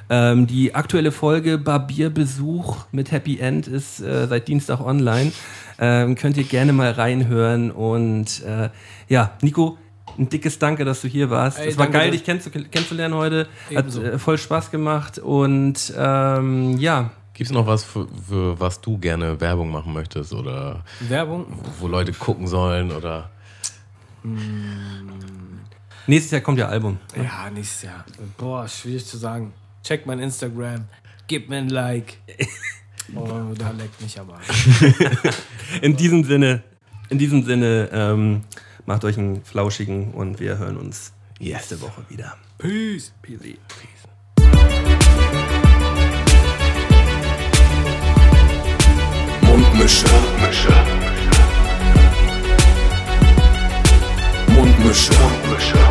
[0.09, 5.31] Ähm, die aktuelle Folge Barbierbesuch mit Happy End ist äh, seit Dienstag online.
[5.79, 7.71] Ähm, könnt ihr gerne mal reinhören.
[7.71, 8.69] Und äh,
[9.07, 9.77] ja, Nico,
[10.17, 11.59] ein dickes Danke, dass du hier warst.
[11.59, 13.47] Ey, es war geil, dich kennenzu kennenzulernen heute.
[13.69, 14.03] Ebenso.
[14.03, 15.19] Hat äh, voll Spaß gemacht.
[15.19, 20.33] Und ähm, ja, Gibt es noch was, für, für was du gerne Werbung machen möchtest
[20.33, 21.47] oder Werbung?
[21.79, 23.31] wo Leute gucken sollen oder
[26.05, 26.99] nächstes Jahr kommt ja Album.
[27.15, 28.05] Ja, nächstes Jahr.
[28.37, 29.53] Boah, schwierig zu sagen.
[29.83, 30.85] Check mein Instagram,
[31.27, 32.17] gib mir ein Like.
[33.13, 34.39] Oh, da leckt mich aber.
[35.81, 36.63] In diesem Sinne,
[37.09, 38.43] in diesem Sinne, ähm,
[38.85, 42.37] macht euch einen flauschigen und wir hören uns nächste Woche wieder.
[42.57, 43.11] Peace.
[43.21, 43.57] Peace.
[49.41, 50.05] Mundmische.
[50.07, 50.73] Mundmische.
[54.47, 55.13] Mundmische.
[55.13, 55.90] Mundmische.